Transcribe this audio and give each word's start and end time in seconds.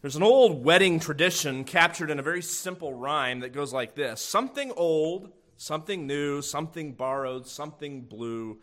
There's 0.00 0.14
an 0.14 0.22
old 0.22 0.64
wedding 0.64 1.00
tradition 1.00 1.64
captured 1.64 2.08
in 2.08 2.20
a 2.20 2.22
very 2.22 2.40
simple 2.40 2.94
rhyme 2.94 3.40
that 3.40 3.52
goes 3.52 3.72
like 3.72 3.96
this 3.96 4.20
Something 4.20 4.70
old, 4.76 5.32
something 5.56 6.06
new, 6.06 6.40
something 6.40 6.92
borrowed, 6.92 7.48
something 7.48 8.02
blue, 8.02 8.60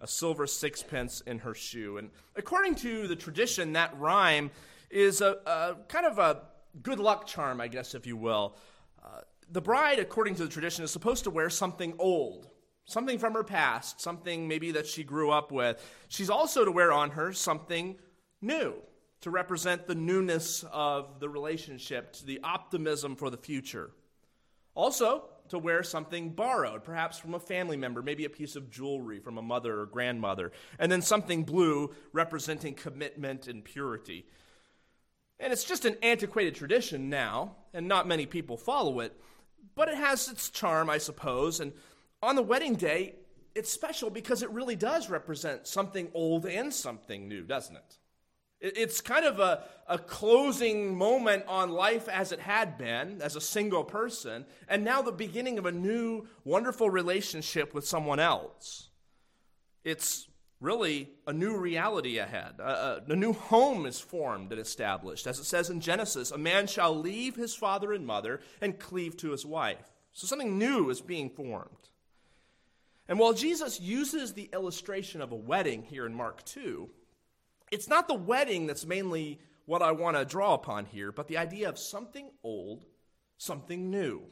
a 0.00 0.06
silver 0.06 0.46
sixpence 0.46 1.20
in 1.20 1.40
her 1.40 1.52
shoe. 1.52 1.98
And 1.98 2.08
according 2.36 2.76
to 2.76 3.06
the 3.06 3.16
tradition, 3.16 3.74
that 3.74 3.98
rhyme 3.98 4.50
is 4.88 5.20
a, 5.20 5.36
a 5.44 5.76
kind 5.88 6.06
of 6.06 6.18
a 6.18 6.44
good 6.82 7.00
luck 7.00 7.26
charm, 7.26 7.60
I 7.60 7.68
guess, 7.68 7.94
if 7.94 8.06
you 8.06 8.16
will. 8.16 8.56
Uh, 9.04 9.20
the 9.50 9.60
bride, 9.60 9.98
according 9.98 10.36
to 10.36 10.44
the 10.44 10.50
tradition, 10.50 10.84
is 10.84 10.90
supposed 10.90 11.24
to 11.24 11.30
wear 11.30 11.50
something 11.50 11.96
old, 11.98 12.48
something 12.86 13.18
from 13.18 13.34
her 13.34 13.44
past, 13.44 14.00
something 14.00 14.48
maybe 14.48 14.72
that 14.72 14.86
she 14.86 15.04
grew 15.04 15.32
up 15.32 15.52
with. 15.52 15.86
She's 16.08 16.30
also 16.30 16.64
to 16.64 16.72
wear 16.72 16.92
on 16.92 17.10
her 17.10 17.34
something 17.34 17.96
new 18.40 18.80
to 19.20 19.30
represent 19.30 19.86
the 19.86 19.94
newness 19.94 20.64
of 20.72 21.20
the 21.20 21.28
relationship, 21.28 22.12
to 22.14 22.26
the 22.26 22.40
optimism 22.44 23.16
for 23.16 23.30
the 23.30 23.36
future. 23.36 23.90
Also, 24.74 25.24
to 25.48 25.58
wear 25.58 25.82
something 25.82 26.30
borrowed, 26.30 26.84
perhaps 26.84 27.18
from 27.18 27.34
a 27.34 27.40
family 27.40 27.76
member, 27.76 28.02
maybe 28.02 28.24
a 28.24 28.30
piece 28.30 28.54
of 28.54 28.70
jewelry 28.70 29.18
from 29.18 29.38
a 29.38 29.42
mother 29.42 29.80
or 29.80 29.86
grandmother, 29.86 30.52
and 30.78 30.92
then 30.92 31.02
something 31.02 31.42
blue 31.42 31.94
representing 32.12 32.74
commitment 32.74 33.48
and 33.48 33.64
purity. 33.64 34.26
And 35.40 35.52
it's 35.52 35.64
just 35.64 35.84
an 35.84 35.96
antiquated 36.02 36.54
tradition 36.54 37.08
now, 37.08 37.56
and 37.72 37.88
not 37.88 38.06
many 38.06 38.26
people 38.26 38.56
follow 38.56 39.00
it, 39.00 39.18
but 39.74 39.88
it 39.88 39.96
has 39.96 40.28
its 40.28 40.50
charm, 40.50 40.90
I 40.90 40.98
suppose. 40.98 41.60
And 41.60 41.72
on 42.22 42.36
the 42.36 42.42
wedding 42.42 42.74
day, 42.74 43.14
it's 43.54 43.70
special 43.70 44.10
because 44.10 44.42
it 44.42 44.50
really 44.50 44.76
does 44.76 45.08
represent 45.08 45.66
something 45.66 46.08
old 46.14 46.46
and 46.46 46.72
something 46.72 47.28
new, 47.28 47.42
doesn't 47.42 47.76
it? 47.76 47.98
It's 48.60 49.00
kind 49.00 49.24
of 49.24 49.38
a, 49.38 49.64
a 49.86 49.98
closing 49.98 50.96
moment 50.96 51.44
on 51.46 51.70
life 51.70 52.08
as 52.08 52.32
it 52.32 52.40
had 52.40 52.76
been, 52.76 53.22
as 53.22 53.36
a 53.36 53.40
single 53.40 53.84
person, 53.84 54.46
and 54.68 54.84
now 54.84 55.00
the 55.00 55.12
beginning 55.12 55.58
of 55.58 55.66
a 55.66 55.72
new, 55.72 56.26
wonderful 56.44 56.90
relationship 56.90 57.72
with 57.72 57.86
someone 57.86 58.18
else. 58.18 58.88
It's 59.84 60.28
really 60.60 61.10
a 61.26 61.32
new 61.32 61.56
reality 61.56 62.18
ahead. 62.18 62.54
A, 62.58 63.02
a, 63.06 63.16
new 63.16 63.32
home 63.32 63.86
is 63.86 64.00
formed 64.00 64.50
and 64.50 64.60
established. 64.60 65.26
As 65.26 65.38
it 65.38 65.44
says 65.44 65.70
in 65.70 65.80
Genesis, 65.80 66.32
a 66.32 66.38
man 66.38 66.66
shall 66.66 66.94
leave 66.94 67.36
his 67.36 67.54
father 67.54 67.92
and 67.92 68.04
mother 68.04 68.40
and 68.60 68.78
cleave 68.78 69.16
to 69.18 69.30
his 69.30 69.46
wife. 69.46 69.92
So 70.12 70.26
something 70.26 70.58
new 70.58 70.90
is 70.90 71.00
being 71.00 71.30
formed. 71.30 71.90
And 73.06 73.18
while 73.18 73.32
Jesus 73.32 73.80
uses 73.80 74.34
the 74.34 74.50
illustration 74.52 75.22
of 75.22 75.32
a 75.32 75.36
wedding 75.36 75.84
here 75.84 76.04
in 76.04 76.12
Mark 76.12 76.44
2, 76.44 76.90
it's 77.70 77.88
not 77.88 78.08
the 78.08 78.14
wedding 78.14 78.66
that's 78.66 78.86
mainly 78.86 79.40
what 79.66 79.82
I 79.82 79.92
want 79.92 80.16
to 80.16 80.24
draw 80.24 80.54
upon 80.54 80.86
here, 80.86 81.12
but 81.12 81.28
the 81.28 81.38
idea 81.38 81.68
of 81.68 81.78
something 81.78 82.30
old, 82.42 82.84
something 83.36 83.90
new. 83.90 84.22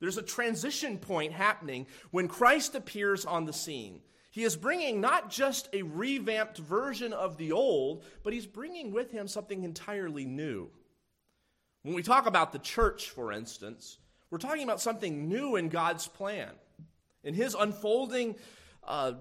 There's 0.00 0.16
a 0.18 0.22
transition 0.22 0.98
point 0.98 1.32
happening 1.32 1.86
when 2.10 2.28
Christ 2.28 2.74
appears 2.74 3.24
on 3.24 3.44
the 3.44 3.52
scene. 3.52 4.00
He 4.30 4.42
is 4.42 4.56
bringing 4.56 5.00
not 5.00 5.30
just 5.30 5.68
a 5.72 5.82
revamped 5.82 6.58
version 6.58 7.12
of 7.12 7.36
the 7.36 7.52
old, 7.52 8.04
but 8.22 8.32
he's 8.32 8.46
bringing 8.46 8.92
with 8.92 9.12
him 9.12 9.28
something 9.28 9.62
entirely 9.62 10.24
new. 10.24 10.70
When 11.82 11.94
we 11.94 12.02
talk 12.02 12.26
about 12.26 12.52
the 12.52 12.58
church, 12.58 13.10
for 13.10 13.30
instance, 13.30 13.98
we're 14.30 14.38
talking 14.38 14.64
about 14.64 14.80
something 14.80 15.28
new 15.28 15.56
in 15.56 15.68
God's 15.68 16.08
plan. 16.08 16.50
In 17.22 17.34
his 17.34 17.54
unfolding 17.54 18.34
uh, 18.82 19.12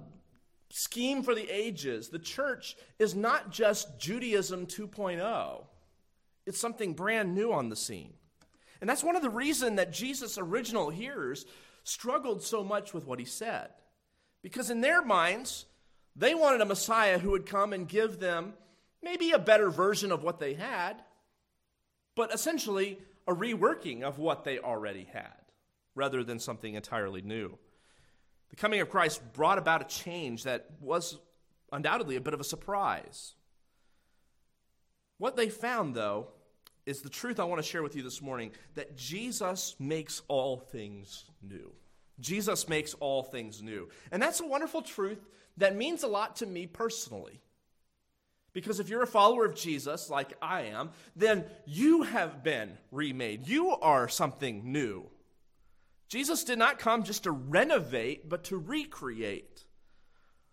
scheme 0.76 1.22
for 1.22 1.36
the 1.36 1.48
ages, 1.52 2.10
the 2.10 2.18
church 2.18 2.76
is 2.98 3.14
not 3.14 3.52
just 3.52 4.00
Judaism 4.00 4.66
2.0, 4.66 5.66
it's 6.48 6.60
something 6.60 6.94
brand 6.94 7.36
new 7.36 7.54
on 7.54 7.70
the 7.70 7.76
scene. 7.76 8.14
And 8.82 8.90
that's 8.90 9.04
one 9.04 9.16
of 9.16 9.22
the 9.22 9.30
reasons 9.30 9.78
that 9.78 9.94
Jesus' 9.94 10.40
original 10.40 10.90
hearers 10.90 11.46
struggled 11.84 12.42
so 12.42 12.64
much 12.64 12.92
with 12.92 13.06
what 13.06 13.20
he 13.20 13.26
said. 13.26 13.70
Because 14.42 14.72
in 14.72 14.82
their 14.82 15.04
minds, 15.04 15.66
they 16.16 16.34
wanted 16.34 16.60
a 16.60 16.66
Messiah 16.66 17.20
who 17.20 17.30
would 17.32 17.46
come 17.46 17.72
and 17.72 17.88
give 17.88 18.20
them 18.20 18.54
maybe 19.04 19.30
a 19.30 19.40
better 19.40 19.70
version 19.70 20.12
of 20.12 20.24
what 20.24 20.40
they 20.40 20.56
had, 20.56 21.04
but 22.16 22.34
essentially 22.34 22.98
a 23.28 23.34
reworking 23.34 24.02
of 24.02 24.18
what 24.18 24.44
they 24.44 24.58
already 24.58 25.08
had, 25.14 25.38
rather 25.94 26.24
than 26.24 26.40
something 26.40 26.74
entirely 26.74 27.22
new. 27.22 27.60
The 28.54 28.58
coming 28.58 28.82
of 28.82 28.90
Christ 28.92 29.20
brought 29.34 29.58
about 29.58 29.82
a 29.82 29.86
change 29.86 30.44
that 30.44 30.68
was 30.80 31.18
undoubtedly 31.72 32.18
a 32.18 32.22
bit 32.22 32.36
of 32.36 32.40
a 32.40 32.44
surprise. 32.44 33.34
What 35.18 35.36
they 35.36 35.50
found, 35.50 35.96
though, 35.96 36.28
is 36.86 37.02
the 37.02 37.10
truth 37.10 37.40
I 37.40 37.46
want 37.46 37.64
to 37.64 37.68
share 37.68 37.82
with 37.82 37.96
you 37.96 38.04
this 38.04 38.22
morning 38.22 38.52
that 38.76 38.96
Jesus 38.96 39.76
makes 39.80 40.22
all 40.28 40.58
things 40.58 41.26
new. 41.42 41.72
Jesus 42.20 42.70
makes 42.70 42.94
all 42.94 43.24
things 43.24 43.64
new. 43.64 43.90
And 44.12 44.22
that's 44.22 44.40
a 44.40 44.46
wonderful 44.46 44.84
truth 44.84 45.26
that 45.58 45.76
means 45.76 46.04
a 46.04 46.08
lot 46.08 46.36
to 46.36 46.46
me 46.46 46.68
personally. 46.68 47.42
Because 48.54 48.80
if 48.80 48.88
you're 48.88 49.02
a 49.02 49.08
follower 49.08 49.46
of 49.46 49.56
Jesus, 49.56 50.12
like 50.12 50.38
I 50.44 50.66
am, 50.66 50.92
then 51.16 51.46
you 51.66 52.04
have 52.04 52.44
been 52.44 52.78
remade. 52.92 53.48
You 53.48 53.72
are 53.72 54.08
something 54.08 54.72
new. 54.72 55.10
Jesus 56.08 56.44
did 56.44 56.60
not 56.60 56.80
come 56.80 57.04
just 57.04 57.24
to 57.24 57.32
renovate, 57.32 58.30
but 58.30 58.44
to 58.46 58.58
recreate. 58.58 59.66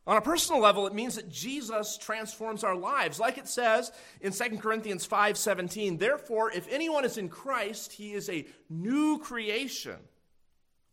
On 0.07 0.17
a 0.17 0.23
personal 0.23 0.61
level, 0.61 0.87
it 0.87 0.95
means 0.95 1.17
that 1.17 1.29
Jesus 1.29 1.99
transforms 1.99 2.65
our 2.65 2.75
lives. 2.75 3.21
Like 3.21 3.39
it 3.39 3.47
says 3.47 3.93
in 4.21 4.33
2 4.33 4.61
Corinthians 4.61 5.07
5:17, 5.07 5.99
therefore, 5.99 6.51
if 6.51 6.67
anyone 6.69 7.05
is 7.05 7.19
in 7.19 7.29
Christ, 7.29 7.93
he 7.93 8.13
is 8.13 8.29
a 8.29 8.47
new 8.69 9.19
creation. 9.19 9.99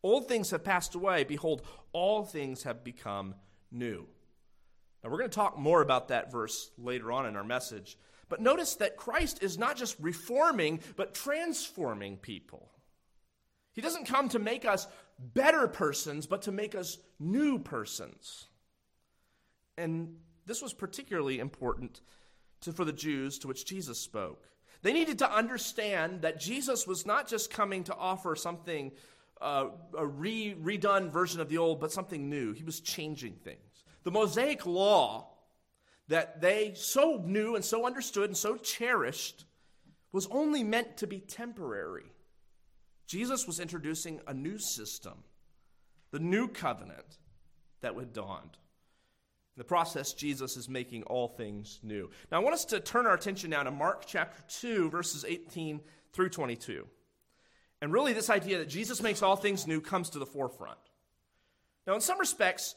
Old 0.03 0.27
things 0.27 0.51
have 0.51 0.63
passed 0.63 0.93
away. 0.93 1.23
Behold, 1.23 1.65
all 1.93 2.23
things 2.23 2.63
have 2.63 2.83
become 2.83 3.35
new. 3.71 4.07
Now, 5.03 5.09
we're 5.09 5.17
going 5.17 5.29
to 5.29 5.35
talk 5.35 5.57
more 5.57 5.81
about 5.81 6.09
that 6.09 6.31
verse 6.31 6.69
later 6.77 7.11
on 7.11 7.25
in 7.25 7.35
our 7.35 7.43
message. 7.43 7.97
But 8.29 8.41
notice 8.41 8.75
that 8.75 8.97
Christ 8.97 9.41
is 9.41 9.57
not 9.57 9.77
just 9.77 9.95
reforming, 9.99 10.81
but 10.95 11.13
transforming 11.13 12.17
people. 12.17 12.71
He 13.77 13.83
doesn't 13.83 14.05
come 14.05 14.27
to 14.29 14.39
make 14.39 14.65
us 14.65 14.87
better 15.19 15.67
persons, 15.67 16.25
but 16.25 16.41
to 16.41 16.51
make 16.51 16.73
us 16.73 16.97
new 17.19 17.59
persons. 17.59 18.47
And 19.77 20.15
this 20.47 20.63
was 20.63 20.73
particularly 20.73 21.37
important 21.37 22.01
to, 22.61 22.73
for 22.73 22.83
the 22.83 22.91
Jews 22.91 23.37
to 23.37 23.47
which 23.47 23.67
Jesus 23.67 23.99
spoke. 23.99 24.49
They 24.81 24.93
needed 24.93 25.19
to 25.19 25.31
understand 25.31 26.23
that 26.23 26.39
Jesus 26.39 26.87
was 26.87 27.05
not 27.05 27.27
just 27.27 27.51
coming 27.51 27.83
to 27.83 27.95
offer 27.95 28.35
something, 28.35 28.93
uh, 29.39 29.67
a 29.95 30.07
re, 30.07 30.55
redone 30.59 31.11
version 31.11 31.39
of 31.39 31.47
the 31.47 31.59
old, 31.59 31.79
but 31.79 31.91
something 31.91 32.31
new. 32.31 32.53
He 32.53 32.63
was 32.63 32.79
changing 32.79 33.33
things. 33.33 33.83
The 34.05 34.11
Mosaic 34.11 34.65
law 34.65 35.27
that 36.07 36.41
they 36.41 36.73
so 36.73 37.21
knew 37.23 37.53
and 37.53 37.63
so 37.63 37.85
understood 37.85 38.31
and 38.31 38.37
so 38.37 38.57
cherished 38.57 39.45
was 40.11 40.25
only 40.31 40.63
meant 40.63 40.97
to 40.97 41.05
be 41.05 41.19
temporary. 41.19 42.11
Jesus 43.07 43.47
was 43.47 43.59
introducing 43.59 44.19
a 44.27 44.33
new 44.33 44.59
system, 44.59 45.23
the 46.11 46.19
new 46.19 46.47
covenant 46.47 47.17
that 47.81 47.95
would 47.95 48.13
dawned. 48.13 48.57
In 49.55 49.59
the 49.59 49.63
process, 49.63 50.13
Jesus 50.13 50.57
is 50.57 50.69
making 50.69 51.03
all 51.03 51.29
things 51.29 51.79
new. 51.81 52.09
Now, 52.31 52.39
I 52.39 52.43
want 52.43 52.53
us 52.53 52.65
to 52.65 52.79
turn 52.79 53.07
our 53.07 53.15
attention 53.15 53.49
now 53.49 53.63
to 53.63 53.71
Mark 53.71 54.05
chapter 54.05 54.43
2, 54.59 54.89
verses 54.89 55.25
18 55.27 55.79
through 56.13 56.29
22. 56.29 56.85
And 57.81 57.93
really, 57.93 58.13
this 58.13 58.29
idea 58.29 58.59
that 58.59 58.69
Jesus 58.69 59.01
makes 59.01 59.21
all 59.21 59.35
things 59.35 59.65
new 59.65 59.81
comes 59.81 60.11
to 60.11 60.19
the 60.19 60.25
forefront. 60.25 60.77
Now, 61.87 61.95
in 61.95 62.01
some 62.01 62.19
respects, 62.19 62.75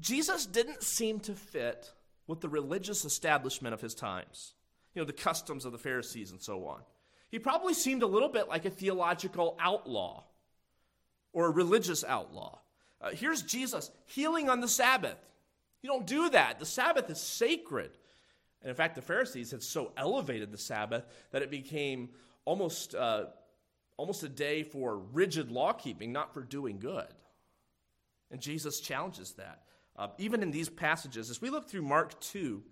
Jesus 0.00 0.46
didn't 0.46 0.82
seem 0.82 1.20
to 1.20 1.34
fit 1.34 1.92
with 2.26 2.40
the 2.40 2.48
religious 2.48 3.04
establishment 3.04 3.74
of 3.74 3.80
his 3.80 3.94
times, 3.94 4.54
you 4.94 5.00
know, 5.00 5.06
the 5.06 5.12
customs 5.12 5.64
of 5.64 5.72
the 5.72 5.78
Pharisees 5.78 6.32
and 6.32 6.42
so 6.42 6.66
on. 6.66 6.80
He 7.30 7.38
probably 7.38 7.74
seemed 7.74 8.02
a 8.02 8.06
little 8.06 8.28
bit 8.28 8.48
like 8.48 8.64
a 8.64 8.70
theological 8.70 9.56
outlaw 9.60 10.24
or 11.32 11.46
a 11.46 11.50
religious 11.50 12.04
outlaw. 12.04 12.58
Uh, 13.00 13.10
here's 13.10 13.42
Jesus 13.42 13.90
healing 14.06 14.48
on 14.48 14.60
the 14.60 14.68
Sabbath. 14.68 15.18
You 15.82 15.88
don't 15.88 16.06
do 16.06 16.28
that. 16.30 16.58
The 16.58 16.66
Sabbath 16.66 17.08
is 17.08 17.20
sacred. 17.20 17.92
And 18.62 18.68
in 18.68 18.76
fact, 18.76 18.94
the 18.94 19.02
Pharisees 19.02 19.52
had 19.52 19.62
so 19.62 19.92
elevated 19.96 20.52
the 20.52 20.58
Sabbath 20.58 21.04
that 21.30 21.42
it 21.42 21.50
became 21.50 22.10
almost, 22.44 22.94
uh, 22.94 23.26
almost 23.96 24.22
a 24.22 24.28
day 24.28 24.62
for 24.62 24.98
rigid 24.98 25.50
law 25.50 25.72
keeping, 25.72 26.12
not 26.12 26.34
for 26.34 26.42
doing 26.42 26.78
good. 26.78 27.06
And 28.30 28.40
Jesus 28.40 28.80
challenges 28.80 29.32
that. 29.32 29.62
Uh, 29.96 30.08
even 30.18 30.42
in 30.42 30.50
these 30.50 30.68
passages, 30.68 31.30
as 31.30 31.40
we 31.40 31.50
look 31.50 31.68
through 31.68 31.82
Mark 31.82 32.20
2, 32.20 32.62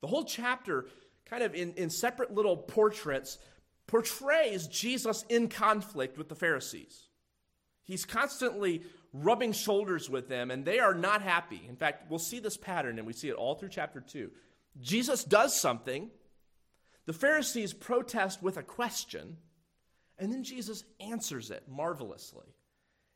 the 0.00 0.06
whole 0.06 0.24
chapter, 0.24 0.86
kind 1.26 1.42
of 1.42 1.54
in, 1.54 1.72
in 1.74 1.90
separate 1.90 2.32
little 2.34 2.56
portraits, 2.56 3.38
portrays 3.88 4.68
Jesus 4.68 5.24
in 5.28 5.48
conflict 5.48 6.16
with 6.16 6.28
the 6.28 6.36
Pharisees. 6.36 7.08
He's 7.82 8.04
constantly 8.04 8.82
rubbing 9.12 9.52
shoulders 9.52 10.08
with 10.08 10.28
them, 10.28 10.50
and 10.50 10.64
they 10.64 10.78
are 10.78 10.94
not 10.94 11.22
happy. 11.22 11.62
In 11.68 11.74
fact, 11.74 12.08
we'll 12.10 12.18
see 12.18 12.38
this 12.38 12.56
pattern, 12.56 12.98
and 12.98 13.06
we 13.06 13.14
see 13.14 13.30
it 13.30 13.34
all 13.34 13.54
through 13.54 13.70
chapter 13.70 14.00
2. 14.00 14.30
Jesus 14.80 15.24
does 15.24 15.58
something, 15.58 16.10
The 17.06 17.12
Pharisees 17.14 17.72
protest 17.72 18.42
with 18.42 18.58
a 18.58 18.62
question, 18.62 19.38
and 20.18 20.30
then 20.30 20.44
Jesus 20.44 20.84
answers 21.00 21.50
it 21.50 21.64
marvelously. 21.66 22.54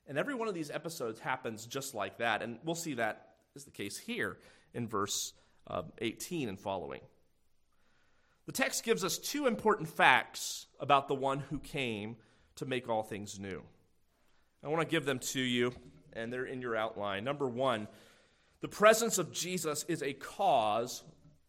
And 0.07 0.19
every 0.19 0.35
one 0.35 0.49
of 0.49 0.55
these 0.55 0.71
episodes 0.71 1.21
happens 1.21 1.67
just 1.67 1.95
like 1.95 2.19
that, 2.19 2.43
and 2.43 2.59
we'll 2.65 2.75
see 2.75 2.95
that 2.95 3.35
is 3.55 3.65
the 3.65 3.71
case 3.71 3.99
here 3.99 4.39
in 4.73 4.89
verse 4.89 5.35
uh, 5.67 5.83
18 5.99 6.49
and 6.49 6.59
following. 6.59 7.03
The 8.53 8.63
text 8.63 8.85
gives 8.85 9.03
us 9.03 9.17
two 9.17 9.47
important 9.47 9.89
facts 9.89 10.67
about 10.79 11.09
the 11.09 11.15
one 11.15 11.39
who 11.39 11.59
came 11.59 12.17
to 12.57 12.67
make 12.67 12.87
all 12.87 13.03
things 13.03 13.41
new. 13.41 13.63
I 14.63 14.69
want 14.69 14.83
to 14.83 14.87
give 14.87 15.07
them 15.07 15.21
to 15.21 15.41
you, 15.41 15.73
and 16.13 16.31
they're 16.31 16.45
in 16.45 16.61
your 16.61 16.77
outline. 16.77 17.25
Number 17.25 17.49
one, 17.49 17.89
the 18.61 18.69
presence 18.69 19.17
of 19.17 19.33
Jesus 19.33 19.87
is 19.89 20.03
a 20.03 20.13
cause 20.13 21.03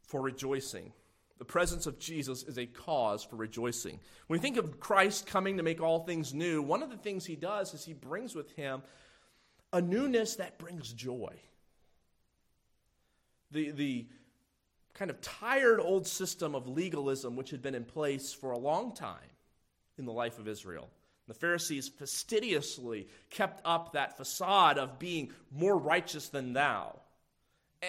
for 0.03 0.21
rejoicing. 0.21 0.93
The 1.39 1.43
presence 1.43 1.87
of 1.87 1.99
Jesus 1.99 2.43
is 2.43 2.57
a 2.57 2.67
cause 2.67 3.21
for 3.21 3.35
rejoicing. 3.35 3.99
When 4.27 4.39
we 4.39 4.41
think 4.41 4.55
of 4.55 4.79
Christ 4.79 5.27
coming 5.27 5.57
to 5.57 5.63
make 5.63 5.81
all 5.81 6.05
things 6.05 6.33
new, 6.33 6.61
one 6.61 6.81
of 6.81 6.89
the 6.89 6.95
things 6.95 7.25
he 7.25 7.35
does 7.35 7.73
is 7.73 7.83
he 7.83 7.91
brings 7.91 8.33
with 8.33 8.55
him 8.55 8.81
a 9.73 9.81
newness 9.81 10.37
that 10.37 10.57
brings 10.57 10.93
joy. 10.93 11.35
The, 13.51 13.71
the 13.71 14.07
kind 14.93 15.09
of 15.09 15.21
tired 15.21 15.79
old 15.79 16.07
system 16.07 16.55
of 16.55 16.67
legalism 16.67 17.35
which 17.35 17.49
had 17.49 17.61
been 17.61 17.75
in 17.75 17.85
place 17.85 18.31
for 18.33 18.51
a 18.51 18.57
long 18.57 18.93
time 18.93 19.17
in 19.97 20.05
the 20.05 20.11
life 20.11 20.39
of 20.39 20.47
Israel. 20.47 20.89
The 21.27 21.33
Pharisees 21.33 21.87
fastidiously 21.87 23.07
kept 23.29 23.61
up 23.65 23.93
that 23.93 24.17
facade 24.17 24.77
of 24.77 24.99
being 24.99 25.31
more 25.51 25.77
righteous 25.77 26.29
than 26.29 26.53
thou. 26.53 26.99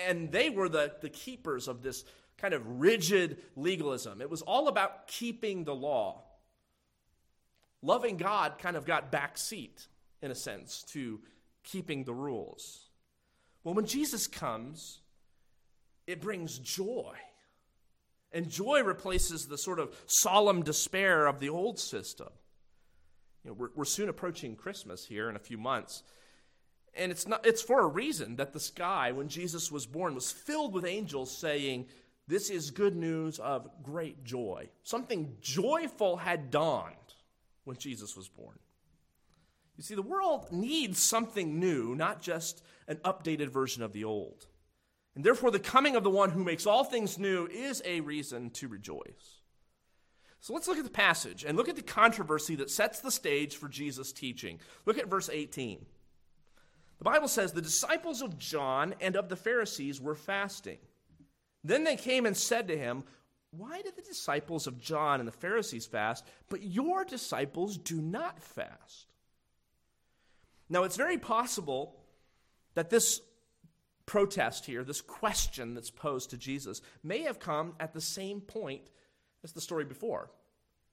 And 0.06 0.31
they 0.31 0.51
were 0.51 0.69
the, 0.69 0.93
the 1.01 1.09
keepers 1.09 1.69
of 1.69 1.83
this 1.83 2.05
kind 2.39 2.55
of 2.55 2.81
rigid 2.81 3.39
legalism. 3.56 4.21
It 4.21 4.31
was 4.31 4.43
all 4.43 4.69
about 4.69 5.09
keeping 5.09 5.65
the 5.65 5.75
law. 5.75 6.23
Loving 7.83 8.17
God 8.17 8.59
kind 8.59 8.77
of 8.77 8.87
got 8.87 9.12
backseat, 9.12 9.87
in 10.23 10.31
a 10.31 10.35
sense, 10.35 10.85
to 10.93 11.21
keeping 11.65 12.05
the 12.05 12.15
rules. 12.15 12.89
Well, 13.62 13.75
when 13.75 13.87
Jesus 13.87 14.27
comes, 14.27 15.01
it 16.06 16.21
brings 16.21 16.59
joy. 16.59 17.15
And 18.33 18.51
joy 18.51 18.83
replaces 18.83 19.47
the 19.47 19.59
sort 19.59 19.79
of 19.79 19.95
solemn 20.06 20.62
despair 20.62 21.27
of 21.27 21.39
the 21.39 21.49
old 21.49 21.79
system. 21.79 22.31
You 23.45 23.51
know, 23.51 23.55
we're, 23.55 23.71
we're 23.77 23.85
soon 23.85 24.09
approaching 24.09 24.56
Christmas 24.56 25.06
here 25.06 25.31
in 25.31 25.37
a 25.37 25.41
few 25.41 25.56
months. 25.59 26.03
And 26.97 27.12
it's, 27.12 27.29
not, 27.29 27.47
it's 27.47 27.62
for 27.62 27.81
a 27.81 27.87
reason 27.87 28.37
that 28.37 28.53
the 28.53 28.61
sky, 28.61 29.12
when 29.12 29.29
Jesus 29.29 29.71
was 29.71 29.87
born, 29.87 30.15
was 30.15 30.33
filled 30.33 30.73
with 30.73 30.85
angels 30.85 31.37
saying, 31.37 31.87
This 32.27 32.51
is 32.51 32.71
good 32.71 32.97
news 32.97 33.39
of 33.39 33.69
great 33.83 34.25
joy. 34.25 34.69
Something 34.83 35.37
joyful 35.41 36.17
had 36.17 36.51
dawned 36.51 36.95
when 37.65 37.77
Jesus 37.77 38.17
was 38.17 38.29
born. 38.29 38.59
You 39.77 39.83
see, 39.83 39.95
the 39.95 40.03
world 40.03 40.53
needs 40.53 41.03
something 41.03 41.59
new, 41.59 41.95
not 41.95 42.23
just 42.23 42.62
an 42.87 42.97
updated 42.99 43.49
version 43.49 43.83
of 43.83 43.93
the 43.93 44.05
old. 44.05 44.47
And 45.15 45.25
therefore, 45.25 45.51
the 45.51 45.61
coming 45.61 45.95
of 45.95 46.03
the 46.03 46.11
one 46.11 46.31
who 46.31 46.43
makes 46.43 46.67
all 46.67 46.85
things 46.85 47.19
new 47.19 47.47
is 47.47 47.83
a 47.85 48.01
reason 48.01 48.51
to 48.51 48.69
rejoice. 48.69 49.41
So 50.41 50.53
let's 50.53 50.69
look 50.69 50.77
at 50.77 50.85
the 50.85 50.91
passage 50.91 51.45
and 51.45 51.57
look 51.57 51.69
at 51.69 51.77
the 51.77 51.83
controversy 51.83 52.57
that 52.57 52.71
sets 52.71 53.01
the 53.01 53.11
stage 53.11 53.57
for 53.57 53.69
Jesus' 53.69 54.13
teaching. 54.13 54.61
Look 54.85 54.99
at 54.99 55.09
verse 55.09 55.31
18. 55.33 55.87
The 56.99 57.05
Bible 57.05 57.29
says, 57.29 57.53
The 57.53 57.63
disciples 57.63 58.21
of 58.21 58.39
John 58.39 58.95
and 59.01 59.17
of 59.17 59.29
the 59.29 59.37
Pharisees 59.37 60.01
were 60.01 60.15
fasting. 60.15 60.79
Then 61.63 61.85
they 61.85 61.97
came 61.97 62.27
and 62.27 62.37
said 62.37 62.69
to 62.69 62.77
him, 62.77 63.05
Why 63.53 63.81
did 63.81 63.97
the 63.97 64.03
disciples 64.03 64.67
of 64.67 64.81
John 64.81 65.21
and 65.21 65.27
the 65.27 65.33
Pharisees 65.33 65.87
fast, 65.87 66.27
but 66.51 66.63
your 66.63 67.05
disciples 67.05 67.79
do 67.79 68.01
not 68.01 68.43
fast? 68.43 69.07
Now, 70.69 70.83
it's 70.83 70.97
very 70.97 71.19
possible 71.19 71.97
that 72.75 72.91
this 72.91 73.21
protest 74.06 74.67
here, 74.67 74.85
this 74.85 75.01
question 75.01 75.75
that's 75.75 75.91
posed 75.91 76.31
to 76.31 76.37
Jesus, 76.37 76.83
may 77.03 77.23
have 77.23 77.39
come 77.39 77.75
at 77.81 77.93
the 77.93 78.01
same 78.01 78.41
point 78.41 78.91
as 79.43 79.53
the 79.53 79.61
story 79.61 79.85
before. 79.85 80.31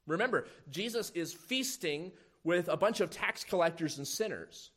Remember, 0.08 0.46
Jesus 0.70 1.12
is 1.12 1.34
feasting 1.34 2.12
with 2.44 2.68
a 2.68 2.78
bunch 2.78 3.02
of 3.02 3.10
tax 3.10 3.44
collectors 3.44 3.98
and 3.98 4.08
sinners. 4.08 4.72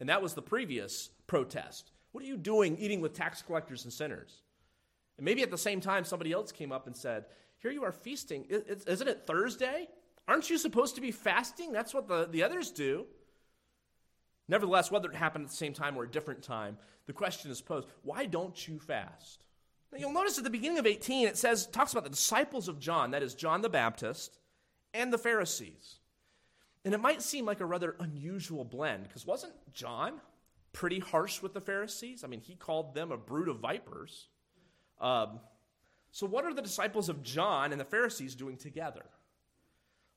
And 0.00 0.08
that 0.08 0.22
was 0.22 0.34
the 0.34 0.42
previous 0.42 1.10
protest. 1.26 1.92
What 2.12 2.24
are 2.24 2.26
you 2.26 2.36
doing 2.36 2.76
eating 2.78 3.00
with 3.00 3.14
tax 3.14 3.42
collectors 3.42 3.84
and 3.84 3.92
sinners? 3.92 4.42
And 5.16 5.24
maybe 5.24 5.42
at 5.42 5.50
the 5.50 5.58
same 5.58 5.80
time, 5.80 6.04
somebody 6.04 6.32
else 6.32 6.52
came 6.52 6.72
up 6.72 6.86
and 6.86 6.96
said, 6.96 7.26
Here 7.58 7.70
you 7.70 7.84
are 7.84 7.92
feasting. 7.92 8.46
Isn't 8.48 9.08
it 9.08 9.26
Thursday? 9.26 9.88
Aren't 10.26 10.50
you 10.50 10.58
supposed 10.58 10.94
to 10.96 11.00
be 11.00 11.10
fasting? 11.10 11.72
That's 11.72 11.94
what 11.94 12.08
the, 12.08 12.28
the 12.30 12.42
others 12.42 12.70
do. 12.70 13.06
Nevertheless, 14.48 14.90
whether 14.90 15.10
it 15.10 15.16
happened 15.16 15.44
at 15.44 15.50
the 15.50 15.56
same 15.56 15.74
time 15.74 15.96
or 15.96 16.04
a 16.04 16.10
different 16.10 16.42
time, 16.42 16.78
the 17.06 17.12
question 17.12 17.50
is 17.50 17.60
posed 17.60 17.88
why 18.02 18.26
don't 18.26 18.66
you 18.66 18.78
fast? 18.78 19.44
Now, 19.92 19.98
you'll 19.98 20.12
notice 20.12 20.36
at 20.38 20.44
the 20.44 20.50
beginning 20.50 20.78
of 20.78 20.86
18, 20.86 21.28
it 21.28 21.38
says, 21.38 21.66
talks 21.66 21.92
about 21.92 22.04
the 22.04 22.10
disciples 22.10 22.68
of 22.68 22.78
John, 22.78 23.12
that 23.12 23.22
is, 23.22 23.34
John 23.34 23.62
the 23.62 23.70
Baptist, 23.70 24.38
and 24.92 25.12
the 25.12 25.18
Pharisees. 25.18 26.00
And 26.84 26.92
it 26.92 27.00
might 27.00 27.22
seem 27.22 27.46
like 27.46 27.60
a 27.60 27.66
rather 27.66 27.96
unusual 27.98 28.64
blend, 28.64 29.04
because 29.04 29.26
wasn't 29.26 29.54
John 29.72 30.20
pretty 30.72 30.98
harsh 30.98 31.40
with 31.40 31.54
the 31.54 31.60
Pharisees? 31.60 32.22
I 32.22 32.26
mean, 32.26 32.40
he 32.40 32.54
called 32.54 32.94
them 32.94 33.10
a 33.12 33.16
brood 33.16 33.48
of 33.48 33.60
vipers. 33.60 34.28
Um, 35.00 35.40
so, 36.10 36.26
what 36.26 36.44
are 36.44 36.54
the 36.54 36.62
disciples 36.62 37.08
of 37.08 37.22
John 37.22 37.72
and 37.72 37.80
the 37.80 37.84
Pharisees 37.84 38.34
doing 38.34 38.56
together? 38.56 39.04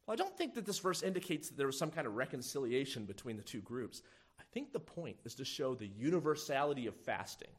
Well, 0.05 0.13
I 0.13 0.15
don't 0.15 0.37
think 0.37 0.55
that 0.55 0.65
this 0.65 0.79
verse 0.79 1.03
indicates 1.03 1.49
that 1.49 1.57
there 1.57 1.67
was 1.67 1.77
some 1.77 1.91
kind 1.91 2.07
of 2.07 2.15
reconciliation 2.15 3.05
between 3.05 3.37
the 3.37 3.43
two 3.43 3.61
groups. 3.61 4.01
I 4.41 4.53
think 4.53 4.73
the 4.73 4.79
point 4.79 5.17
is 5.23 5.35
to 5.35 5.45
show 5.45 5.75
the 5.75 5.87
universality 5.87 6.87
of 6.87 6.95
fasting. 6.95 7.51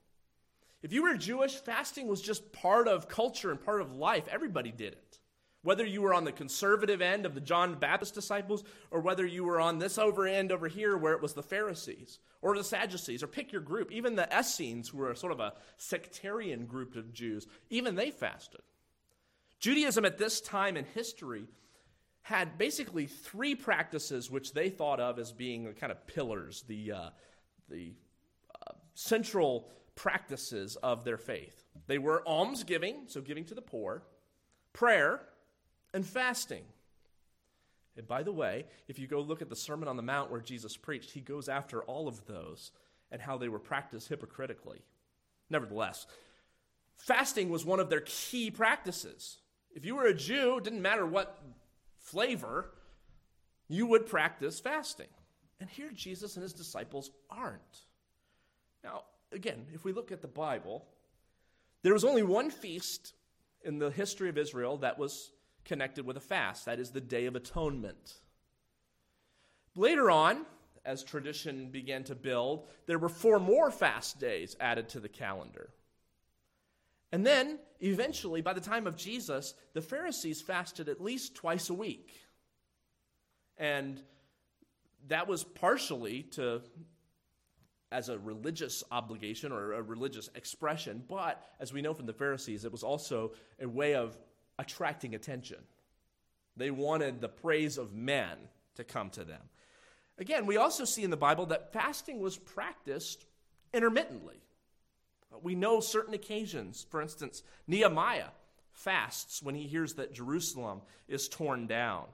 If 0.82 0.92
you 0.92 1.04
were 1.04 1.14
Jewish, 1.14 1.54
fasting 1.54 2.08
was 2.08 2.20
just 2.20 2.52
part 2.52 2.88
of 2.88 3.08
culture 3.08 3.52
and 3.52 3.64
part 3.64 3.80
of 3.80 3.94
life. 3.94 4.26
Everybody 4.28 4.72
did 4.72 4.94
it. 4.94 5.18
Whether 5.62 5.86
you 5.86 6.02
were 6.02 6.12
on 6.12 6.24
the 6.24 6.32
conservative 6.32 7.00
end 7.00 7.24
of 7.24 7.34
the 7.36 7.40
John 7.40 7.76
Baptist 7.76 8.14
disciples, 8.14 8.64
or 8.90 9.00
whether 9.00 9.24
you 9.24 9.44
were 9.44 9.60
on 9.60 9.78
this 9.78 9.96
over 9.96 10.26
end 10.26 10.50
over 10.50 10.66
here 10.66 10.96
where 10.96 11.12
it 11.12 11.22
was 11.22 11.34
the 11.34 11.42
Pharisees, 11.42 12.18
or 12.40 12.56
the 12.56 12.64
Sadducees, 12.64 13.22
or 13.22 13.28
pick 13.28 13.52
your 13.52 13.60
group. 13.60 13.92
Even 13.92 14.16
the 14.16 14.28
Essenes, 14.36 14.88
who 14.88 14.98
were 14.98 15.14
sort 15.14 15.32
of 15.32 15.38
a 15.38 15.52
sectarian 15.76 16.66
group 16.66 16.96
of 16.96 17.12
Jews, 17.12 17.46
even 17.70 17.94
they 17.94 18.10
fasted. 18.10 18.62
Judaism 19.60 20.04
at 20.04 20.18
this 20.18 20.40
time 20.40 20.76
in 20.76 20.84
history 20.84 21.46
had 22.22 22.56
basically 22.56 23.06
three 23.06 23.54
practices 23.54 24.30
which 24.30 24.52
they 24.52 24.70
thought 24.70 25.00
of 25.00 25.18
as 25.18 25.32
being 25.32 25.64
the 25.64 25.72
kind 25.72 25.90
of 25.90 26.06
pillars, 26.06 26.64
the, 26.68 26.92
uh, 26.92 27.10
the 27.68 27.92
uh, 28.54 28.72
central 28.94 29.68
practices 29.96 30.76
of 30.76 31.04
their 31.04 31.18
faith. 31.18 31.64
They 31.86 31.98
were 31.98 32.26
almsgiving, 32.26 33.02
so 33.08 33.20
giving 33.20 33.44
to 33.46 33.54
the 33.54 33.62
poor, 33.62 34.04
prayer, 34.72 35.20
and 35.92 36.06
fasting. 36.06 36.62
And 37.96 38.06
by 38.06 38.22
the 38.22 38.32
way, 38.32 38.66
if 38.88 38.98
you 38.98 39.06
go 39.06 39.20
look 39.20 39.42
at 39.42 39.48
the 39.48 39.56
Sermon 39.56 39.88
on 39.88 39.96
the 39.96 40.02
Mount 40.02 40.30
where 40.30 40.40
Jesus 40.40 40.76
preached, 40.76 41.10
he 41.10 41.20
goes 41.20 41.48
after 41.48 41.82
all 41.82 42.08
of 42.08 42.24
those 42.26 42.70
and 43.10 43.20
how 43.20 43.36
they 43.36 43.48
were 43.48 43.58
practiced 43.58 44.08
hypocritically. 44.08 44.80
Nevertheless, 45.50 46.06
fasting 46.96 47.50
was 47.50 47.66
one 47.66 47.80
of 47.80 47.90
their 47.90 48.00
key 48.00 48.50
practices. 48.50 49.38
If 49.74 49.84
you 49.84 49.96
were 49.96 50.06
a 50.06 50.14
Jew, 50.14 50.58
it 50.58 50.64
didn't 50.64 50.80
matter 50.80 51.06
what 51.06 51.42
flavor, 52.02 52.70
you 53.68 53.86
would 53.86 54.06
practice 54.06 54.60
fasting. 54.60 55.08
And 55.60 55.70
here 55.70 55.90
Jesus 55.94 56.36
and 56.36 56.42
his 56.42 56.52
disciples 56.52 57.10
aren't. 57.30 57.80
Now, 58.84 59.04
again, 59.32 59.66
if 59.72 59.84
we 59.84 59.92
look 59.92 60.12
at 60.12 60.20
the 60.20 60.28
Bible, 60.28 60.84
there 61.82 61.92
was 61.92 62.04
only 62.04 62.22
one 62.22 62.50
feast 62.50 63.14
in 63.64 63.78
the 63.78 63.90
history 63.90 64.28
of 64.28 64.36
Israel 64.36 64.76
that 64.78 64.98
was 64.98 65.32
connected 65.64 66.04
with 66.04 66.16
a 66.16 66.20
fast. 66.20 66.66
That 66.66 66.80
is 66.80 66.90
the 66.90 67.00
Day 67.00 67.26
of 67.26 67.36
Atonement. 67.36 68.14
Later 69.74 70.10
on, 70.10 70.44
as 70.84 71.02
tradition 71.02 71.70
began 71.70 72.04
to 72.04 72.14
build, 72.14 72.66
there 72.86 72.98
were 72.98 73.08
four 73.08 73.38
more 73.38 73.70
fast 73.70 74.18
days 74.18 74.56
added 74.60 74.88
to 74.90 75.00
the 75.00 75.08
calendar. 75.08 75.70
And 77.12 77.26
then, 77.26 77.58
eventually, 77.80 78.40
by 78.40 78.54
the 78.54 78.60
time 78.60 78.86
of 78.86 78.96
Jesus, 78.96 79.54
the 79.74 79.82
Pharisees 79.82 80.40
fasted 80.40 80.88
at 80.88 81.00
least 81.00 81.34
twice 81.34 81.68
a 81.68 81.74
week. 81.74 82.10
And 83.58 84.02
that 85.08 85.28
was 85.28 85.44
partially 85.44 86.22
to 86.22 86.62
as 87.92 88.08
a 88.08 88.18
religious 88.18 88.82
obligation 88.90 89.52
or 89.52 89.74
a 89.74 89.82
religious 89.82 90.30
expression, 90.34 91.04
but 91.06 91.46
as 91.60 91.72
we 91.72 91.82
know 91.82 91.92
from 91.92 92.06
the 92.06 92.12
Pharisees, 92.12 92.64
it 92.64 92.72
was 92.72 92.82
also 92.82 93.32
a 93.60 93.68
way 93.68 93.94
of 93.94 94.18
attracting 94.58 95.14
attention. 95.14 95.58
They 96.56 96.70
wanted 96.70 97.20
the 97.20 97.28
praise 97.28 97.76
of 97.76 97.94
men 97.94 98.36
to 98.76 98.84
come 98.84 99.10
to 99.10 99.24
them. 99.24 99.42
Again, 100.18 100.46
we 100.46 100.56
also 100.56 100.84
see 100.84 101.04
in 101.04 101.10
the 101.10 101.16
Bible 101.16 101.46
that 101.46 101.72
fasting 101.72 102.20
was 102.20 102.38
practiced 102.38 103.26
intermittently. 103.74 104.42
We 105.42 105.54
know 105.54 105.80
certain 105.80 106.14
occasions, 106.14 106.86
for 106.90 107.00
instance, 107.00 107.42
Nehemiah 107.66 108.28
fasts 108.72 109.42
when 109.42 109.54
he 109.54 109.66
hears 109.66 109.94
that 109.94 110.14
Jerusalem 110.14 110.82
is 111.08 111.28
torn 111.28 111.66
down. 111.66 112.04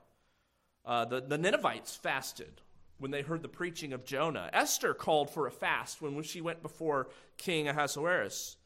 Uh, 0.84 1.04
the, 1.04 1.20
the 1.20 1.38
Ninevites 1.38 1.96
fasted 1.96 2.60
when 2.98 3.10
they 3.10 3.22
heard 3.22 3.42
the 3.42 3.48
preaching 3.48 3.92
of 3.92 4.04
Jonah. 4.04 4.50
Esther 4.52 4.94
called 4.94 5.30
for 5.30 5.46
a 5.46 5.50
fast 5.50 6.02
when 6.02 6.22
she 6.22 6.40
went 6.40 6.62
before 6.62 7.08
King 7.37 7.68
Ahasuerus. 7.68 8.56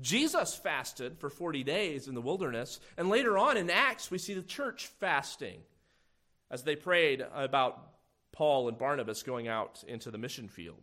Jesus 0.00 0.54
fasted 0.54 1.18
for 1.18 1.30
40 1.30 1.64
days 1.64 2.08
in 2.08 2.14
the 2.14 2.20
wilderness. 2.20 2.80
And 2.96 3.08
later 3.08 3.38
on 3.38 3.56
in 3.56 3.70
Acts, 3.70 4.10
we 4.10 4.18
see 4.18 4.34
the 4.34 4.42
church 4.42 4.86
fasting 4.86 5.60
as 6.50 6.64
they 6.64 6.76
prayed 6.76 7.24
about 7.34 7.92
Paul 8.32 8.68
and 8.68 8.78
Barnabas 8.78 9.22
going 9.22 9.48
out 9.48 9.84
into 9.86 10.10
the 10.10 10.18
mission 10.18 10.48
field. 10.48 10.80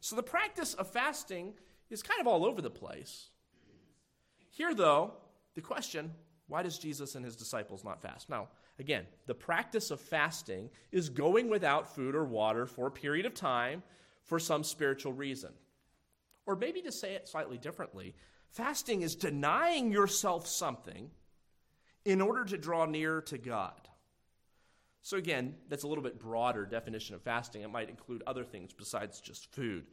So 0.00 0.16
the 0.16 0.22
practice 0.22 0.74
of 0.74 0.88
fasting 0.88 1.54
is 1.90 2.02
kind 2.02 2.20
of 2.20 2.26
all 2.26 2.44
over 2.44 2.60
the 2.62 2.70
place. 2.70 3.30
Here, 4.50 4.74
though, 4.74 5.14
the 5.54 5.60
question 5.60 6.12
why 6.46 6.62
does 6.62 6.78
Jesus 6.78 7.14
and 7.14 7.24
his 7.24 7.36
disciples 7.36 7.84
not 7.84 8.02
fast? 8.02 8.28
Now, 8.28 8.48
again, 8.78 9.06
the 9.26 9.34
practice 9.34 9.90
of 9.90 10.00
fasting 10.00 10.70
is 10.92 11.08
going 11.08 11.48
without 11.48 11.94
food 11.94 12.14
or 12.14 12.24
water 12.24 12.66
for 12.66 12.86
a 12.86 12.92
period 12.92 13.26
of 13.26 13.34
time 13.34 13.82
for 14.24 14.38
some 14.38 14.62
spiritual 14.62 15.12
reason. 15.12 15.52
Or 16.46 16.56
maybe 16.56 16.82
to 16.82 16.92
say 16.92 17.14
it 17.14 17.28
slightly 17.28 17.56
differently, 17.56 18.14
fasting 18.50 19.02
is 19.02 19.14
denying 19.14 19.90
yourself 19.90 20.46
something 20.46 21.10
in 22.04 22.20
order 22.20 22.44
to 22.44 22.58
draw 22.58 22.84
near 22.84 23.22
to 23.22 23.38
God. 23.38 23.88
So, 25.00 25.16
again, 25.16 25.54
that's 25.68 25.84
a 25.84 25.88
little 25.88 26.04
bit 26.04 26.18
broader 26.18 26.64
definition 26.66 27.14
of 27.14 27.22
fasting. 27.22 27.62
It 27.62 27.70
might 27.70 27.90
include 27.90 28.22
other 28.26 28.44
things 28.44 28.72
besides 28.72 29.20
just 29.20 29.50
food. 29.52 29.84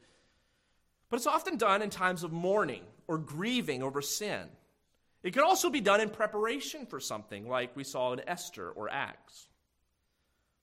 But 1.11 1.17
it's 1.17 1.27
often 1.27 1.57
done 1.57 1.83
in 1.83 1.91
times 1.91 2.23
of 2.23 2.31
mourning 2.31 2.83
or 3.05 3.19
grieving 3.19 3.83
over 3.83 4.01
sin. 4.01 4.47
It 5.21 5.31
could 5.31 5.43
also 5.43 5.69
be 5.69 5.81
done 5.81 6.01
in 6.01 6.09
preparation 6.09 6.87
for 6.87 6.99
something, 6.99 7.47
like 7.47 7.75
we 7.75 7.83
saw 7.83 8.13
in 8.13 8.27
Esther 8.27 8.71
or 8.71 8.89
Acts. 8.89 9.49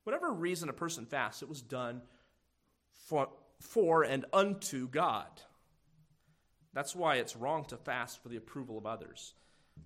Whatever 0.02 0.32
reason 0.32 0.70
a 0.70 0.72
person 0.72 1.04
fasts, 1.04 1.42
it 1.42 1.48
was 1.48 1.60
done 1.60 2.00
for, 3.08 3.28
for 3.60 4.02
and 4.02 4.24
unto 4.32 4.88
God. 4.88 5.28
That's 6.72 6.96
why 6.96 7.16
it's 7.16 7.36
wrong 7.36 7.66
to 7.66 7.76
fast 7.76 8.22
for 8.22 8.30
the 8.30 8.38
approval 8.38 8.78
of 8.78 8.86
others. 8.86 9.34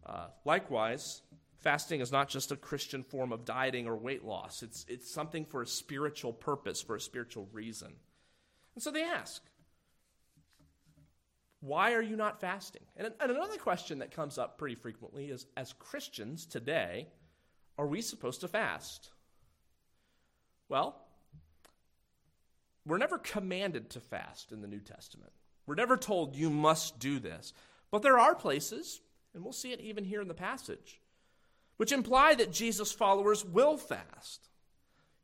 Uh, 0.06 0.28
likewise, 0.44 1.22
Fasting 1.58 2.00
is 2.00 2.10
not 2.10 2.28
just 2.28 2.50
a 2.50 2.56
Christian 2.56 3.04
form 3.04 3.32
of 3.32 3.44
dieting 3.44 3.86
or 3.86 3.96
weight 3.96 4.24
loss, 4.24 4.62
it's, 4.62 4.84
it's 4.88 5.12
something 5.12 5.44
for 5.44 5.62
a 5.62 5.66
spiritual 5.66 6.32
purpose, 6.32 6.82
for 6.82 6.96
a 6.96 7.00
spiritual 7.00 7.48
reason. 7.52 7.92
And 8.74 8.82
so 8.82 8.90
they 8.90 9.02
ask, 9.02 9.42
why 11.62 11.94
are 11.94 12.02
you 12.02 12.16
not 12.16 12.40
fasting? 12.40 12.82
And, 12.96 13.12
and 13.20 13.30
another 13.30 13.56
question 13.56 14.00
that 14.00 14.10
comes 14.10 14.36
up 14.36 14.58
pretty 14.58 14.74
frequently 14.74 15.26
is 15.26 15.46
as 15.56 15.72
Christians 15.74 16.44
today, 16.44 17.06
are 17.78 17.86
we 17.86 18.02
supposed 18.02 18.40
to 18.40 18.48
fast? 18.48 19.10
Well, 20.68 21.00
we're 22.84 22.98
never 22.98 23.16
commanded 23.16 23.90
to 23.90 24.00
fast 24.00 24.50
in 24.50 24.60
the 24.60 24.66
New 24.66 24.80
Testament. 24.80 25.30
We're 25.64 25.76
never 25.76 25.96
told 25.96 26.34
you 26.34 26.50
must 26.50 26.98
do 26.98 27.20
this. 27.20 27.52
But 27.92 28.02
there 28.02 28.18
are 28.18 28.34
places, 28.34 29.00
and 29.32 29.44
we'll 29.44 29.52
see 29.52 29.72
it 29.72 29.80
even 29.80 30.02
here 30.02 30.20
in 30.20 30.26
the 30.26 30.34
passage, 30.34 31.00
which 31.76 31.92
imply 31.92 32.34
that 32.34 32.50
Jesus' 32.50 32.90
followers 32.90 33.44
will 33.44 33.76
fast. 33.76 34.48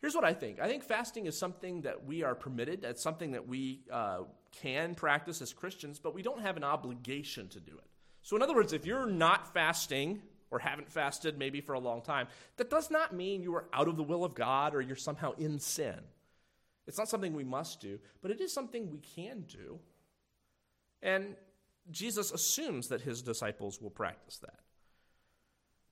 Here's 0.01 0.15
what 0.15 0.25
I 0.25 0.35
think 0.35 0.61
I 0.61 0.69
think 0.69 0.85
fasting 0.85 1.27
is 1.27 1.37
something 1.37 1.81
that 1.81 2.05
we 2.05 2.23
are 2.23 2.37
permitted, 2.37 2.85
it's 2.85 3.03
something 3.03 3.33
that 3.33 3.49
we 3.49 3.81
uh, 3.91 4.21
can 4.53 4.95
practice 4.95 5.41
as 5.43 5.53
Christians, 5.53 5.99
but 5.99 6.15
we 6.15 6.23
don't 6.23 6.41
have 6.41 6.57
an 6.57 6.65
obligation 6.65 7.49
to 7.49 7.61
do 7.61 7.73
it. 7.73 7.85
So, 8.23 8.37
in 8.37 8.43
other 8.43 8.55
words, 8.55 8.73
if 8.73 8.85
you're 8.87 9.07
not 9.07 9.53
fasting, 9.53 10.23
or 10.51 10.59
haven't 10.59 10.91
fasted 10.91 11.39
maybe 11.39 11.61
for 11.61 11.75
a 11.75 11.79
long 11.79 12.03
time, 12.03 12.27
that 12.57 12.71
does 12.71 12.91
not 12.91 13.15
mean 13.15 13.43
you 13.43 13.55
are 13.55 13.67
out 13.73 13.89
of 13.89 13.97
the 13.97 14.03
will 14.03 14.25
of 14.25 14.35
God 14.35 14.75
or 14.75 14.81
you're 14.81 14.97
somehow 14.97 15.33
in 15.33 15.59
sin. 15.59 15.99
It's 16.87 16.99
not 16.99 17.09
something 17.09 17.35
we 17.35 17.45
must 17.45 17.81
do, 17.81 17.99
but 18.23 18.31
it 18.31 18.41
is 18.41 18.53
something 18.53 18.91
we 18.91 18.99
can 18.99 19.43
do. 19.43 19.79
And 21.03 21.37
Jesus 21.91 22.33
assumes 22.33 22.89
that 22.89 23.03
his 23.03 23.23
disciples 23.23 23.81
will 23.81 23.91
practice 23.91 24.39
that. 24.39 24.61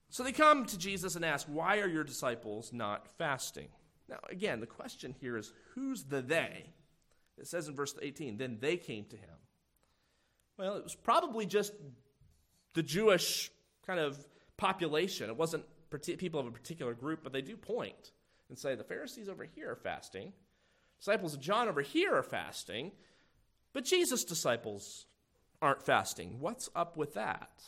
So 0.09 0.23
they 0.23 0.33
come 0.33 0.65
to 0.67 0.79
Jesus 0.79 1.17
and 1.17 1.25
ask, 1.25 1.47
Why 1.47 1.81
are 1.81 1.89
your 1.89 2.05
disciples 2.05 2.73
not 2.73 3.09
fasting? 3.19 3.69
Now, 4.09 4.19
again, 4.31 4.61
the 4.61 4.67
question 4.67 5.15
here 5.21 5.37
is 5.37 5.53
who's 5.75 6.05
the 6.05 6.23
they? 6.23 6.67
It 7.39 7.47
says 7.47 7.69
in 7.69 7.75
verse 7.75 7.95
18, 8.01 8.37
Then 8.37 8.59
they 8.61 8.77
came 8.77 9.05
to 9.07 9.17
him. 9.17 9.37
Well, 10.59 10.77
it 10.77 10.85
was 10.85 10.95
probably 10.95 11.47
just 11.47 11.73
the 12.75 12.83
Jewish 12.83 13.51
kind 13.87 14.01
of 14.01 14.19
population. 14.57 15.29
It 15.29 15.37
wasn't 15.37 15.65
people 16.19 16.41
of 16.41 16.47
a 16.47 16.51
particular 16.51 16.95
group, 16.95 17.21
but 17.23 17.33
they 17.33 17.43
do 17.43 17.57
point 17.57 18.13
and 18.49 18.59
say 18.59 18.75
the 18.75 18.85
Pharisees 18.85 19.29
over 19.29 19.45
here 19.45 19.73
are 19.73 19.77
fasting, 19.77 20.33
disciples 20.99 21.35
of 21.35 21.41
John 21.41 21.69
over 21.69 21.83
here 21.83 22.15
are 22.15 22.23
fasting, 22.23 22.93
but 23.73 23.85
Jesus' 23.85 24.25
disciples 24.25 25.07
aren't 25.61 25.83
fasting. 25.83 26.37
What's 26.41 26.69
up 26.75 26.97
with 26.97 27.15
that? 27.15 27.63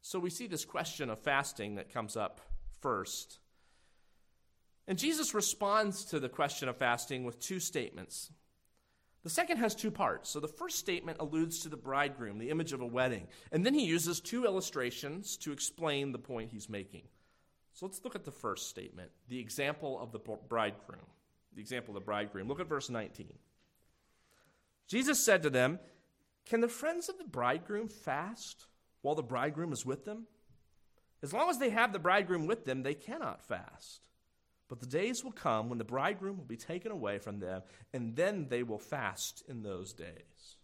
So 0.00 0.18
we 0.18 0.30
see 0.30 0.46
this 0.46 0.64
question 0.64 1.10
of 1.10 1.18
fasting 1.18 1.74
that 1.74 1.92
comes 1.92 2.16
up 2.16 2.40
first. 2.80 3.40
And 4.88 4.98
Jesus 4.98 5.34
responds 5.34 6.06
to 6.06 6.18
the 6.18 6.30
question 6.30 6.68
of 6.68 6.78
fasting 6.78 7.24
with 7.24 7.38
two 7.38 7.60
statements. 7.60 8.32
The 9.22 9.28
second 9.28 9.58
has 9.58 9.74
two 9.74 9.90
parts. 9.90 10.30
So 10.30 10.40
the 10.40 10.48
first 10.48 10.78
statement 10.78 11.18
alludes 11.20 11.58
to 11.60 11.68
the 11.68 11.76
bridegroom, 11.76 12.38
the 12.38 12.48
image 12.48 12.72
of 12.72 12.80
a 12.80 12.86
wedding. 12.86 13.28
And 13.52 13.66
then 13.66 13.74
he 13.74 13.84
uses 13.84 14.18
two 14.18 14.46
illustrations 14.46 15.36
to 15.38 15.52
explain 15.52 16.10
the 16.10 16.18
point 16.18 16.50
he's 16.50 16.70
making. 16.70 17.02
So 17.74 17.84
let's 17.84 18.02
look 18.02 18.14
at 18.14 18.24
the 18.24 18.32
first 18.32 18.70
statement, 18.70 19.10
the 19.28 19.38
example 19.38 20.00
of 20.00 20.10
the 20.10 20.18
bridegroom. 20.18 21.04
The 21.54 21.60
example 21.60 21.94
of 21.94 22.02
the 22.02 22.06
bridegroom. 22.06 22.48
Look 22.48 22.60
at 22.60 22.66
verse 22.66 22.88
19. 22.88 23.34
Jesus 24.86 25.22
said 25.22 25.42
to 25.42 25.50
them, 25.50 25.80
Can 26.46 26.62
the 26.62 26.68
friends 26.68 27.10
of 27.10 27.18
the 27.18 27.24
bridegroom 27.24 27.88
fast 27.88 28.64
while 29.02 29.14
the 29.14 29.22
bridegroom 29.22 29.72
is 29.72 29.84
with 29.84 30.06
them? 30.06 30.26
As 31.22 31.34
long 31.34 31.50
as 31.50 31.58
they 31.58 31.70
have 31.70 31.92
the 31.92 31.98
bridegroom 31.98 32.46
with 32.46 32.64
them, 32.64 32.82
they 32.82 32.94
cannot 32.94 33.42
fast. 33.42 34.08
But 34.68 34.80
the 34.80 34.86
days 34.86 35.24
will 35.24 35.32
come 35.32 35.68
when 35.68 35.78
the 35.78 35.84
bridegroom 35.84 36.36
will 36.36 36.44
be 36.44 36.56
taken 36.56 36.92
away 36.92 37.18
from 37.18 37.40
them, 37.40 37.62
and 37.94 38.14
then 38.14 38.48
they 38.48 38.62
will 38.62 38.78
fast 38.78 39.42
in 39.48 39.62
those 39.62 39.94
days. 39.94 40.56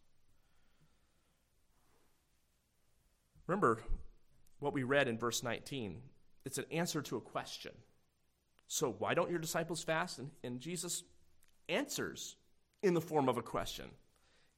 Remember 3.47 3.81
what 4.59 4.75
we 4.75 4.83
read 4.83 5.09
in 5.09 5.19
verse 5.19 5.43
19. 5.43 6.01
It's 6.45 6.59
an 6.59 6.67
answer 6.71 7.01
to 7.03 7.17
a 7.17 7.21
question. 7.21 7.73
So, 8.67 8.95
why 8.99 9.15
don't 9.15 9.31
your 9.31 9.39
disciples 9.39 9.83
fast? 9.83 10.19
And, 10.19 10.31
and 10.43 10.61
Jesus 10.61 11.05
answers 11.69 12.37
in 12.83 12.95
the 12.95 13.01
form 13.01 13.29
of 13.29 13.39
a 13.39 13.43
question 13.43 13.87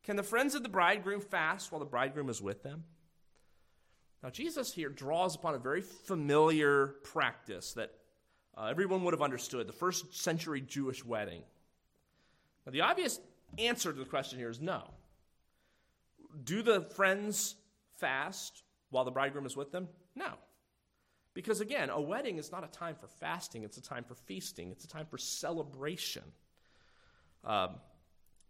Can 0.05 0.17
the 0.17 0.23
friends 0.23 0.55
of 0.55 0.63
the 0.63 0.69
bridegroom 0.69 1.21
fast 1.21 1.71
while 1.71 1.79
the 1.79 1.87
bridegroom 1.87 2.29
is 2.29 2.43
with 2.43 2.63
them? 2.63 2.85
Now, 4.23 4.31
Jesus 4.31 4.73
here 4.73 4.89
draws 4.89 5.37
upon 5.37 5.55
a 5.55 5.59
very 5.59 5.83
familiar 5.83 6.97
practice 7.05 7.75
that 7.75 7.93
uh, 8.57 8.67
everyone 8.67 9.05
would 9.05 9.13
have 9.13 9.23
understood 9.23 9.67
the 9.67 9.73
first 9.73 10.15
century 10.15 10.61
Jewish 10.61 11.05
wedding. 11.05 11.43
Now, 12.65 12.73
the 12.73 12.81
obvious 12.81 13.21
answer 13.59 13.93
to 13.93 13.99
the 13.99 14.05
question 14.05 14.39
here 14.39 14.51
is 14.51 14.61
no. 14.61 14.83
Do 16.43 16.63
the 16.63 16.83
friends 16.83 17.57
fast 17.99 18.63
while 18.91 19.05
the 19.05 19.11
bridegroom 19.11 19.47
is 19.47 19.57
with 19.57 19.73
them? 19.73 19.89
No. 20.15 20.33
Because 21.35 21.61
again, 21.61 21.91
a 21.91 22.01
wedding 22.01 22.39
is 22.39 22.51
not 22.51 22.65
a 22.65 22.69
time 22.69 22.97
for 22.99 23.09
fasting, 23.09 23.63
it's 23.63 23.77
a 23.77 23.83
time 23.83 24.05
for 24.05 24.15
feasting, 24.15 24.71
it's 24.71 24.85
a 24.85 24.89
time 24.89 25.07
for 25.07 25.19
celebration. 25.19 26.23
Um, 27.45 27.77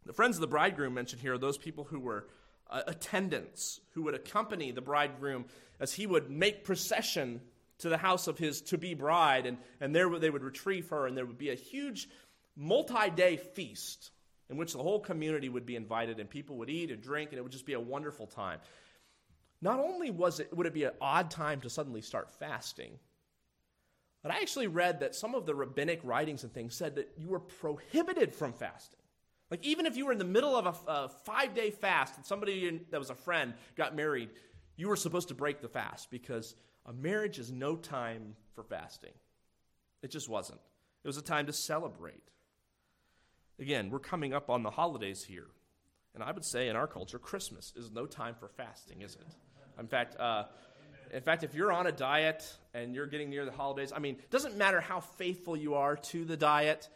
the 0.04 0.12
friends 0.12 0.36
of 0.36 0.40
the 0.40 0.46
bridegroom 0.46 0.94
mentioned 0.94 1.20
here 1.20 1.34
are 1.34 1.38
those 1.38 1.58
people 1.58 1.84
who 1.84 1.98
were 1.98 2.28
uh, 2.70 2.82
attendants 2.86 3.80
who 3.92 4.02
would 4.02 4.14
accompany 4.14 4.70
the 4.70 4.80
bridegroom 4.80 5.46
as 5.80 5.94
he 5.94 6.06
would 6.06 6.30
make 6.30 6.64
procession 6.64 7.40
to 7.78 7.88
the 7.88 7.98
house 7.98 8.26
of 8.26 8.38
his 8.38 8.62
to 8.62 8.78
be 8.78 8.94
bride, 8.94 9.46
and, 9.46 9.58
and 9.80 9.94
there 9.94 10.08
they 10.18 10.30
would 10.30 10.44
retrieve 10.44 10.88
her, 10.90 11.06
and 11.06 11.16
there 11.16 11.26
would 11.26 11.38
be 11.38 11.50
a 11.50 11.54
huge 11.54 12.08
multi 12.56 13.10
day 13.10 13.36
feast 13.36 14.10
in 14.48 14.56
which 14.56 14.72
the 14.72 14.82
whole 14.82 15.00
community 15.00 15.48
would 15.48 15.66
be 15.66 15.76
invited, 15.76 16.20
and 16.20 16.30
people 16.30 16.56
would 16.58 16.70
eat 16.70 16.90
and 16.90 17.02
drink, 17.02 17.30
and 17.30 17.38
it 17.38 17.42
would 17.42 17.52
just 17.52 17.66
be 17.66 17.72
a 17.72 17.80
wonderful 17.80 18.26
time. 18.26 18.60
Not 19.60 19.80
only 19.80 20.10
was 20.10 20.40
it, 20.40 20.54
would 20.56 20.66
it 20.66 20.74
be 20.74 20.84
an 20.84 20.92
odd 21.00 21.30
time 21.30 21.60
to 21.62 21.70
suddenly 21.70 22.02
start 22.02 22.32
fasting, 22.38 22.98
but 24.22 24.32
I 24.32 24.38
actually 24.38 24.66
read 24.66 25.00
that 25.00 25.14
some 25.14 25.34
of 25.34 25.46
the 25.46 25.54
rabbinic 25.54 26.00
writings 26.02 26.42
and 26.42 26.52
things 26.52 26.74
said 26.74 26.96
that 26.96 27.12
you 27.16 27.28
were 27.28 27.40
prohibited 27.40 28.34
from 28.34 28.52
fasting. 28.52 29.00
Like, 29.50 29.64
even 29.64 29.86
if 29.86 29.96
you 29.96 30.06
were 30.06 30.12
in 30.12 30.18
the 30.18 30.24
middle 30.24 30.56
of 30.56 30.66
a, 30.66 30.90
a 30.90 31.08
five 31.24 31.54
day 31.54 31.70
fast 31.70 32.16
and 32.16 32.26
somebody 32.26 32.80
that 32.90 32.98
was 32.98 33.10
a 33.10 33.14
friend 33.14 33.54
got 33.76 33.94
married, 33.94 34.30
you 34.76 34.88
were 34.88 34.96
supposed 34.96 35.28
to 35.28 35.34
break 35.34 35.60
the 35.60 35.68
fast 35.68 36.10
because 36.10 36.54
a 36.86 36.92
marriage 36.92 37.38
is 37.38 37.52
no 37.52 37.76
time 37.76 38.36
for 38.54 38.62
fasting. 38.62 39.12
It 40.02 40.10
just 40.10 40.28
wasn't. 40.28 40.60
It 41.04 41.06
was 41.08 41.16
a 41.16 41.22
time 41.22 41.46
to 41.46 41.52
celebrate. 41.52 42.30
Again, 43.58 43.90
we're 43.90 43.98
coming 43.98 44.32
up 44.32 44.48
on 44.48 44.62
the 44.62 44.70
holidays 44.70 45.24
here. 45.24 45.48
And 46.14 46.22
I 46.22 46.32
would 46.32 46.44
say 46.44 46.68
in 46.68 46.76
our 46.76 46.86
culture, 46.86 47.18
Christmas 47.18 47.72
is 47.76 47.90
no 47.90 48.06
time 48.06 48.34
for 48.38 48.48
fasting, 48.48 49.02
is 49.02 49.14
it? 49.16 49.26
In 49.78 49.86
fact, 49.86 50.18
uh, 50.18 50.44
In 51.12 51.22
fact, 51.22 51.44
if 51.44 51.54
you're 51.54 51.72
on 51.72 51.86
a 51.86 51.92
diet 51.92 52.52
and 52.74 52.94
you're 52.94 53.06
getting 53.06 53.30
near 53.30 53.44
the 53.44 53.52
holidays, 53.52 53.92
I 53.94 54.00
mean, 54.00 54.16
it 54.16 54.30
doesn't 54.30 54.56
matter 54.56 54.80
how 54.80 55.00
faithful 55.00 55.56
you 55.56 55.74
are 55.74 55.96
to 55.96 56.24
the 56.24 56.36
diet. 56.36 56.88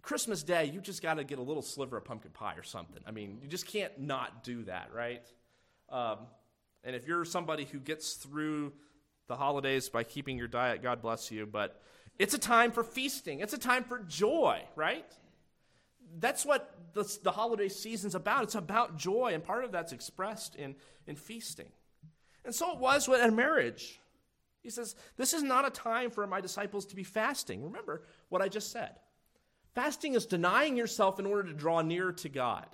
Christmas 0.00 0.42
Day, 0.42 0.64
you 0.66 0.80
just 0.80 1.02
got 1.02 1.14
to 1.14 1.24
get 1.24 1.38
a 1.38 1.42
little 1.42 1.62
sliver 1.62 1.96
of 1.98 2.04
pumpkin 2.04 2.30
pie 2.32 2.54
or 2.56 2.62
something. 2.62 3.02
I 3.06 3.10
mean, 3.10 3.38
you 3.42 3.48
just 3.48 3.66
can't 3.66 4.00
not 4.00 4.42
do 4.42 4.64
that, 4.64 4.90
right? 4.94 5.22
Um, 5.90 6.18
and 6.82 6.96
if 6.96 7.06
you're 7.06 7.24
somebody 7.24 7.64
who 7.64 7.78
gets 7.78 8.14
through 8.14 8.72
the 9.32 9.36
holidays 9.36 9.88
by 9.88 10.04
keeping 10.04 10.36
your 10.36 10.46
diet, 10.46 10.82
God 10.82 11.00
bless 11.00 11.30
you. 11.30 11.46
But 11.46 11.80
it's 12.18 12.34
a 12.34 12.38
time 12.38 12.70
for 12.70 12.84
feasting, 12.84 13.40
it's 13.40 13.54
a 13.54 13.58
time 13.58 13.84
for 13.84 14.00
joy, 14.00 14.62
right? 14.76 15.10
That's 16.18 16.44
what 16.44 16.74
the, 16.92 17.10
the 17.22 17.30
holiday 17.30 17.70
season's 17.70 18.14
about. 18.14 18.42
It's 18.42 18.54
about 18.54 18.98
joy, 18.98 19.32
and 19.32 19.42
part 19.42 19.64
of 19.64 19.72
that's 19.72 19.92
expressed 19.92 20.54
in, 20.56 20.74
in 21.06 21.16
feasting. 21.16 21.68
And 22.44 22.54
so 22.54 22.72
it 22.72 22.78
was 22.78 23.08
with 23.08 23.22
a 23.22 23.30
marriage. 23.30 23.98
He 24.62 24.68
says, 24.68 24.94
This 25.16 25.32
is 25.32 25.42
not 25.42 25.66
a 25.66 25.70
time 25.70 26.10
for 26.10 26.26
my 26.26 26.42
disciples 26.42 26.84
to 26.86 26.96
be 26.96 27.04
fasting. 27.04 27.64
Remember 27.64 28.02
what 28.28 28.42
I 28.42 28.48
just 28.48 28.70
said. 28.70 28.96
Fasting 29.74 30.14
is 30.14 30.26
denying 30.26 30.76
yourself 30.76 31.18
in 31.18 31.24
order 31.24 31.44
to 31.44 31.54
draw 31.54 31.80
near 31.80 32.12
to 32.12 32.28
God. 32.28 32.66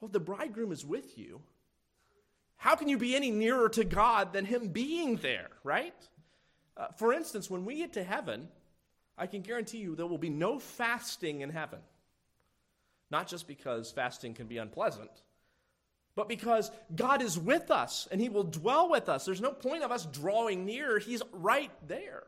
Well, 0.00 0.08
the 0.08 0.20
bridegroom 0.20 0.70
is 0.70 0.86
with 0.86 1.18
you. 1.18 1.40
How 2.58 2.74
can 2.74 2.88
you 2.88 2.98
be 2.98 3.16
any 3.16 3.30
nearer 3.30 3.68
to 3.70 3.84
God 3.84 4.32
than 4.32 4.44
Him 4.44 4.68
being 4.68 5.16
there, 5.16 5.48
right? 5.62 5.94
Uh, 6.76 6.88
for 6.96 7.12
instance, 7.12 7.48
when 7.48 7.64
we 7.64 7.76
get 7.76 7.94
to 7.94 8.04
heaven, 8.04 8.48
I 9.16 9.26
can 9.26 9.42
guarantee 9.42 9.78
you 9.78 9.94
there 9.94 10.06
will 10.06 10.18
be 10.18 10.28
no 10.28 10.58
fasting 10.58 11.40
in 11.40 11.50
heaven. 11.50 11.78
Not 13.10 13.26
just 13.26 13.48
because 13.48 13.90
fasting 13.90 14.34
can 14.34 14.48
be 14.48 14.58
unpleasant, 14.58 15.10
but 16.14 16.28
because 16.28 16.70
God 16.94 17.22
is 17.22 17.38
with 17.38 17.70
us 17.70 18.08
and 18.10 18.20
He 18.20 18.28
will 18.28 18.44
dwell 18.44 18.90
with 18.90 19.08
us. 19.08 19.24
There's 19.24 19.40
no 19.40 19.52
point 19.52 19.84
of 19.84 19.92
us 19.92 20.04
drawing 20.06 20.66
near, 20.66 20.98
He's 20.98 21.22
right 21.32 21.70
there. 21.86 22.24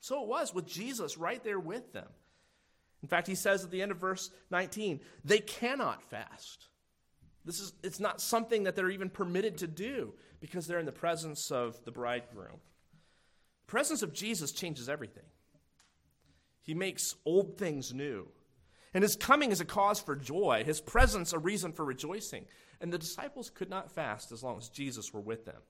So 0.00 0.22
it 0.22 0.28
was 0.28 0.52
with 0.52 0.66
Jesus 0.66 1.16
right 1.16 1.42
there 1.44 1.60
with 1.60 1.92
them. 1.92 2.08
In 3.02 3.08
fact, 3.08 3.28
He 3.28 3.36
says 3.36 3.62
at 3.62 3.70
the 3.70 3.82
end 3.82 3.92
of 3.92 3.98
verse 3.98 4.30
19, 4.50 5.00
they 5.24 5.38
cannot 5.38 6.02
fast. 6.10 6.66
This 7.44 7.60
is, 7.60 7.72
it's 7.82 8.00
not 8.00 8.20
something 8.20 8.64
that 8.64 8.76
they're 8.76 8.90
even 8.90 9.10
permitted 9.10 9.58
to 9.58 9.66
do 9.66 10.14
because 10.40 10.66
they're 10.66 10.78
in 10.78 10.86
the 10.86 10.92
presence 10.92 11.50
of 11.50 11.82
the 11.84 11.90
bridegroom. 11.90 12.60
The 13.66 13.70
presence 13.70 14.02
of 14.02 14.12
Jesus 14.12 14.52
changes 14.52 14.88
everything. 14.88 15.24
He 16.62 16.74
makes 16.74 17.14
old 17.24 17.56
things 17.56 17.94
new. 17.94 18.28
And 18.92 19.02
his 19.02 19.16
coming 19.16 19.52
is 19.52 19.60
a 19.60 19.64
cause 19.64 20.00
for 20.00 20.16
joy, 20.16 20.64
his 20.66 20.80
presence 20.80 21.32
a 21.32 21.38
reason 21.38 21.72
for 21.72 21.84
rejoicing. 21.84 22.44
And 22.80 22.92
the 22.92 22.98
disciples 22.98 23.50
could 23.50 23.70
not 23.70 23.92
fast 23.92 24.32
as 24.32 24.42
long 24.42 24.58
as 24.58 24.68
Jesus 24.68 25.12
were 25.12 25.20
with 25.20 25.44
them. 25.44 25.62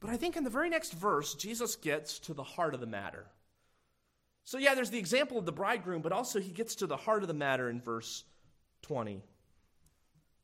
But 0.00 0.10
I 0.10 0.16
think 0.16 0.36
in 0.36 0.44
the 0.44 0.50
very 0.50 0.70
next 0.70 0.92
verse, 0.94 1.34
Jesus 1.34 1.76
gets 1.76 2.18
to 2.20 2.34
the 2.34 2.42
heart 2.42 2.74
of 2.74 2.80
the 2.80 2.86
matter. 2.86 3.26
So, 4.44 4.58
yeah, 4.58 4.74
there's 4.74 4.90
the 4.90 4.98
example 4.98 5.38
of 5.38 5.46
the 5.46 5.52
bridegroom, 5.52 6.02
but 6.02 6.12
also 6.12 6.40
he 6.40 6.52
gets 6.52 6.74
to 6.76 6.86
the 6.86 6.96
heart 6.96 7.22
of 7.22 7.28
the 7.28 7.34
matter 7.34 7.68
in 7.68 7.80
verse 7.80 8.24
20. 8.82 9.22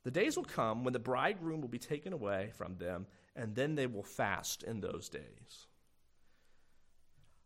The 0.07 0.13
days 0.13 0.37
will 0.37 0.45
come 0.45 0.85
when 0.85 0.93
the 0.93 1.01
bridegroom 1.01 1.61
will 1.61 1.69
be 1.69 1.81
taken 1.81 2.13
away 2.13 2.51
from 2.57 2.77
them, 2.77 3.09
and 3.35 3.57
then 3.57 3.75
they 3.75 3.89
will 3.89 4.05
fast 4.05 4.63
in 4.63 4.81
those 4.81 5.09
days. 5.09 5.67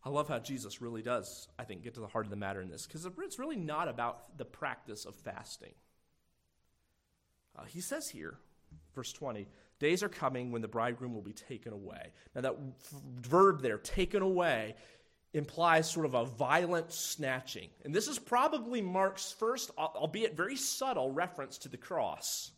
I 0.03 0.09
love 0.09 0.27
how 0.27 0.37
Jesus 0.37 0.79
really 0.79 1.01
does, 1.01 1.47
I 1.57 1.63
think, 1.63 1.81
get 1.81 1.95
to 1.95 2.01
the 2.01 2.07
heart 2.07 2.27
of 2.27 2.29
the 2.29 2.35
matter 2.35 2.61
in 2.61 2.69
this, 2.69 2.85
because 2.85 3.03
it's 3.17 3.39
really 3.39 3.55
not 3.55 3.87
about 3.87 4.37
the 4.37 4.45
practice 4.45 5.05
of 5.05 5.15
fasting. 5.15 5.73
Uh, 7.57 7.63
he 7.63 7.81
says 7.81 8.07
here, 8.09 8.37
verse 8.93 9.11
20, 9.11 9.47
days 9.79 10.03
are 10.03 10.09
coming 10.09 10.51
when 10.51 10.61
the 10.61 10.67
bridegroom 10.67 11.15
will 11.15 11.23
be 11.23 11.33
taken 11.33 11.73
away. 11.73 12.11
Now, 12.35 12.41
that 12.41 12.57
verb 13.21 13.63
there, 13.63 13.79
taken 13.79 14.21
away, 14.21 14.75
implies 15.33 15.89
sort 15.89 16.05
of 16.05 16.13
a 16.13 16.25
violent 16.25 16.91
snatching. 16.91 17.69
And 17.85 17.95
this 17.95 18.07
is 18.07 18.19
probably 18.19 18.81
Mark's 18.81 19.31
first, 19.31 19.71
albeit 19.77 20.35
very 20.35 20.57
subtle, 20.57 21.11
reference 21.11 21.57
to 21.59 21.69
the 21.69 21.77
cross. 21.77 22.51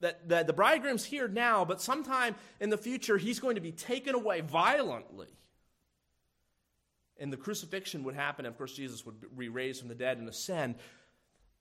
That, 0.00 0.28
that 0.28 0.46
the 0.46 0.52
bridegroom's 0.52 1.04
here 1.04 1.26
now, 1.26 1.64
but 1.64 1.80
sometime 1.80 2.36
in 2.60 2.70
the 2.70 2.76
future, 2.76 3.18
he's 3.18 3.40
going 3.40 3.56
to 3.56 3.60
be 3.60 3.72
taken 3.72 4.14
away 4.14 4.42
violently. 4.42 5.28
And 7.18 7.32
the 7.32 7.36
crucifixion 7.36 8.04
would 8.04 8.14
happen. 8.14 8.46
Of 8.46 8.56
course, 8.56 8.74
Jesus 8.74 9.04
would 9.04 9.36
be 9.36 9.48
raised 9.48 9.80
from 9.80 9.88
the 9.88 9.94
dead 9.96 10.18
and 10.18 10.28
ascend. 10.28 10.76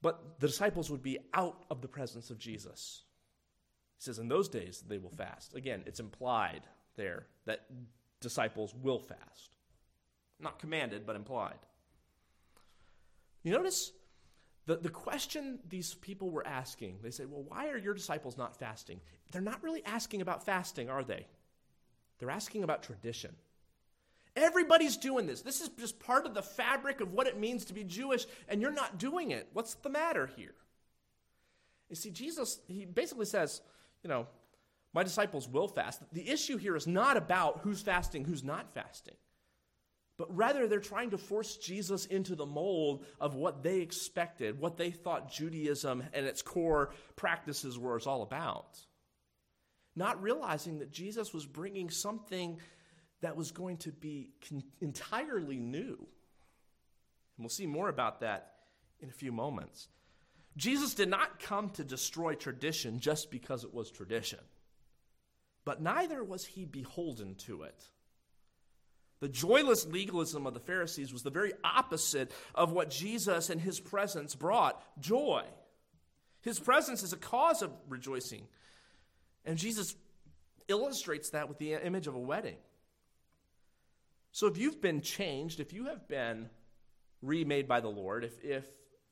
But 0.03 0.39
the 0.39 0.47
disciples 0.47 0.91
would 0.91 1.01
be 1.01 1.17
out 1.33 1.63
of 1.71 1.81
the 1.81 1.87
presence 1.87 2.29
of 2.29 2.37
Jesus. 2.37 3.01
He 3.97 4.03
says, 4.03 4.19
in 4.19 4.27
those 4.27 4.49
days 4.49 4.83
they 4.87 4.99
will 4.99 5.09
fast. 5.09 5.55
Again, 5.55 5.81
it's 5.87 5.99
implied 5.99 6.61
there 6.95 7.25
that 7.45 7.65
disciples 8.21 8.75
will 8.75 8.99
fast. 8.99 9.56
Not 10.39 10.59
commanded, 10.59 11.05
but 11.05 11.15
implied. 11.15 11.59
You 13.43 13.51
notice 13.51 13.91
the, 14.65 14.75
the 14.75 14.89
question 14.89 15.59
these 15.67 15.93
people 15.95 16.29
were 16.29 16.45
asking, 16.45 16.99
they 17.01 17.11
say, 17.11 17.25
well, 17.25 17.43
why 17.47 17.69
are 17.69 17.77
your 17.77 17.93
disciples 17.93 18.37
not 18.37 18.59
fasting? 18.59 18.99
They're 19.31 19.41
not 19.41 19.63
really 19.63 19.83
asking 19.85 20.21
about 20.21 20.45
fasting, 20.45 20.89
are 20.89 21.03
they? 21.03 21.25
They're 22.19 22.29
asking 22.29 22.63
about 22.63 22.83
tradition. 22.83 23.35
Everybody's 24.35 24.97
doing 24.97 25.25
this. 25.25 25.41
This 25.41 25.61
is 25.61 25.69
just 25.69 25.99
part 25.99 26.25
of 26.25 26.33
the 26.33 26.43
fabric 26.43 27.01
of 27.01 27.13
what 27.13 27.27
it 27.27 27.39
means 27.39 27.65
to 27.65 27.73
be 27.73 27.83
Jewish, 27.83 28.25
and 28.47 28.61
you're 28.61 28.71
not 28.71 28.99
doing 28.99 29.31
it. 29.31 29.47
What's 29.53 29.73
the 29.75 29.89
matter 29.89 30.29
here? 30.35 30.53
You 31.89 31.95
see, 31.95 32.11
Jesus, 32.11 32.59
he 32.67 32.85
basically 32.85 33.25
says, 33.25 33.61
you 34.03 34.09
know, 34.09 34.27
my 34.93 35.03
disciples 35.03 35.47
will 35.47 35.67
fast. 35.67 36.01
The 36.11 36.29
issue 36.29 36.57
here 36.57 36.75
is 36.75 36.85
not 36.87 37.17
about 37.17 37.61
who's 37.63 37.81
fasting, 37.81 38.25
who's 38.25 38.43
not 38.43 38.73
fasting, 38.73 39.15
but 40.17 40.35
rather 40.35 40.67
they're 40.67 40.79
trying 40.79 41.11
to 41.11 41.17
force 41.17 41.57
Jesus 41.57 42.05
into 42.05 42.35
the 42.35 42.45
mold 42.45 43.05
of 43.19 43.35
what 43.35 43.61
they 43.61 43.79
expected, 43.79 44.59
what 44.59 44.77
they 44.77 44.89
thought 44.89 45.31
Judaism 45.31 46.03
and 46.11 46.25
its 46.25 46.41
core 46.41 46.91
practices 47.15 47.77
were 47.77 48.01
all 48.05 48.23
about. 48.23 48.77
Not 49.95 50.21
realizing 50.21 50.79
that 50.79 50.91
Jesus 50.91 51.33
was 51.33 51.45
bringing 51.45 51.89
something 51.89 52.59
that 53.21 53.35
was 53.35 53.51
going 53.51 53.77
to 53.77 53.91
be 53.91 54.29
con- 54.47 54.63
entirely 54.81 55.57
new. 55.57 55.97
And 55.99 57.39
we'll 57.39 57.49
see 57.49 57.67
more 57.67 57.89
about 57.89 58.21
that 58.21 58.53
in 58.99 59.09
a 59.09 59.13
few 59.13 59.31
moments. 59.31 59.87
Jesus 60.55 60.95
did 60.95 61.09
not 61.09 61.39
come 61.39 61.69
to 61.71 61.83
destroy 61.83 62.33
tradition 62.33 62.99
just 62.99 63.29
because 63.29 63.63
it 63.63 63.73
was 63.73 63.91
tradition, 63.91 64.39
but 65.65 65.81
neither 65.81 66.23
was 66.23 66.45
he 66.45 66.65
beholden 66.65 67.35
to 67.35 67.61
it. 67.63 67.83
The 69.19 69.29
joyless 69.29 69.85
legalism 69.87 70.45
of 70.45 70.53
the 70.53 70.59
Pharisees 70.59 71.11
was 71.11 71.23
the 71.23 71.29
very 71.29 71.53
opposite 71.63 72.31
of 72.53 72.71
what 72.71 72.89
Jesus 72.89 73.49
and 73.49 73.59
his 73.59 73.79
presence 73.79 74.35
brought 74.35 74.81
joy. 74.99 75.43
His 76.41 76.59
presence 76.59 77.01
is 77.01 77.13
a 77.13 77.17
cause 77.17 77.61
of 77.61 77.71
rejoicing. 77.89 78.47
And 79.43 79.57
Jesus 79.57 79.95
illustrates 80.67 81.31
that 81.31 81.49
with 81.49 81.57
the 81.57 81.73
image 81.73 82.07
of 82.07 82.15
a 82.15 82.19
wedding. 82.19 82.57
So 84.31 84.45
if 84.47 84.57
you've 84.57 84.81
been 84.81 85.01
changed, 85.01 85.59
if 85.59 85.73
you 85.73 85.85
have 85.85 86.07
been 86.07 86.49
remade 87.21 87.67
by 87.67 87.79
the 87.79 87.87
Lord, 87.87 88.23
if, 88.23 88.43
if 88.43 88.65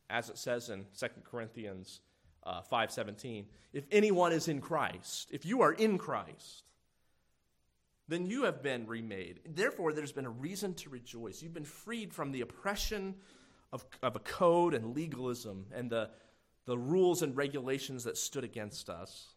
as 0.10 0.30
it 0.30 0.38
says 0.38 0.70
in 0.70 0.86
2 1.00 1.08
Corinthians 1.24 2.02
uh, 2.44 2.62
5.17, 2.72 3.46
if 3.74 3.86
anyone 3.92 4.32
is 4.32 4.48
in 4.48 4.62
Christ, 4.62 5.30
if 5.32 5.46
you 5.46 5.62
are 5.62 5.72
in 5.72 5.98
Christ, 5.98 6.64
then 8.08 8.26
you 8.26 8.44
have 8.44 8.62
been 8.62 8.86
remade. 8.88 9.40
Therefore, 9.46 9.94
there's 9.94 10.12
been 10.12 10.26
a 10.26 10.30
reason 10.30 10.74
to 10.76 10.90
rejoice. 10.90 11.42
You've 11.42 11.54
been 11.54 11.66
freed 11.66 12.14
from 12.14 12.32
the 12.32 12.42
oppression 12.42 13.16
of, 13.74 13.86
of 14.04 14.16
a 14.16 14.20
code 14.20 14.74
and 14.74 14.96
legalism 14.96 15.66
and 15.74 15.90
the, 15.90 16.10
the 16.66 16.78
rules 16.78 17.22
and 17.22 17.36
regulations 17.36 18.04
that 18.04 18.18
stood 18.18 18.44
against 18.44 18.90
us. 18.90 19.28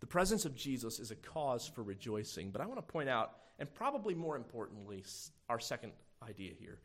The 0.00 0.06
presence 0.06 0.44
of 0.44 0.56
Jesus 0.56 0.98
is 0.98 1.10
a 1.10 1.16
cause 1.16 1.68
for 1.68 1.82
rejoicing. 1.82 2.50
But 2.50 2.60
I 2.60 2.66
want 2.66 2.78
to 2.78 2.92
point 2.92 3.08
out 3.08 3.34
and 3.60 3.72
probably 3.72 4.14
more 4.14 4.36
importantly, 4.36 5.04
our 5.48 5.60
second 5.60 5.92
idea 6.26 6.52
here. 6.58 6.80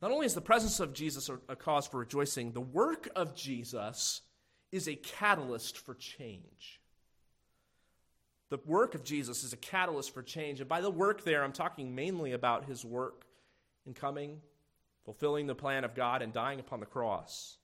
Not 0.00 0.12
only 0.12 0.24
is 0.24 0.34
the 0.34 0.40
presence 0.40 0.78
of 0.78 0.94
Jesus 0.94 1.28
a 1.48 1.56
cause 1.56 1.86
for 1.86 1.98
rejoicing, 1.98 2.52
the 2.52 2.60
work 2.60 3.08
of 3.16 3.34
Jesus 3.34 4.22
is 4.70 4.88
a 4.88 4.94
catalyst 4.94 5.78
for 5.78 5.94
change. 5.94 6.80
The 8.48 8.58
work 8.64 8.94
of 8.94 9.02
Jesus 9.02 9.42
is 9.42 9.52
a 9.52 9.56
catalyst 9.56 10.14
for 10.14 10.22
change. 10.22 10.60
And 10.60 10.68
by 10.68 10.80
the 10.80 10.90
work 10.90 11.24
there, 11.24 11.42
I'm 11.42 11.52
talking 11.52 11.94
mainly 11.94 12.32
about 12.32 12.66
his 12.66 12.84
work 12.84 13.26
in 13.86 13.92
coming, 13.92 14.40
fulfilling 15.04 15.46
the 15.46 15.54
plan 15.54 15.84
of 15.84 15.94
God, 15.94 16.22
and 16.22 16.32
dying 16.32 16.60
upon 16.60 16.80
the 16.80 16.86
cross. 16.86 17.58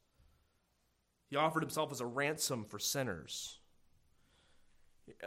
He 1.31 1.37
offered 1.37 1.63
himself 1.63 1.93
as 1.93 2.01
a 2.01 2.07
ransom 2.07 2.65
for 2.65 2.79
sinners. 2.79 3.59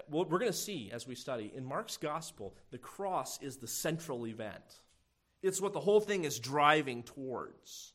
We're 0.10 0.26
going 0.26 0.46
to 0.46 0.54
see 0.54 0.92
as 0.92 1.08
we 1.08 1.16
study 1.16 1.52
in 1.56 1.66
Mark's 1.66 1.98
gospel, 1.98 2.56
the 2.72 2.78
cross 2.78 3.42
is 3.42 3.58
the 3.58 3.68
central 3.68 4.28
event. 4.28 4.82
It's 5.42 5.60
what 5.60 5.74
the 5.74 5.80
whole 5.80 6.00
thing 6.00 6.26
is 6.26 6.40
driving 6.40 7.04
towards. 7.04 7.95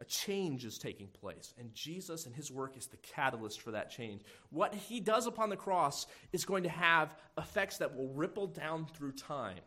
A 0.00 0.04
change 0.04 0.64
is 0.64 0.76
taking 0.76 1.06
place, 1.06 1.54
and 1.56 1.72
Jesus 1.72 2.26
and 2.26 2.34
his 2.34 2.50
work 2.50 2.76
is 2.76 2.86
the 2.86 2.96
catalyst 2.96 3.60
for 3.60 3.70
that 3.70 3.90
change. 3.90 4.22
What 4.50 4.74
he 4.74 4.98
does 4.98 5.28
upon 5.28 5.50
the 5.50 5.56
cross 5.56 6.06
is 6.32 6.44
going 6.44 6.64
to 6.64 6.68
have 6.68 7.14
effects 7.38 7.78
that 7.78 7.96
will 7.96 8.08
ripple 8.08 8.48
down 8.48 8.86
through 8.86 9.12
time. 9.12 9.60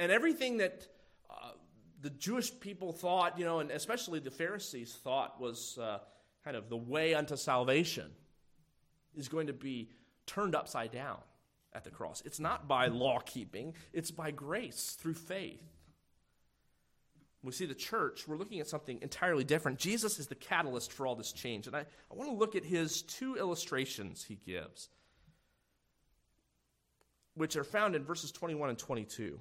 And 0.00 0.10
everything 0.10 0.56
that 0.56 0.88
uh, 1.30 1.52
the 2.00 2.10
Jewish 2.10 2.58
people 2.58 2.92
thought, 2.92 3.38
you 3.38 3.44
know, 3.44 3.60
and 3.60 3.70
especially 3.70 4.18
the 4.18 4.32
Pharisees 4.32 4.92
thought 5.04 5.40
was 5.40 5.78
uh, 5.80 5.98
kind 6.42 6.56
of 6.56 6.68
the 6.68 6.76
way 6.76 7.14
unto 7.14 7.36
salvation, 7.36 8.10
is 9.14 9.28
going 9.28 9.46
to 9.46 9.52
be 9.52 9.90
turned 10.26 10.56
upside 10.56 10.90
down 10.90 11.18
at 11.72 11.84
the 11.84 11.90
cross. 11.90 12.22
It's 12.24 12.40
not 12.40 12.66
by 12.66 12.88
law 12.88 13.20
keeping, 13.20 13.74
it's 13.92 14.10
by 14.10 14.32
grace 14.32 14.96
through 14.98 15.14
faith. 15.14 15.73
We 17.44 17.52
see 17.52 17.66
the 17.66 17.74
church, 17.74 18.26
we're 18.26 18.38
looking 18.38 18.60
at 18.60 18.68
something 18.68 18.98
entirely 19.02 19.44
different. 19.44 19.78
Jesus 19.78 20.18
is 20.18 20.28
the 20.28 20.34
catalyst 20.34 20.92
for 20.92 21.06
all 21.06 21.14
this 21.14 21.30
change. 21.30 21.66
And 21.66 21.76
I, 21.76 21.80
I 21.80 22.14
want 22.14 22.30
to 22.30 22.36
look 22.36 22.56
at 22.56 22.64
his 22.64 23.02
two 23.02 23.36
illustrations 23.36 24.24
he 24.24 24.38
gives, 24.46 24.88
which 27.34 27.56
are 27.56 27.64
found 27.64 27.94
in 27.94 28.02
verses 28.02 28.32
21 28.32 28.70
and 28.70 28.78
22. 28.78 29.38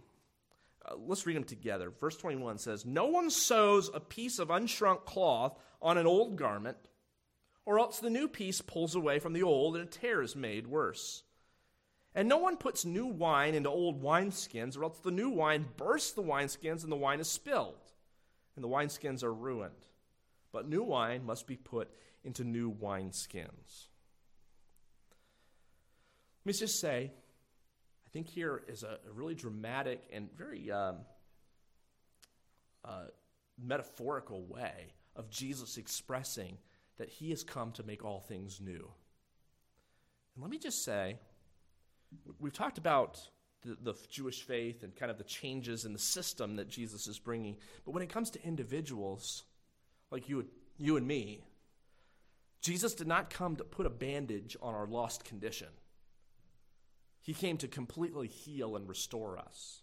Uh, 0.85 0.95
let's 0.97 1.25
read 1.25 1.37
them 1.37 1.45
together. 1.45 1.91
Verse 1.97 2.17
21 2.17 2.57
says, 2.57 2.85
No 2.85 3.05
one 3.05 3.29
sews 3.29 3.89
a 3.93 4.01
piece 4.01 4.37
of 4.37 4.49
unshrunk 4.49 5.05
cloth 5.05 5.57
on 5.81 5.97
an 5.97 6.05
old 6.05 6.35
garment, 6.35 6.77
or 7.65 7.79
else 7.79 7.99
the 7.99 8.09
new 8.09 8.27
piece 8.27 8.59
pulls 8.59 8.95
away 8.95 9.19
from 9.19 9.31
the 9.31 9.43
old, 9.43 9.77
and 9.77 9.87
a 9.87 9.89
tear 9.89 10.21
is 10.21 10.35
made 10.35 10.67
worse. 10.67 11.23
And 12.15 12.27
no 12.27 12.37
one 12.37 12.57
puts 12.57 12.85
new 12.85 13.05
wine 13.05 13.55
into 13.55 13.69
old 13.69 14.03
wineskins, 14.03 14.77
or 14.77 14.83
else 14.83 14.99
the 14.99 15.09
new 15.09 15.29
wine 15.29 15.65
bursts 15.77 16.11
the 16.11 16.21
wineskins, 16.21 16.83
and 16.83 16.91
the 16.91 16.97
wine 16.97 17.19
is 17.19 17.29
spilled, 17.29 17.75
and 18.55 18.63
the 18.63 18.69
wineskins 18.69 19.23
are 19.23 19.33
ruined. 19.33 19.73
But 20.51 20.67
new 20.67 20.83
wine 20.83 21.25
must 21.25 21.47
be 21.47 21.55
put 21.55 21.89
into 22.23 22.43
new 22.43 22.71
wineskins. 22.71 23.87
Let 26.45 26.45
me 26.45 26.53
just 26.53 26.79
say, 26.79 27.11
I 28.05 28.09
think 28.11 28.27
here 28.27 28.63
is 28.67 28.83
a, 28.83 28.99
really 29.13 29.35
dramatic 29.35 30.03
and 30.11 30.29
very 30.37 30.71
um, 30.71 30.97
uh, 32.85 33.05
metaphorical 33.61 34.45
way 34.45 34.93
of 35.15 35.29
Jesus 35.29 35.77
expressing 35.77 36.57
that 36.97 37.09
he 37.09 37.29
has 37.31 37.43
come 37.43 37.71
to 37.73 37.83
make 37.83 38.03
all 38.03 38.19
things 38.19 38.59
new. 38.61 38.91
And 40.35 40.41
let 40.41 40.49
me 40.49 40.57
just 40.57 40.83
say, 40.83 41.17
We've 42.39 42.53
talked 42.53 42.77
about 42.77 43.19
the, 43.65 43.77
the, 43.81 43.93
Jewish 44.09 44.43
faith 44.43 44.83
and 44.83 44.95
kind 44.95 45.11
of 45.11 45.17
the 45.17 45.23
changes 45.23 45.85
in 45.85 45.93
the 45.93 45.99
system 45.99 46.55
that 46.57 46.69
Jesus 46.69 47.07
is 47.07 47.19
bringing. 47.19 47.57
But 47.85 47.93
when 47.93 48.03
it 48.03 48.09
comes 48.09 48.29
to 48.31 48.43
individuals 48.43 49.43
like 50.11 50.29
you, 50.29 50.45
you 50.77 50.97
and 50.97 51.07
me, 51.07 51.43
Jesus 52.61 52.93
did 52.93 53.07
not 53.07 53.29
come 53.29 53.55
to 53.57 53.63
put 53.63 53.85
a 53.85 53.89
bandage 53.89 54.55
on 54.61 54.73
our 54.73 54.87
lost 54.87 55.25
condition. 55.25 55.67
He 57.21 57.33
came 57.33 57.57
to 57.57 57.67
completely 57.67 58.27
heal 58.27 58.75
and 58.75 58.87
restore 58.87 59.37
us. 59.37 59.81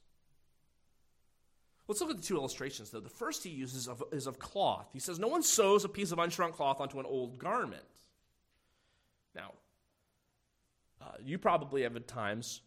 Let's 1.88 2.00
look 2.00 2.10
at 2.10 2.18
the 2.18 2.22
two 2.22 2.36
illustrations, 2.36 2.90
though. 2.90 3.00
The 3.00 3.08
first 3.08 3.42
he 3.42 3.50
uses 3.50 3.88
of, 3.88 4.02
is 4.12 4.26
of 4.26 4.38
cloth. 4.38 4.88
He 4.92 5.00
says, 5.00 5.18
No 5.18 5.26
one 5.26 5.42
sews 5.42 5.84
a 5.84 5.88
piece 5.88 6.12
of 6.12 6.18
unshrunk 6.18 6.52
cloth 6.52 6.80
onto 6.80 7.00
an 7.00 7.06
old 7.06 7.38
garment. 7.38 7.82
Now, 9.34 9.54
uh, 11.02 11.14
you 11.24 11.36
probably 11.38 11.82
have 11.82 11.96
at 11.96 12.06
times 12.06 12.60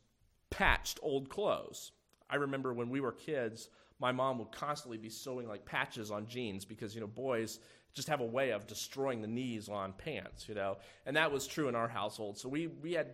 patched 0.53 0.99
old 1.01 1.29
clothes. 1.29 1.91
I 2.29 2.35
remember 2.35 2.73
when 2.73 2.89
we 2.89 3.01
were 3.01 3.11
kids, 3.11 3.69
my 3.99 4.11
mom 4.11 4.37
would 4.37 4.51
constantly 4.51 4.99
be 4.99 5.09
sewing 5.09 5.47
like 5.47 5.65
patches 5.65 6.11
on 6.11 6.27
jeans 6.27 6.63
because, 6.63 6.93
you 6.93 7.01
know, 7.01 7.07
boys 7.07 7.59
just 7.93 8.07
have 8.07 8.21
a 8.21 8.25
way 8.25 8.51
of 8.51 8.67
destroying 8.67 9.21
the 9.21 9.27
knees 9.27 9.67
on 9.67 9.93
pants, 9.93 10.47
you 10.47 10.53
know. 10.53 10.77
And 11.05 11.15
that 11.17 11.31
was 11.31 11.47
true 11.47 11.69
in 11.69 11.75
our 11.75 11.87
household. 11.87 12.37
So 12.37 12.49
we, 12.49 12.67
we 12.67 12.93
had 12.93 13.07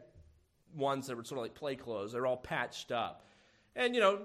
ones 0.75 1.07
that 1.07 1.15
were 1.15 1.23
sort 1.23 1.39
of 1.39 1.43
like 1.43 1.55
play 1.55 1.75
clothes. 1.75 2.11
They're 2.11 2.27
all 2.27 2.37
patched 2.37 2.91
up. 2.91 3.25
And, 3.75 3.95
you 3.95 4.01
know, 4.01 4.19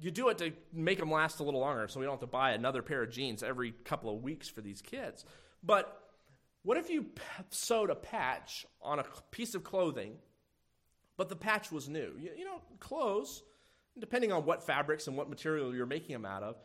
you 0.00 0.12
do 0.12 0.28
it 0.28 0.38
to 0.38 0.52
make 0.72 1.00
them 1.00 1.10
last 1.10 1.40
a 1.40 1.42
little 1.42 1.60
longer 1.60 1.88
so 1.88 1.98
we 1.98 2.06
don't 2.06 2.14
have 2.14 2.20
to 2.20 2.26
buy 2.26 2.52
another 2.52 2.82
pair 2.82 3.02
of 3.02 3.10
jeans 3.10 3.42
every 3.42 3.72
couple 3.84 4.14
of 4.14 4.22
weeks 4.22 4.48
for 4.48 4.60
these 4.60 4.80
kids. 4.80 5.24
But 5.62 5.92
what 6.62 6.76
if 6.76 6.88
you 6.88 7.06
sewed 7.50 7.90
a 7.90 7.96
patch 7.96 8.64
on 8.80 9.00
a 9.00 9.04
piece 9.30 9.54
of 9.54 9.64
clothing, 9.64 10.18
but 11.18 11.28
the 11.28 11.36
patch 11.36 11.70
was 11.70 11.88
new? 11.88 12.12
You, 12.18 12.30
you 12.38 12.44
know, 12.46 12.62
clothes, 12.80 13.42
depending 13.98 14.32
on 14.32 14.46
what 14.46 14.64
fabrics 14.64 15.06
and 15.08 15.16
what 15.16 15.28
material 15.28 15.74
you're 15.74 15.84
making 15.84 16.14
them 16.14 16.24
out 16.24 16.42
of, 16.42 16.56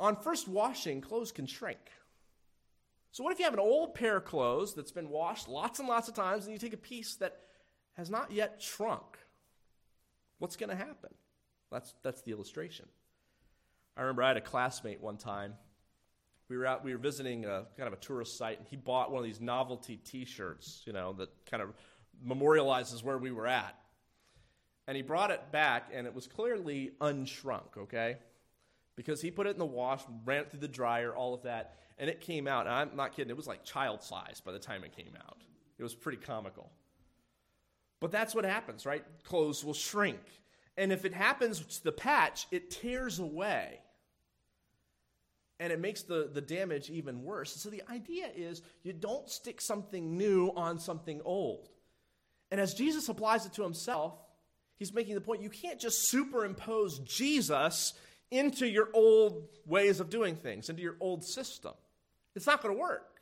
on 0.00 0.16
first 0.16 0.48
washing, 0.48 1.00
clothes 1.00 1.30
can 1.30 1.46
shrink. 1.46 1.78
So, 3.12 3.22
what 3.22 3.32
if 3.32 3.38
you 3.38 3.44
have 3.44 3.54
an 3.54 3.60
old 3.60 3.94
pair 3.94 4.16
of 4.16 4.24
clothes 4.24 4.74
that's 4.74 4.90
been 4.90 5.08
washed 5.08 5.46
lots 5.46 5.78
and 5.78 5.86
lots 5.86 6.08
of 6.08 6.14
times, 6.14 6.44
and 6.44 6.52
you 6.52 6.58
take 6.58 6.72
a 6.72 6.78
piece 6.78 7.14
that 7.16 7.36
has 7.92 8.10
not 8.10 8.32
yet 8.32 8.56
shrunk? 8.58 9.18
What's 10.38 10.56
going 10.56 10.70
to 10.70 10.76
happen? 10.76 11.10
That's, 11.70 11.94
that's 12.02 12.22
the 12.22 12.32
illustration. 12.32 12.86
I 13.96 14.00
remember 14.00 14.24
I 14.24 14.28
had 14.28 14.36
a 14.36 14.40
classmate 14.40 15.00
one 15.00 15.16
time 15.16 15.54
we 16.48 16.56
were 16.56 16.66
out 16.66 16.84
we 16.84 16.92
were 16.92 16.98
visiting 16.98 17.44
a 17.44 17.64
kind 17.76 17.86
of 17.86 17.92
a 17.92 17.96
tourist 17.96 18.36
site 18.36 18.58
and 18.58 18.66
he 18.68 18.76
bought 18.76 19.10
one 19.10 19.18
of 19.18 19.24
these 19.24 19.40
novelty 19.40 19.96
t-shirts 19.96 20.82
you 20.86 20.92
know 20.92 21.12
that 21.14 21.30
kind 21.50 21.62
of 21.62 21.70
memorializes 22.26 23.02
where 23.02 23.18
we 23.18 23.30
were 23.30 23.46
at. 23.46 23.76
And 24.86 24.96
he 24.96 25.02
brought 25.02 25.30
it 25.30 25.50
back 25.50 25.90
and 25.92 26.06
it 26.06 26.14
was 26.14 26.26
clearly 26.26 26.92
unshrunk 27.00 27.76
okay? 27.78 28.18
Because 28.96 29.20
he 29.20 29.30
put 29.30 29.46
it 29.46 29.50
in 29.50 29.58
the 29.58 29.64
wash 29.64 30.02
ran 30.24 30.42
it 30.42 30.50
through 30.50 30.60
the 30.60 30.68
dryer 30.68 31.14
all 31.14 31.34
of 31.34 31.42
that 31.42 31.76
and 31.98 32.10
it 32.10 32.20
came 32.20 32.46
out. 32.46 32.66
And 32.66 32.74
i'm 32.74 32.96
not 32.96 33.14
kidding 33.14 33.30
it 33.30 33.36
was 33.36 33.46
like 33.46 33.64
child 33.64 34.02
size 34.02 34.42
by 34.44 34.52
the 34.52 34.58
time 34.58 34.84
it 34.84 34.96
came 34.96 35.14
out. 35.26 35.38
It 35.78 35.82
was 35.82 35.94
pretty 35.94 36.18
comical. 36.18 36.70
But 38.00 38.12
that's 38.12 38.34
what 38.34 38.44
happens 38.44 38.84
right? 38.84 39.04
Clothes 39.24 39.64
will 39.64 39.74
shrink. 39.74 40.20
And 40.76 40.92
if 40.92 41.04
it 41.04 41.14
happens 41.14 41.60
to 41.60 41.84
the 41.84 41.92
patch 41.92 42.46
it 42.50 42.70
tears 42.70 43.18
away. 43.18 43.80
And 45.60 45.72
it 45.72 45.80
makes 45.80 46.02
the, 46.02 46.28
the 46.32 46.40
damage 46.40 46.90
even 46.90 47.22
worse. 47.22 47.54
So 47.54 47.70
the 47.70 47.82
idea 47.88 48.28
is 48.34 48.60
you 48.82 48.92
don't 48.92 49.30
stick 49.30 49.60
something 49.60 50.16
new 50.18 50.52
on 50.56 50.78
something 50.78 51.22
old. 51.24 51.68
And 52.54 52.60
as 52.60 52.72
Jesus 52.72 53.08
applies 53.08 53.46
it 53.46 53.54
to 53.54 53.64
himself, 53.64 54.14
he's 54.76 54.94
making 54.94 55.16
the 55.16 55.20
point 55.20 55.42
you 55.42 55.50
can't 55.50 55.80
just 55.80 56.08
superimpose 56.08 57.00
Jesus 57.00 57.94
into 58.30 58.64
your 58.64 58.90
old 58.94 59.48
ways 59.66 59.98
of 59.98 60.08
doing 60.08 60.36
things, 60.36 60.68
into 60.68 60.80
your 60.80 60.94
old 61.00 61.24
system. 61.24 61.72
It's 62.36 62.46
not 62.46 62.62
going 62.62 62.72
to 62.72 62.80
work. 62.80 63.18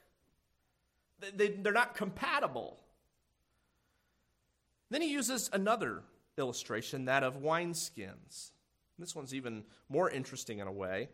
They, 1.34 1.48
they're 1.48 1.72
not 1.72 1.94
compatible. 1.94 2.78
Then 4.90 5.00
he 5.00 5.10
uses 5.10 5.48
another 5.50 6.02
illustration, 6.36 7.06
that 7.06 7.22
of 7.22 7.40
wineskins. 7.40 8.50
This 8.98 9.16
one's 9.16 9.32
even 9.32 9.64
more 9.88 10.10
interesting 10.10 10.58
in 10.58 10.66
a 10.66 10.72
way. 10.72 11.08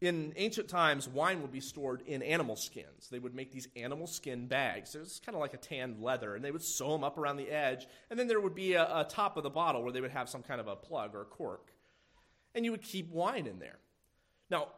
In 0.00 0.34
ancient 0.36 0.68
times, 0.68 1.08
wine 1.08 1.40
would 1.40 1.52
be 1.52 1.60
stored 1.60 2.02
in 2.02 2.22
animal 2.22 2.54
skins. 2.54 3.08
They 3.10 3.18
would 3.18 3.34
make 3.34 3.50
these 3.50 3.68
animal 3.76 4.06
skin 4.06 4.46
bags. 4.46 4.94
It 4.94 5.00
was 5.00 5.20
kind 5.24 5.34
of 5.34 5.40
like 5.40 5.54
a 5.54 5.58
tanned 5.58 6.02
leather, 6.02 6.34
and 6.34 6.44
they 6.44 6.50
would 6.50 6.62
sew 6.62 6.92
them 6.92 7.02
up 7.02 7.16
around 7.16 7.38
the 7.38 7.50
edge. 7.50 7.86
And 8.10 8.18
then 8.18 8.28
there 8.28 8.40
would 8.40 8.54
be 8.54 8.74
a, 8.74 8.82
a 8.82 9.06
top 9.08 9.38
of 9.38 9.42
the 9.42 9.50
bottle 9.50 9.82
where 9.82 9.92
they 9.92 10.02
would 10.02 10.10
have 10.10 10.28
some 10.28 10.42
kind 10.42 10.60
of 10.60 10.68
a 10.68 10.76
plug 10.76 11.14
or 11.14 11.22
a 11.22 11.26
cork. 11.26 11.72
And 12.54 12.64
you 12.64 12.72
would 12.72 12.82
keep 12.82 13.10
wine 13.10 13.46
in 13.46 13.58
there. 13.58 13.78
Now, 14.50 14.68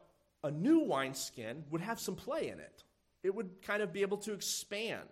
a 0.45 0.51
new 0.53 0.81
wine 0.81 1.15
skin 1.15 1.65
would 1.71 1.81
have 1.81 1.99
some 1.99 2.15
play 2.15 2.49
in 2.49 2.61
it. 2.61 2.85
It 3.25 3.35
would 3.35 3.63
kind 3.63 3.83
of 3.83 3.93
be 3.93 4.03
able 4.03 4.19
to 4.19 4.33
expand 4.33 5.09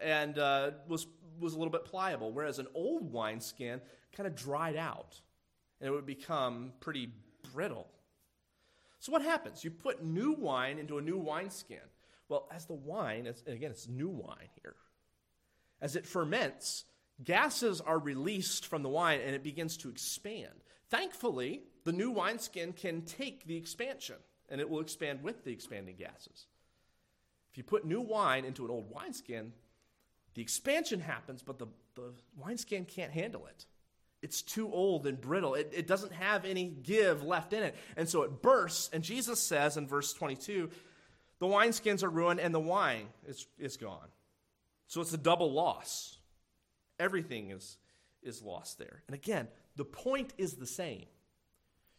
and 0.00 0.38
uh, 0.38 0.70
was, 0.86 1.08
was 1.40 1.54
a 1.54 1.58
little 1.58 1.72
bit 1.72 1.84
pliable, 1.84 2.32
whereas 2.32 2.60
an 2.60 2.68
old 2.74 3.12
wine 3.12 3.40
skin 3.40 3.80
kind 4.16 4.26
of 4.28 4.36
dried 4.36 4.76
out 4.76 5.20
and 5.80 5.88
it 5.88 5.92
would 5.92 6.06
become 6.06 6.72
pretty 6.80 7.10
brittle. 7.52 7.88
So 9.04 9.12
what 9.12 9.20
happens? 9.20 9.62
You 9.62 9.70
put 9.70 10.02
new 10.02 10.32
wine 10.32 10.78
into 10.78 10.96
a 10.96 11.02
new 11.02 11.18
wineskin. 11.18 11.76
Well, 12.30 12.48
as 12.50 12.64
the 12.64 12.72
wine, 12.72 13.26
and 13.26 13.36
again, 13.46 13.70
it's 13.70 13.86
new 13.86 14.08
wine 14.08 14.48
here, 14.62 14.76
as 15.82 15.94
it 15.94 16.06
ferments, 16.06 16.86
gases 17.22 17.82
are 17.82 17.98
released 17.98 18.64
from 18.64 18.82
the 18.82 18.88
wine 18.88 19.20
and 19.20 19.34
it 19.34 19.42
begins 19.42 19.76
to 19.76 19.90
expand. 19.90 20.54
Thankfully, 20.88 21.64
the 21.84 21.92
new 21.92 22.12
wineskin 22.12 22.72
can 22.72 23.02
take 23.02 23.46
the 23.46 23.58
expansion 23.58 24.16
and 24.48 24.58
it 24.58 24.70
will 24.70 24.80
expand 24.80 25.22
with 25.22 25.44
the 25.44 25.52
expanding 25.52 25.96
gases. 25.96 26.46
If 27.52 27.58
you 27.58 27.62
put 27.62 27.84
new 27.84 28.00
wine 28.00 28.46
into 28.46 28.64
an 28.64 28.70
old 28.70 28.90
wineskin, 28.90 29.52
the 30.32 30.40
expansion 30.40 31.00
happens, 31.00 31.42
but 31.42 31.58
the, 31.58 31.66
the 31.94 32.14
wineskin 32.38 32.86
can't 32.86 33.12
handle 33.12 33.44
it. 33.48 33.66
It's 34.24 34.40
too 34.40 34.72
old 34.72 35.06
and 35.06 35.20
brittle. 35.20 35.52
It, 35.54 35.70
it 35.76 35.86
doesn't 35.86 36.12
have 36.14 36.46
any 36.46 36.64
give 36.64 37.22
left 37.22 37.52
in 37.52 37.62
it. 37.62 37.74
And 37.94 38.08
so 38.08 38.22
it 38.22 38.40
bursts. 38.40 38.88
And 38.90 39.04
Jesus 39.04 39.38
says 39.38 39.76
in 39.76 39.86
verse 39.86 40.14
22 40.14 40.70
the 41.40 41.46
wineskins 41.46 42.02
are 42.02 42.08
ruined 42.08 42.40
and 42.40 42.54
the 42.54 42.60
wine 42.60 43.08
is, 43.28 43.46
is 43.58 43.76
gone. 43.76 44.08
So 44.86 45.02
it's 45.02 45.12
a 45.12 45.18
double 45.18 45.52
loss. 45.52 46.16
Everything 46.98 47.50
is, 47.50 47.76
is 48.22 48.40
lost 48.40 48.78
there. 48.78 49.02
And 49.08 49.14
again, 49.14 49.48
the 49.76 49.84
point 49.84 50.32
is 50.38 50.54
the 50.54 50.66
same. 50.66 51.04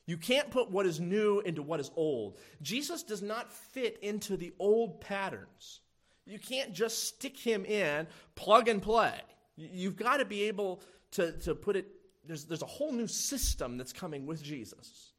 You 0.08 0.18
can't 0.18 0.50
put 0.50 0.72
what 0.72 0.88
is 0.88 1.00
new 1.00 1.42
into 1.42 1.62
what 1.62 1.80
is 1.80 1.92
old. 1.96 2.40
Jesus 2.64 3.04
does 3.04 3.22
not 3.22 3.52
fit 3.52 4.00
into 4.02 4.36
the 4.36 4.52
old 4.58 5.00
patterns. 5.00 5.82
You 6.26 6.40
can't 6.40 6.74
just 6.74 7.04
stick 7.04 7.38
him 7.38 7.66
in, 7.66 8.08
plug 8.34 8.68
and 8.68 8.82
play. 8.82 9.14
You've 9.58 9.96
got 9.96 10.18
to 10.18 10.26
be 10.26 10.44
able 10.44 10.82
to, 11.12 11.34
to 11.34 11.54
put 11.54 11.76
it, 11.76 11.88
there's, 12.28 12.46
there's 12.46 12.62
a 12.62 12.68
whole 12.68 12.92
new 12.92 13.08
system 13.08 13.78
that's 13.78 13.94
coming 13.94 14.26
with 14.26 14.44
Jesus. 14.44 15.14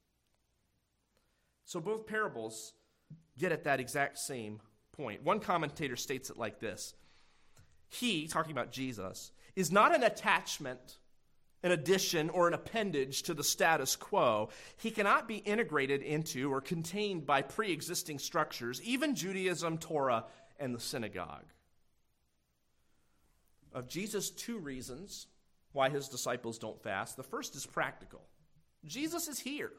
So 1.65 1.81
both 1.81 2.07
parables 2.07 2.73
get 3.39 3.53
at 3.53 3.65
that 3.65 3.81
exact 3.81 4.19
same 4.19 4.61
point. 4.93 5.23
One 5.23 5.41
commentator 5.41 5.97
states 5.97 6.31
it 6.31 6.39
like 6.39 6.61
this 6.61 6.95
He, 7.89 8.27
talking 8.29 8.53
about 8.53 8.73
Jesus, 8.73 9.33
is 9.55 9.73
not 9.73 9.95
an 9.95 10.03
attachment 10.03 10.99
an 11.63 11.73
addition 11.73 12.31
or 12.31 12.47
an 12.47 12.55
appendage 12.55 13.23
to 13.25 13.35
the 13.35 13.43
status 13.43 13.97
quo. 13.97 14.51
He 14.77 14.93
cannot 14.93 15.27
be 15.27 15.39
integrated 15.39 16.01
into 16.01 16.53
or 16.53 16.61
contained 16.61 17.27
by 17.27 17.43
pre 17.43 17.73
existing 17.73 18.21
structures, 18.21 18.81
even 18.83 19.17
Judaism, 19.17 19.79
Torah, 19.79 20.27
and 20.61 20.73
the 20.73 20.81
synagogue. 20.81 21.47
Of 23.73 23.89
Jesus, 23.89 24.31
two 24.31 24.59
reasons 24.59 25.27
why 25.77 25.91
his 25.91 26.09
disciples 26.09 26.59
don't 26.59 26.83
fast. 26.83 27.17
The 27.17 27.23
first 27.23 27.55
is 27.55 27.67
practical 27.67 28.23
Jesus 28.85 29.29
is 29.29 29.39
here. 29.39 29.73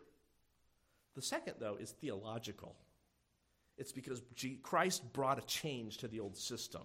The 1.16 1.22
second, 1.22 1.56
though, 1.60 1.78
is 1.80 1.92
theological. 1.92 2.76
It's 3.78 3.92
because 3.92 4.22
Christ 4.64 5.14
brought 5.14 5.40
a 5.40 5.46
change 5.46 5.98
to 6.00 6.08
the 6.08 6.20
old 6.20 6.38
system. 6.38 6.82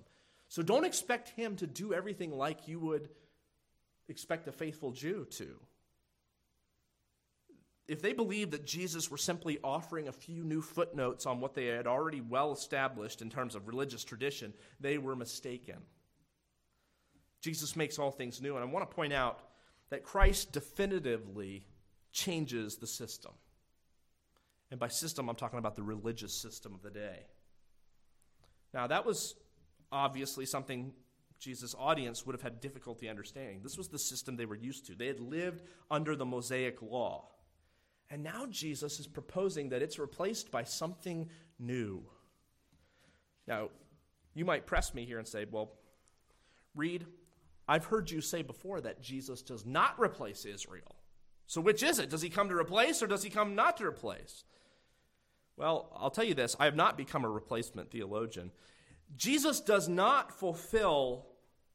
So 0.48 0.62
don't 0.62 0.84
expect 0.84 1.30
him 1.30 1.56
to 1.56 1.66
do 1.66 1.92
everything 1.92 2.30
like 2.30 2.68
you 2.68 2.78
would 2.78 3.08
expect 4.08 4.48
a 4.48 4.52
faithful 4.52 4.92
Jew 4.92 5.26
to. 5.32 5.58
If 7.88 8.00
they 8.00 8.12
believed 8.12 8.52
that 8.52 8.66
Jesus 8.66 9.10
were 9.10 9.18
simply 9.18 9.58
offering 9.64 10.08
a 10.08 10.12
few 10.12 10.44
new 10.44 10.62
footnotes 10.62 11.26
on 11.26 11.40
what 11.40 11.54
they 11.54 11.66
had 11.66 11.86
already 11.86 12.20
well 12.20 12.52
established 12.52 13.20
in 13.20 13.30
terms 13.30 13.54
of 13.54 13.66
religious 13.66 14.04
tradition, 14.04 14.52
they 14.80 14.98
were 14.98 15.16
mistaken. 15.16 15.76
Jesus 17.42 17.76
makes 17.76 17.98
all 17.98 18.10
things 18.10 18.40
new, 18.40 18.54
and 18.56 18.64
I 18.64 18.66
want 18.66 18.88
to 18.88 18.94
point 18.94 19.12
out 19.12 19.40
that 19.90 20.04
Christ 20.04 20.52
definitively 20.52 21.66
changes 22.12 22.76
the 22.76 22.86
system. 22.86 23.32
And 24.70 24.80
by 24.80 24.88
system, 24.88 25.28
I'm 25.28 25.36
talking 25.36 25.58
about 25.58 25.76
the 25.76 25.82
religious 25.82 26.32
system 26.32 26.72
of 26.72 26.82
the 26.82 26.90
day. 26.90 27.26
Now, 28.72 28.86
that 28.86 29.04
was 29.04 29.34
obviously 29.90 30.46
something 30.46 30.94
Jesus' 31.38 31.74
audience 31.78 32.24
would 32.24 32.34
have 32.34 32.42
had 32.42 32.60
difficulty 32.60 33.08
understanding. 33.08 33.60
This 33.62 33.76
was 33.76 33.88
the 33.88 33.98
system 33.98 34.36
they 34.36 34.46
were 34.46 34.54
used 34.54 34.86
to. 34.86 34.94
They 34.94 35.08
had 35.08 35.20
lived 35.20 35.62
under 35.90 36.16
the 36.16 36.24
Mosaic 36.24 36.80
law. 36.80 37.28
And 38.08 38.22
now 38.22 38.46
Jesus 38.48 39.00
is 39.00 39.06
proposing 39.06 39.70
that 39.70 39.82
it's 39.82 39.98
replaced 39.98 40.50
by 40.50 40.62
something 40.62 41.28
new. 41.58 42.04
Now, 43.48 43.70
you 44.34 44.44
might 44.44 44.66
press 44.66 44.94
me 44.94 45.04
here 45.04 45.18
and 45.18 45.26
say, 45.26 45.44
well, 45.50 45.72
Reed, 46.74 47.04
I've 47.68 47.86
heard 47.86 48.10
you 48.10 48.20
say 48.20 48.42
before 48.42 48.80
that 48.80 49.02
Jesus 49.02 49.42
does 49.42 49.64
not 49.64 49.98
replace 49.98 50.44
Israel. 50.44 50.96
So 51.46 51.60
which 51.60 51.82
is 51.82 51.98
it? 51.98 52.10
Does 52.10 52.22
he 52.22 52.30
come 52.30 52.48
to 52.48 52.56
replace 52.56 53.02
or 53.02 53.06
does 53.06 53.22
he 53.22 53.30
come 53.30 53.54
not 53.54 53.76
to 53.76 53.86
replace? 53.86 54.44
Well, 55.56 55.92
I'll 55.96 56.10
tell 56.10 56.24
you 56.24 56.34
this 56.34 56.56
I 56.58 56.64
have 56.64 56.76
not 56.76 56.96
become 56.96 57.24
a 57.24 57.30
replacement 57.30 57.90
theologian. 57.90 58.50
Jesus 59.16 59.60
does 59.60 59.88
not 59.88 60.32
fulfill 60.32 61.26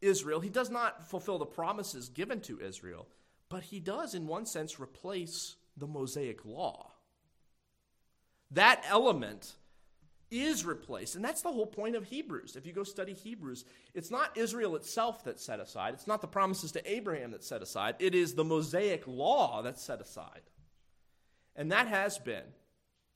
Israel. 0.01 0.39
He 0.39 0.49
does 0.49 0.69
not 0.69 1.07
fulfill 1.09 1.37
the 1.37 1.45
promises 1.45 2.09
given 2.09 2.41
to 2.41 2.59
Israel, 2.59 3.07
but 3.49 3.63
he 3.63 3.79
does, 3.79 4.15
in 4.15 4.27
one 4.27 4.45
sense, 4.45 4.79
replace 4.79 5.55
the 5.75 5.87
Mosaic 5.87 6.43
law. 6.45 6.91
That 8.51 8.83
element 8.87 9.55
is 10.29 10.65
replaced. 10.65 11.15
And 11.15 11.23
that's 11.23 11.41
the 11.41 11.51
whole 11.51 11.65
point 11.65 11.95
of 11.95 12.05
Hebrews. 12.05 12.55
If 12.55 12.65
you 12.65 12.73
go 12.73 12.83
study 12.83 13.13
Hebrews, 13.13 13.65
it's 13.93 14.11
not 14.11 14.37
Israel 14.37 14.75
itself 14.75 15.23
that's 15.23 15.43
set 15.43 15.59
aside, 15.59 15.93
it's 15.93 16.07
not 16.07 16.21
the 16.21 16.27
promises 16.27 16.71
to 16.73 16.91
Abraham 16.91 17.31
that's 17.31 17.47
set 17.47 17.61
aside, 17.61 17.95
it 17.99 18.13
is 18.13 18.33
the 18.33 18.43
Mosaic 18.43 19.03
law 19.07 19.61
that's 19.61 19.81
set 19.81 20.01
aside. 20.01 20.41
And 21.55 21.71
that 21.71 21.87
has 21.87 22.17
been 22.17 22.43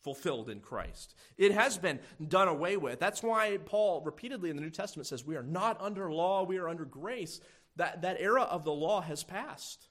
fulfilled 0.02 0.50
in 0.50 0.60
Christ. 0.60 1.16
It 1.38 1.52
has 1.52 1.78
been 1.78 2.00
done 2.28 2.48
away 2.48 2.76
with. 2.78 3.00
That's 3.00 3.22
why 3.22 3.58
Paul 3.66 4.02
repeatedly 4.04 4.50
in 4.50 4.56
the 4.56 4.62
New 4.62 4.72
Testament 4.72 5.08
says, 5.08 5.26
We 5.26 5.36
are 5.36 5.44
not 5.44 5.80
under 5.80 6.12
law, 6.12 6.44
we 6.44 6.58
are 6.58 6.68
under 6.68 6.86
grace. 6.86 7.40
That, 7.78 8.02
that 8.02 8.18
era 8.20 8.42
of 8.42 8.66
the 8.66 8.74
law 8.74 9.02
has 9.02 9.24
passed. 9.24 9.88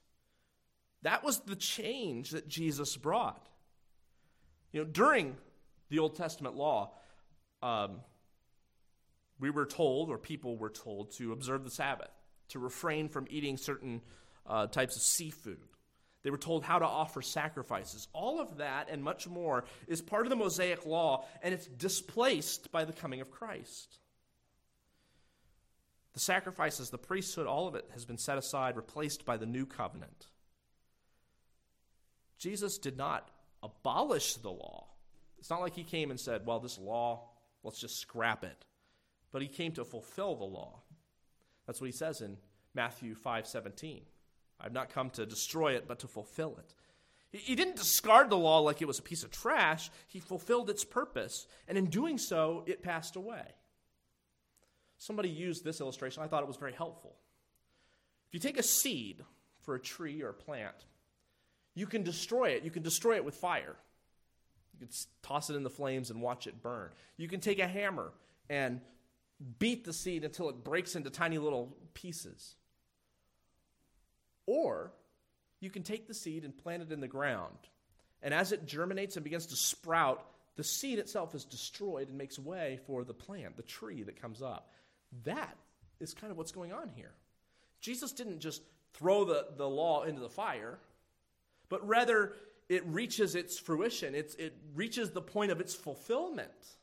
That 1.01 1.23
was 1.23 1.39
the 1.39 1.55
change 1.55 2.29
that 2.31 2.47
Jesus 2.47 2.95
brought. 2.95 3.47
You 4.71 4.81
know, 4.81 4.85
during 4.85 5.35
the 5.89 5.99
Old 5.99 6.15
Testament 6.15 6.55
law, 6.55 6.93
um, 7.61 8.01
we 9.39 9.49
were 9.49 9.65
told, 9.65 10.09
or 10.09 10.17
people 10.17 10.57
were 10.57 10.69
told, 10.69 11.11
to 11.17 11.31
observe 11.31 11.63
the 11.63 11.71
Sabbath, 11.71 12.11
to 12.49 12.59
refrain 12.59 13.09
from 13.09 13.27
eating 13.29 13.57
certain 13.57 14.01
uh, 14.45 14.67
types 14.67 14.95
of 14.95 15.01
seafood. 15.01 15.59
They 16.23 16.29
were 16.29 16.37
told 16.37 16.63
how 16.63 16.79
to 16.79 16.85
offer 16.85 17.21
sacrifices. 17.21 18.07
All 18.13 18.39
of 18.39 18.57
that 18.57 18.89
and 18.91 19.03
much 19.03 19.27
more 19.27 19.65
is 19.87 20.01
part 20.01 20.25
of 20.25 20.29
the 20.29 20.35
Mosaic 20.35 20.85
law, 20.85 21.25
and 21.41 21.53
it's 21.53 21.65
displaced 21.65 22.71
by 22.71 22.85
the 22.85 22.93
coming 22.93 23.21
of 23.21 23.31
Christ. 23.31 23.97
The 26.13 26.19
sacrifices, 26.19 26.89
the 26.89 26.97
priesthood, 26.97 27.47
all 27.47 27.67
of 27.67 27.75
it 27.75 27.89
has 27.93 28.05
been 28.05 28.17
set 28.17 28.37
aside, 28.37 28.75
replaced 28.75 29.25
by 29.25 29.37
the 29.37 29.45
new 29.45 29.65
covenant. 29.65 30.27
Jesus 32.37 32.77
did 32.77 32.97
not 32.97 33.29
abolish 33.63 34.35
the 34.35 34.51
law. 34.51 34.87
It's 35.39 35.49
not 35.49 35.61
like 35.61 35.75
he 35.75 35.83
came 35.83 36.11
and 36.11 36.19
said, 36.19 36.45
well, 36.45 36.59
this 36.59 36.77
law, 36.77 37.29
let's 37.63 37.79
just 37.79 37.99
scrap 37.99 38.43
it. 38.43 38.65
But 39.31 39.41
he 39.41 39.47
came 39.47 39.71
to 39.73 39.85
fulfill 39.85 40.35
the 40.35 40.43
law. 40.43 40.81
That's 41.65 41.79
what 41.79 41.87
he 41.87 41.93
says 41.93 42.21
in 42.21 42.37
Matthew 42.73 43.15
5 43.15 43.47
17. 43.47 44.01
I've 44.59 44.73
not 44.73 44.89
come 44.89 45.09
to 45.11 45.25
destroy 45.25 45.73
it, 45.73 45.87
but 45.87 45.99
to 45.99 46.07
fulfill 46.07 46.57
it. 46.59 46.75
He 47.31 47.55
didn't 47.55 47.77
discard 47.77 48.29
the 48.29 48.37
law 48.37 48.59
like 48.59 48.81
it 48.81 48.87
was 48.87 48.99
a 48.99 49.03
piece 49.03 49.23
of 49.23 49.31
trash. 49.31 49.89
He 50.07 50.19
fulfilled 50.19 50.69
its 50.69 50.83
purpose, 50.83 51.47
and 51.67 51.77
in 51.77 51.85
doing 51.85 52.17
so, 52.17 52.63
it 52.67 52.83
passed 52.83 53.15
away. 53.15 53.43
Somebody 54.97 55.29
used 55.29 55.63
this 55.63 55.79
illustration. 55.79 56.21
I 56.21 56.27
thought 56.27 56.43
it 56.43 56.47
was 56.47 56.57
very 56.57 56.73
helpful. 56.73 57.15
If 58.27 58.33
you 58.33 58.39
take 58.39 58.59
a 58.59 58.63
seed 58.63 59.23
for 59.61 59.75
a 59.75 59.79
tree 59.79 60.21
or 60.21 60.29
a 60.29 60.33
plant, 60.33 60.75
you 61.73 61.87
can 61.87 62.03
destroy 62.03 62.49
it. 62.49 62.63
You 62.63 62.71
can 62.71 62.83
destroy 62.83 63.15
it 63.15 63.25
with 63.25 63.35
fire. 63.35 63.77
Toss 65.23 65.49
it 65.49 65.55
in 65.55 65.63
the 65.63 65.69
flames 65.69 66.09
and 66.09 66.21
watch 66.21 66.47
it 66.47 66.61
burn. 66.61 66.89
You 67.17 67.27
can 67.27 67.39
take 67.39 67.59
a 67.59 67.67
hammer 67.67 68.11
and 68.49 68.81
beat 69.59 69.85
the 69.85 69.93
seed 69.93 70.23
until 70.23 70.49
it 70.49 70.63
breaks 70.63 70.95
into 70.95 71.09
tiny 71.09 71.37
little 71.37 71.75
pieces. 71.93 72.55
Or 74.45 74.91
you 75.59 75.69
can 75.69 75.83
take 75.83 76.07
the 76.07 76.13
seed 76.13 76.43
and 76.43 76.57
plant 76.57 76.83
it 76.83 76.91
in 76.91 76.99
the 76.99 77.07
ground. 77.07 77.57
And 78.21 78.33
as 78.33 78.51
it 78.51 78.65
germinates 78.65 79.15
and 79.15 79.23
begins 79.23 79.47
to 79.47 79.55
sprout, 79.55 80.25
the 80.55 80.63
seed 80.63 80.99
itself 80.99 81.33
is 81.33 81.45
destroyed 81.45 82.09
and 82.09 82.17
makes 82.17 82.37
way 82.37 82.79
for 82.85 83.03
the 83.03 83.13
plant, 83.13 83.57
the 83.57 83.63
tree 83.63 84.03
that 84.03 84.21
comes 84.21 84.41
up. 84.41 84.71
That 85.23 85.55
is 85.99 86.13
kind 86.13 86.31
of 86.31 86.37
what's 86.37 86.51
going 86.51 86.71
on 86.71 86.89
here. 86.95 87.13
Jesus 87.79 88.11
didn't 88.11 88.39
just 88.39 88.61
throw 88.93 89.23
the, 89.25 89.47
the 89.57 89.67
law 89.67 90.03
into 90.03 90.21
the 90.21 90.29
fire, 90.29 90.77
but 91.69 91.87
rather 91.87 92.33
it 92.71 92.85
reaches 92.85 93.35
its 93.35 93.59
fruition, 93.59 94.15
it's, 94.15 94.33
it 94.35 94.55
reaches 94.73 95.11
the 95.11 95.21
point 95.21 95.51
of 95.51 95.59
its 95.59 95.75
fulfillment 95.75 96.77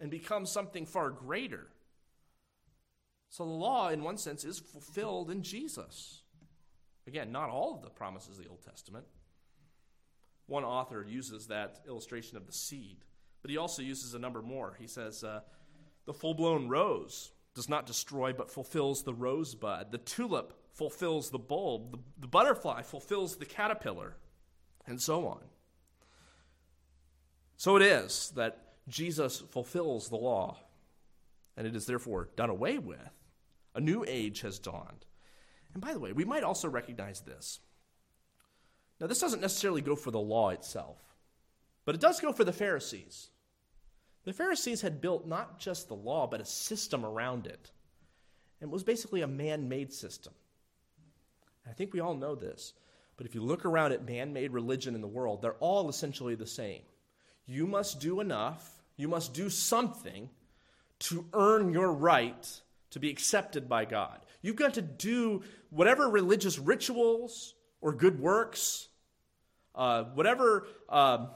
and 0.00 0.10
becomes 0.10 0.50
something 0.50 0.86
far 0.86 1.10
greater. 1.10 1.66
So 3.28 3.44
the 3.44 3.50
law, 3.50 3.90
in 3.90 4.02
one 4.02 4.16
sense, 4.16 4.42
is 4.44 4.58
fulfilled 4.58 5.30
in 5.30 5.42
Jesus. 5.42 6.22
Again, 7.06 7.30
not 7.30 7.50
all 7.50 7.74
of 7.74 7.82
the 7.82 7.90
promises 7.90 8.38
of 8.38 8.44
the 8.44 8.48
Old 8.48 8.62
Testament. 8.62 9.04
One 10.46 10.64
author 10.64 11.04
uses 11.06 11.48
that 11.48 11.80
illustration 11.86 12.38
of 12.38 12.46
the 12.46 12.52
seed, 12.52 13.04
but 13.42 13.50
he 13.50 13.58
also 13.58 13.82
uses 13.82 14.14
a 14.14 14.18
number 14.18 14.40
more. 14.40 14.74
He 14.80 14.86
says, 14.86 15.22
uh, 15.22 15.40
The 16.06 16.14
full 16.14 16.32
blown 16.32 16.68
rose 16.68 17.32
does 17.54 17.68
not 17.68 17.84
destroy 17.84 18.32
but 18.32 18.50
fulfills 18.50 19.02
the 19.02 19.12
rosebud. 19.12 19.92
The 19.92 19.98
tulip 19.98 20.54
fulfills 20.72 21.30
the 21.30 21.38
bulb. 21.38 21.92
The, 21.92 21.98
the 22.20 22.28
butterfly 22.28 22.80
fulfills 22.80 23.36
the 23.36 23.44
caterpillar, 23.44 24.16
and 24.86 25.00
so 25.00 25.26
on. 25.26 25.40
So 27.56 27.76
it 27.76 27.82
is 27.82 28.32
that 28.36 28.74
Jesus 28.88 29.40
fulfills 29.50 30.08
the 30.08 30.16
law, 30.16 30.58
and 31.56 31.66
it 31.66 31.74
is 31.74 31.86
therefore 31.86 32.28
done 32.36 32.50
away 32.50 32.78
with. 32.78 32.98
A 33.74 33.80
new 33.80 34.04
age 34.06 34.42
has 34.42 34.58
dawned. 34.58 35.06
And 35.72 35.82
by 35.82 35.92
the 35.92 35.98
way, 35.98 36.12
we 36.12 36.24
might 36.24 36.44
also 36.44 36.68
recognize 36.68 37.20
this. 37.20 37.60
Now, 39.00 39.08
this 39.08 39.18
doesn't 39.18 39.40
necessarily 39.40 39.80
go 39.80 39.96
for 39.96 40.10
the 40.10 40.20
law 40.20 40.50
itself, 40.50 40.98
but 41.84 41.94
it 41.94 42.00
does 42.00 42.20
go 42.20 42.32
for 42.32 42.44
the 42.44 42.52
Pharisees. 42.52 43.30
The 44.24 44.32
Pharisees 44.32 44.80
had 44.80 45.00
built 45.00 45.26
not 45.26 45.58
just 45.58 45.88
the 45.88 45.96
law, 45.96 46.26
but 46.26 46.40
a 46.40 46.44
system 46.44 47.04
around 47.04 47.46
it. 47.46 47.70
And 48.60 48.70
it 48.70 48.72
was 48.72 48.84
basically 48.84 49.22
a 49.22 49.26
man 49.26 49.68
made 49.68 49.92
system. 49.92 50.32
I 51.68 51.72
think 51.72 51.92
we 51.92 52.00
all 52.00 52.14
know 52.14 52.34
this. 52.34 52.72
But 53.16 53.26
if 53.26 53.34
you 53.34 53.42
look 53.42 53.64
around 53.64 53.92
at 53.92 54.06
man 54.06 54.32
made 54.32 54.52
religion 54.52 54.94
in 54.94 55.00
the 55.00 55.06
world, 55.06 55.42
they're 55.42 55.54
all 55.54 55.88
essentially 55.88 56.34
the 56.34 56.46
same. 56.46 56.82
You 57.46 57.66
must 57.66 58.00
do 58.00 58.20
enough, 58.20 58.82
you 58.96 59.08
must 59.08 59.34
do 59.34 59.50
something 59.50 60.30
to 61.00 61.26
earn 61.32 61.72
your 61.72 61.92
right 61.92 62.60
to 62.90 63.00
be 63.00 63.10
accepted 63.10 63.68
by 63.68 63.84
God. 63.84 64.20
You've 64.40 64.56
got 64.56 64.74
to 64.74 64.82
do 64.82 65.42
whatever 65.70 66.08
religious 66.08 66.58
rituals 66.58 67.54
or 67.80 67.92
good 67.92 68.20
works, 68.20 68.88
uh, 69.74 70.04
whatever 70.14 70.66
uh, 70.88 71.26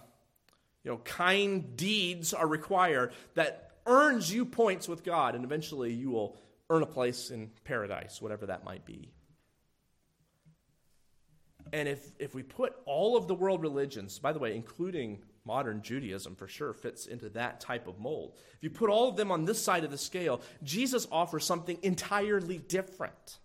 you 0.85 0.93
know, 0.93 0.99
kind 0.99 1.77
deeds 1.77 2.33
are 2.33 2.47
required 2.47 3.13
that 3.35 3.73
earns 3.87 4.33
you 4.33 4.45
points 4.45 4.89
with 4.89 5.05
God, 5.05 5.35
and 5.35 5.45
eventually 5.45 5.93
you 5.93 6.11
will 6.11 6.37
earn 6.71 6.83
a 6.83 6.87
place 6.87 7.31
in 7.31 7.51
paradise, 7.65 8.23
whatever 8.23 8.47
that 8.47 8.65
might 8.65 8.85
be. 8.85 9.11
And 11.73 11.89
if, 11.89 12.01
if 12.19 12.35
we 12.35 12.43
put 12.43 12.75
all 12.85 13.17
of 13.17 13.29
the 13.29 13.35
world 13.35 13.63
religions, 13.63 14.19
by 14.19 14.33
the 14.33 14.39
way, 14.39 14.55
including 14.55 15.23
modern 15.45 15.83
Judaism 15.83 16.35
for 16.35 16.47
sure 16.47 16.75
fits 16.75 17.07
into 17.07 17.31
that 17.31 17.61
type 17.61 17.89
of 17.89 17.99
mold. 17.99 18.35
If 18.57 18.63
you 18.63 18.71
put 18.71 18.91
all 18.91 19.09
of 19.09 19.17
them 19.17 19.33
on 19.33 19.47
this 19.47 19.61
side 19.63 19.83
of 19.83 19.91
the 19.91 19.99
scale, 19.99 20.43
Jesus 20.63 21.09
offers 21.11 21.45
something 21.45 21.79
entirely 21.83 22.59
different. 22.59 23.39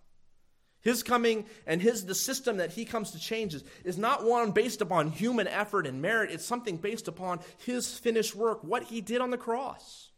His 0.82 1.02
coming 1.02 1.46
and 1.66 1.80
his 1.80 2.04
the 2.04 2.14
system 2.14 2.58
that 2.58 2.72
he 2.72 2.84
comes 2.84 3.12
to 3.12 3.18
change 3.18 3.54
is, 3.54 3.64
is 3.84 3.96
not 3.96 4.22
one 4.22 4.50
based 4.50 4.82
upon 4.82 5.10
human 5.10 5.48
effort 5.48 5.86
and 5.86 6.02
merit. 6.02 6.30
It's 6.30 6.44
something 6.44 6.76
based 6.76 7.08
upon 7.08 7.40
his 7.64 7.96
finished 7.96 8.36
work, 8.36 8.62
what 8.62 8.84
he 8.84 9.00
did 9.00 9.22
on 9.22 9.30
the 9.30 9.38
cross. 9.38 10.10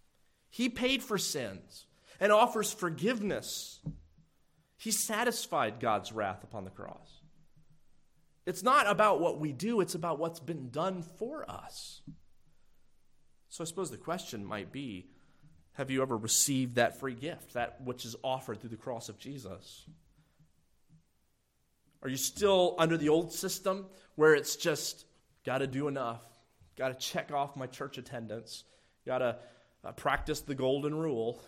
He 0.51 0.69
paid 0.69 1.05
for 1.05 1.19
sins 1.19 1.87
and 2.19 2.33
offers 2.33 2.73
forgiveness. 2.73 3.79
He 4.77 4.91
satisfied 4.91 5.79
God's 5.79 6.11
wrath 6.11 6.43
upon 6.43 6.65
the 6.65 6.71
cross. 6.71 7.21
It's 8.47 8.63
not 8.63 8.89
about 8.89 9.21
what 9.21 9.41
we 9.41 9.53
do, 9.53 9.81
it's 9.81 9.97
about 9.97 10.19
what's 10.21 10.41
been 10.41 10.71
done 10.71 11.03
for 11.03 11.49
us. 11.51 12.01
So 13.49 13.65
I 13.65 13.67
suppose 13.67 13.91
the 13.91 13.97
question 13.97 14.45
might 14.45 14.73
be 14.73 15.09
have 15.73 15.91
you 15.91 16.01
ever 16.01 16.17
received 16.17 16.77
that 16.77 17.01
free 17.01 17.15
gift, 17.15 17.53
that 17.53 17.83
which 17.85 18.07
is 18.07 18.17
offered 18.23 18.61
through 18.61 18.71
the 18.71 18.77
cross 18.77 19.11
of 19.11 19.19
Jesus? 19.19 19.85
Are 22.03 22.09
you 22.09 22.17
still 22.17 22.77
under 22.79 22.97
the 22.97 23.11
old 23.11 23.33
system 23.33 23.87
where 24.15 24.35
it's 24.35 24.57
just 24.57 25.05
got 25.45 25.59
to 25.59 25.67
do 25.67 25.89
enough, 25.89 26.23
got 26.79 26.89
to 26.89 26.95
check 26.95 27.31
off 27.33 27.57
my 27.57 27.67
church 27.67 27.99
attendance, 27.99 28.65
got 29.05 29.19
to 29.19 29.37
uh, 29.85 29.93
practice 29.93 30.41
the 30.41 30.55
golden 30.55 30.95
rule, 30.95 31.43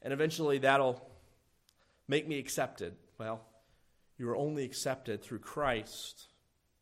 and 0.00 0.12
eventually 0.14 0.58
that'll 0.58 1.06
make 2.08 2.26
me 2.26 2.38
accepted? 2.38 2.94
Well, 3.18 3.44
you 4.18 4.28
are 4.28 4.36
only 4.36 4.64
accepted 4.64 5.22
through 5.22 5.40
Christ 5.40 6.28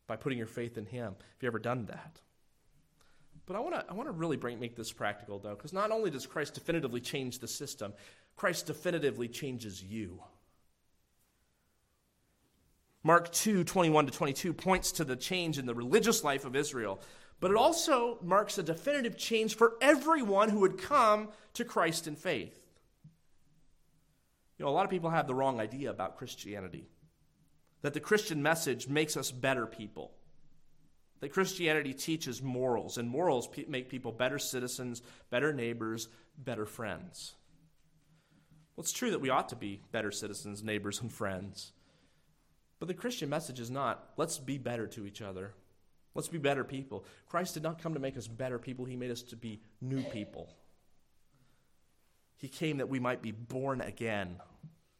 by 0.07 0.15
putting 0.15 0.37
your 0.37 0.47
faith 0.47 0.77
in 0.77 0.85
Him. 0.85 1.15
Have 1.17 1.41
you 1.41 1.47
ever 1.47 1.59
done 1.59 1.85
that? 1.85 2.19
But 3.45 3.55
I 3.55 3.59
want 3.59 3.75
to 3.75 3.85
I 3.89 3.93
want 3.93 4.07
to 4.07 4.13
really 4.13 4.37
bring, 4.37 4.59
make 4.59 4.75
this 4.75 4.91
practical 4.91 5.39
though, 5.39 5.55
because 5.55 5.73
not 5.73 5.91
only 5.91 6.09
does 6.09 6.25
Christ 6.25 6.53
definitively 6.53 7.01
change 7.01 7.39
the 7.39 7.47
system, 7.47 7.93
Christ 8.35 8.67
definitively 8.67 9.27
changes 9.27 9.83
you. 9.83 10.21
Mark 13.03 13.31
2, 13.31 13.63
21 13.63 14.05
to 14.05 14.11
22 14.11 14.53
points 14.53 14.91
to 14.93 15.03
the 15.03 15.15
change 15.15 15.57
in 15.57 15.65
the 15.65 15.73
religious 15.73 16.23
life 16.23 16.45
of 16.45 16.55
Israel, 16.55 17.01
but 17.39 17.49
it 17.49 17.57
also 17.57 18.19
marks 18.21 18.57
a 18.57 18.63
definitive 18.63 19.17
change 19.17 19.55
for 19.55 19.73
everyone 19.81 20.49
who 20.49 20.59
would 20.59 20.77
come 20.77 21.29
to 21.55 21.65
Christ 21.65 22.07
in 22.07 22.15
faith. 22.15 22.57
You 24.59 24.65
know, 24.65 24.71
a 24.71 24.73
lot 24.73 24.85
of 24.85 24.91
people 24.91 25.09
have 25.09 25.25
the 25.25 25.33
wrong 25.33 25.59
idea 25.59 25.89
about 25.89 26.17
Christianity 26.17 26.87
that 27.81 27.93
the 27.93 27.99
Christian 27.99 28.41
message 28.43 28.87
makes 28.87 29.17
us 29.17 29.31
better 29.31 29.65
people. 29.65 30.11
That 31.19 31.33
Christianity 31.33 31.93
teaches 31.93 32.41
morals, 32.41 32.97
and 32.97 33.07
morals 33.07 33.47
make 33.67 33.89
people 33.89 34.11
better 34.11 34.39
citizens, 34.39 35.01
better 35.29 35.53
neighbors, 35.53 36.07
better 36.37 36.65
friends. 36.65 37.35
Well, 38.75 38.83
it's 38.83 38.91
true 38.91 39.11
that 39.11 39.21
we 39.21 39.29
ought 39.29 39.49
to 39.49 39.55
be 39.55 39.81
better 39.91 40.11
citizens, 40.11 40.63
neighbors, 40.63 41.01
and 41.01 41.11
friends. 41.11 41.73
But 42.79 42.87
the 42.87 42.95
Christian 42.95 43.29
message 43.29 43.59
is 43.59 43.69
not, 43.69 44.03
let's 44.17 44.39
be 44.39 44.57
better 44.57 44.87
to 44.87 45.05
each 45.05 45.21
other. 45.21 45.53
Let's 46.15 46.27
be 46.27 46.39
better 46.39 46.63
people. 46.63 47.05
Christ 47.27 47.53
did 47.53 47.63
not 47.63 47.81
come 47.81 47.93
to 47.93 47.99
make 47.99 48.17
us 48.17 48.27
better 48.27 48.57
people, 48.57 48.85
He 48.85 48.95
made 48.95 49.11
us 49.11 49.21
to 49.23 49.35
be 49.35 49.61
new 49.79 50.01
people. 50.01 50.49
He 52.37 52.47
came 52.47 52.77
that 52.77 52.89
we 52.89 52.99
might 52.99 53.21
be 53.21 53.31
born 53.31 53.81
again. 53.81 54.37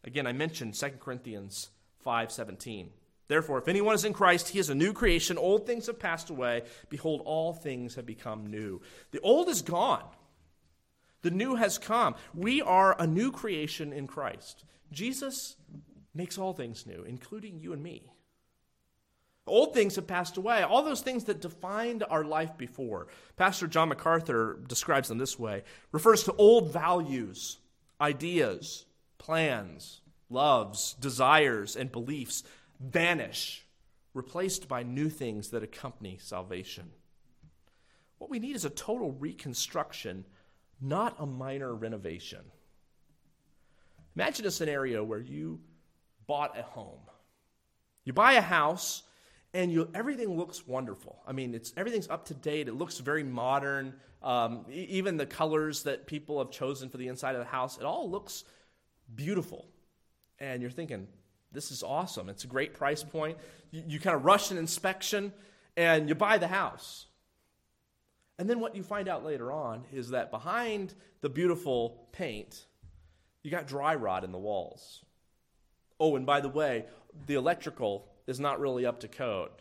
Again, 0.04 0.28
I 0.28 0.32
mentioned 0.32 0.76
2 0.76 0.90
Corinthians 1.00 1.72
5:17. 2.04 2.92
Therefore, 3.28 3.60
if 3.60 3.68
anyone 3.68 3.96
is 3.96 4.04
in 4.04 4.14
Christ, 4.14 4.50
he 4.50 4.60
is 4.60 4.70
a 4.70 4.76
new 4.76 4.92
creation. 4.92 5.38
Old 5.38 5.66
things 5.66 5.88
have 5.88 6.00
passed 6.00 6.30
away. 6.30 6.64
Behold, 6.90 7.22
all 7.24 7.54
things 7.54 7.96
have 7.96 8.06
become 8.06 8.48
new. 8.48 8.82
The 9.12 9.22
old 9.22 9.48
is 9.48 9.62
gone. 9.62 10.04
The 11.22 11.32
new 11.32 11.56
has 11.56 11.78
come. 11.78 12.16
We 12.34 12.62
are 12.62 13.00
a 13.00 13.08
new 13.08 13.32
creation 13.32 13.94
in 13.94 14.08
Christ. 14.08 14.66
Jesus 14.92 15.56
makes 16.14 16.38
all 16.38 16.54
things 16.54 16.86
new, 16.86 17.04
including 17.04 17.60
you 17.60 17.72
and 17.74 17.82
me. 17.82 18.12
Old 19.48 19.74
things 19.74 19.96
have 19.96 20.08
passed 20.08 20.38
away, 20.38 20.62
all 20.62 20.84
those 20.84 21.02
things 21.02 21.24
that 21.26 21.42
defined 21.42 22.04
our 22.10 22.24
life 22.24 22.58
before. 22.58 23.08
Pastor 23.38 23.68
John 23.68 23.90
MacArthur 23.90 24.60
describes 24.68 25.08
them 25.08 25.18
this 25.18 25.40
way 25.40 25.64
refers 25.92 26.24
to 26.24 26.34
old 26.34 26.72
values, 26.72 27.58
ideas, 28.00 28.86
plans, 29.18 30.01
loves, 30.32 30.94
desires, 30.94 31.76
and 31.76 31.92
beliefs 31.92 32.44
vanish, 32.80 33.66
replaced 34.14 34.68
by 34.68 34.84
new 34.84 35.10
things 35.10 35.50
that 35.50 35.64
accompany 35.64 36.18
salvation. 36.20 36.92
What 38.18 38.30
we 38.30 38.40
need 38.40 38.56
is 38.56 38.66
a 38.66 38.70
total 38.70 39.12
reconstruction, 39.12 40.26
not 40.80 41.16
a 41.20 41.26
minor 41.26 41.74
renovation. 41.74 42.42
Imagine 44.16 44.46
a 44.46 44.52
scenario 44.52 45.04
where 45.04 45.20
you 45.20 45.60
bought 46.28 46.58
a 46.58 46.64
home. 46.64 47.00
You 48.04 48.14
buy 48.14 48.34
a 48.34 48.42
house 48.42 49.04
and 49.54 49.72
you, 49.72 49.90
everything 49.94 50.38
looks 50.38 50.68
wonderful. 50.68 51.22
I 51.28 51.34
mean, 51.34 51.54
it's, 51.54 51.74
everything's 51.76 52.10
up 52.10 52.26
to 52.26 52.34
date. 52.34 52.68
It 52.68 52.74
looks 52.74 53.00
very 53.00 53.24
modern. 53.24 53.96
Um, 54.24 54.66
e- 54.70 54.88
even 54.90 55.18
the 55.18 55.26
colors 55.26 55.84
that 55.84 56.08
people 56.08 56.40
have 56.40 56.52
chosen 56.52 56.90
for 56.90 56.98
the 56.98 57.08
inside 57.08 57.36
of 57.36 57.40
the 57.40 57.46
house, 57.46 57.78
it 57.78 57.84
all 57.84 58.10
looks 58.10 58.44
beautiful 59.14 59.68
and 60.42 60.62
you're 60.62 60.72
thinking, 60.72 61.08
this 61.52 61.72
is 61.72 61.84
awesome. 61.84 62.28
It's 62.28 62.44
a 62.44 62.48
great 62.48 62.74
price 62.74 63.04
point. 63.04 63.38
You, 63.70 63.84
you 63.88 64.00
kind 64.00 64.16
of 64.16 64.26
rush 64.26 64.52
an 64.52 64.58
inspection 64.58 65.32
and 65.78 66.10
you 66.10 66.16
buy 66.16 66.38
the 66.40 66.48
house. 66.48 67.06
And 68.40 68.50
then 68.50 68.60
what 68.60 68.76
you 68.76 68.82
find 68.82 69.08
out 69.08 69.24
later 69.24 69.52
on 69.52 69.84
is 69.94 70.10
that 70.10 70.32
behind 70.32 70.96
the 71.22 71.30
beautiful 71.30 72.08
paint, 72.12 72.66
you 73.44 73.52
got 73.52 73.68
dry 73.68 73.94
rot 73.94 74.24
in 74.24 74.32
the 74.32 74.40
walls. 74.40 75.06
Oh, 76.00 76.16
and 76.16 76.26
by 76.26 76.42
the 76.42 76.50
way, 76.50 76.86
the 77.28 77.36
electrical 77.36 78.08
is 78.26 78.40
not 78.40 78.60
really 78.60 78.86
up 78.86 79.00
to 79.02 79.08
code. 79.08 79.52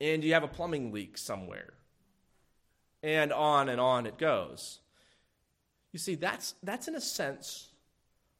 And 0.00 0.24
you 0.24 0.32
have 0.32 0.44
a 0.44 0.48
plumbing 0.48 0.92
leak 0.92 1.18
somewhere. 1.18 1.74
And 3.02 3.32
on 3.32 3.68
and 3.68 3.80
on 3.80 4.06
it 4.06 4.16
goes. 4.16 4.78
You 5.92 5.98
see, 5.98 6.14
that's, 6.14 6.54
that's 6.62 6.88
in 6.88 6.94
a 6.94 7.00
sense 7.00 7.69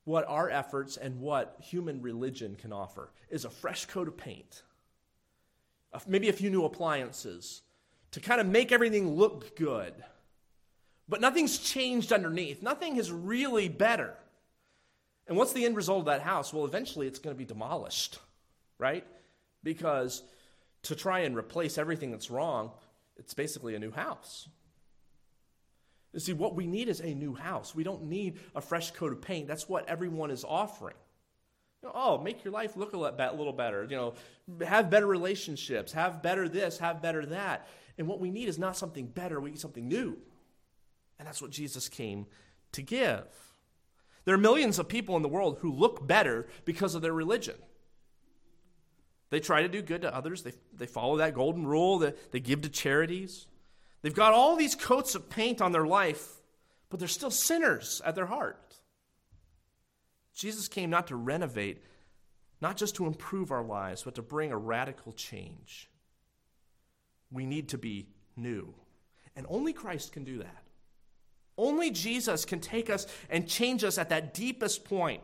what 0.05 0.27
our 0.29 0.51
efforts 0.51 0.97
and 0.97 1.21
what 1.21 1.57
human 1.63 2.03
religion 2.03 2.57
can 2.57 2.73
offer 2.73 3.11
is 3.29 3.45
a 3.45 3.51
fresh 3.51 3.87
coat 3.87 4.09
of 4.09 4.17
paint, 4.17 4.63
maybe 6.07 6.29
a 6.29 6.33
few 6.33 6.51
new 6.51 6.65
appliances 6.65 7.63
to 8.13 8.21
kind 8.21 8.41
of 8.41 8.47
make 8.47 8.73
everything 8.73 9.17
look 9.17 9.57
good. 9.57 9.95
But 11.09 11.21
nothing's 11.21 11.59
changed 11.59 12.13
underneath, 12.13 12.63
nothing 12.63 12.97
is 12.97 13.13
really 13.13 13.69
better. 13.69 14.15
And 15.27 15.37
what's 15.37 15.53
the 15.53 15.65
end 15.65 15.77
result 15.77 16.01
of 16.01 16.05
that 16.07 16.23
house? 16.23 16.53
Well, 16.53 16.65
eventually 16.65 17.07
it's 17.07 17.21
going 17.21 17.35
to 17.35 17.39
be 17.39 17.45
demolished, 17.45 18.19
right? 18.79 19.07
Because 19.63 20.23
to 20.83 20.97
try 20.97 21.21
and 21.21 21.37
replace 21.37 21.79
everything 21.79 22.11
that's 22.11 22.31
wrong, 22.31 22.73
it's 23.17 23.35
basically 23.35 23.75
a 23.75 23.79
new 23.79 23.93
house. 23.93 24.49
You 26.13 26.21
see, 26.21 26.33
what 26.33 26.57
we 26.57 26.67
need 26.67 26.89
is 26.89 27.01
a 27.01 27.15
new 27.15 27.35
house. 27.35 27.75
We 27.75 27.85
don't 27.85 28.05
need 28.05 28.39
a 28.55 28.61
fresh 28.61 28.91
coat 28.91 29.13
of 29.13 29.21
paint. 29.21 29.47
That's 29.47 29.69
what 29.69 29.89
everyone 29.89 30.31
is 30.31 30.45
offering. 30.45 30.97
You 31.83 31.89
know, 31.89 31.95
oh, 31.95 32.19
make 32.19 32.45
your 32.45 32.53
life 32.53 32.77
look 32.77 32.93
a 32.93 32.97
little 32.97 33.53
better. 33.53 33.87
You 33.89 33.97
know, 33.97 34.15
have 34.67 34.91
better 34.91 35.07
relationships. 35.07 35.93
Have 35.93 36.23
better 36.23 36.49
this. 36.49 36.79
Have 36.79 37.01
better 37.01 37.25
that. 37.27 37.69
And 37.97 38.09
what 38.09 38.21
we 38.21 38.31
need 38.31 38.49
is 38.49 38.59
not 38.59 38.77
something 38.77 39.07
better. 39.07 39.41
We 39.41 39.51
need 39.51 39.61
something 39.61 39.87
new. 39.87 40.19
And 41.19 41.29
that's 41.29 41.41
what 41.41 41.51
Jesus 41.51 41.89
came 41.89 42.27
to 42.73 42.83
give. 42.83 43.25
There 44.25 44.35
are 44.35 44.39
millions 44.39 44.79
of 44.79 44.89
people 44.89 45.17
in 45.17 45.23
the 45.23 45.29
world 45.29 45.59
who 45.61 45.73
look 45.73 46.07
better 46.07 46.47
because 46.65 46.95
of 46.95 47.03
their 47.03 47.13
religion. 47.13 47.57
They 49.31 49.41
try 49.41 49.63
to 49.63 49.69
do 49.69 49.81
good 49.81 50.03
to 50.03 50.15
others. 50.15 50.43
They, 50.43 50.53
they 50.77 50.87
follow 50.87 51.19
that 51.19 51.35
golden 51.35 51.67
rule. 51.67 51.99
They, 51.99 52.15
they 52.33 52.41
give 52.41 52.63
to 52.63 52.69
charities. 52.69 53.47
They've 54.03 54.15
got 54.15 54.33
all 54.33 54.57
these 54.57 54.75
coats 54.75 55.15
of 55.15 55.29
paint 55.29 55.61
on 55.61 55.73
their 55.73 55.87
life, 55.87 56.27
but 56.89 56.99
they're 56.99 57.09
still 57.09 57.31
sinners 57.31 58.01
at 58.05 58.15
their 58.15 58.27
heart. 58.27 58.77
Jesus 60.35 60.69
came 60.69 60.91
not 60.91 61.09
to 61.09 61.17
renovate, 61.17 61.85
not 62.61 62.77
just 62.77 62.95
to 62.97 63.07
improve 63.07 63.51
our 63.51 63.65
lives, 63.65 64.03
but 64.03 64.15
to 64.15 64.23
bring 64.23 64.53
a 64.53 64.57
radical 64.57 65.13
change. 65.13 65.91
We 67.31 67.47
need 67.47 67.69
to 67.71 67.79
be 67.79 68.09
new. 68.37 68.75
And 69.37 69.47
only 69.49 69.73
Christ 69.73 70.13
can 70.13 70.25
do 70.25 70.39
that. 70.39 70.65
Only 71.57 71.91
Jesus 71.91 72.45
can 72.45 72.61
take 72.61 72.89
us 72.89 73.07
and 73.29 73.47
change 73.47 73.85
us 73.85 73.99
at 73.99 74.09
that 74.09 74.33
deepest 74.33 74.85
point 74.85 75.23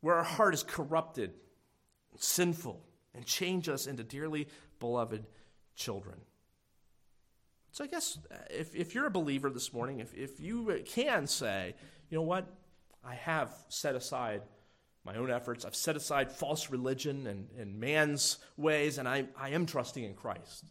where 0.00 0.14
our 0.14 0.22
heart 0.24 0.54
is 0.54 0.62
corrupted, 0.62 1.32
sinful, 2.16 2.80
and 3.12 3.26
change 3.26 3.68
us 3.68 3.86
into 3.86 4.04
dearly 4.04 4.46
beloved 4.78 5.26
children. 5.74 6.20
So 7.76 7.84
I 7.84 7.88
guess 7.88 8.16
uh, 8.32 8.36
if, 8.48 8.74
if 8.74 8.94
you're 8.94 9.04
a 9.04 9.10
believer 9.10 9.50
this 9.50 9.70
morning, 9.70 10.00
if, 10.00 10.14
if 10.14 10.40
you 10.40 10.82
can 10.86 11.26
say, 11.26 11.74
you 12.08 12.16
know 12.16 12.22
what, 12.22 12.46
I 13.04 13.14
have 13.16 13.54
set 13.68 13.94
aside 13.94 14.40
my 15.04 15.16
own 15.16 15.30
efforts, 15.30 15.66
I've 15.66 15.76
set 15.76 15.94
aside 15.94 16.32
false 16.32 16.70
religion 16.70 17.26
and, 17.26 17.48
and 17.58 17.78
man's 17.78 18.38
ways, 18.56 18.96
and 18.96 19.06
I, 19.06 19.26
I 19.38 19.50
am 19.50 19.66
trusting 19.66 20.02
in 20.02 20.14
Christ, 20.14 20.64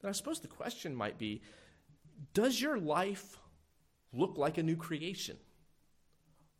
then 0.00 0.08
I 0.08 0.12
suppose 0.12 0.40
the 0.40 0.48
question 0.48 0.94
might 0.94 1.18
be 1.18 1.42
does 2.32 2.58
your 2.58 2.78
life 2.78 3.36
look 4.14 4.38
like 4.38 4.56
a 4.56 4.62
new 4.62 4.76
creation? 4.76 5.36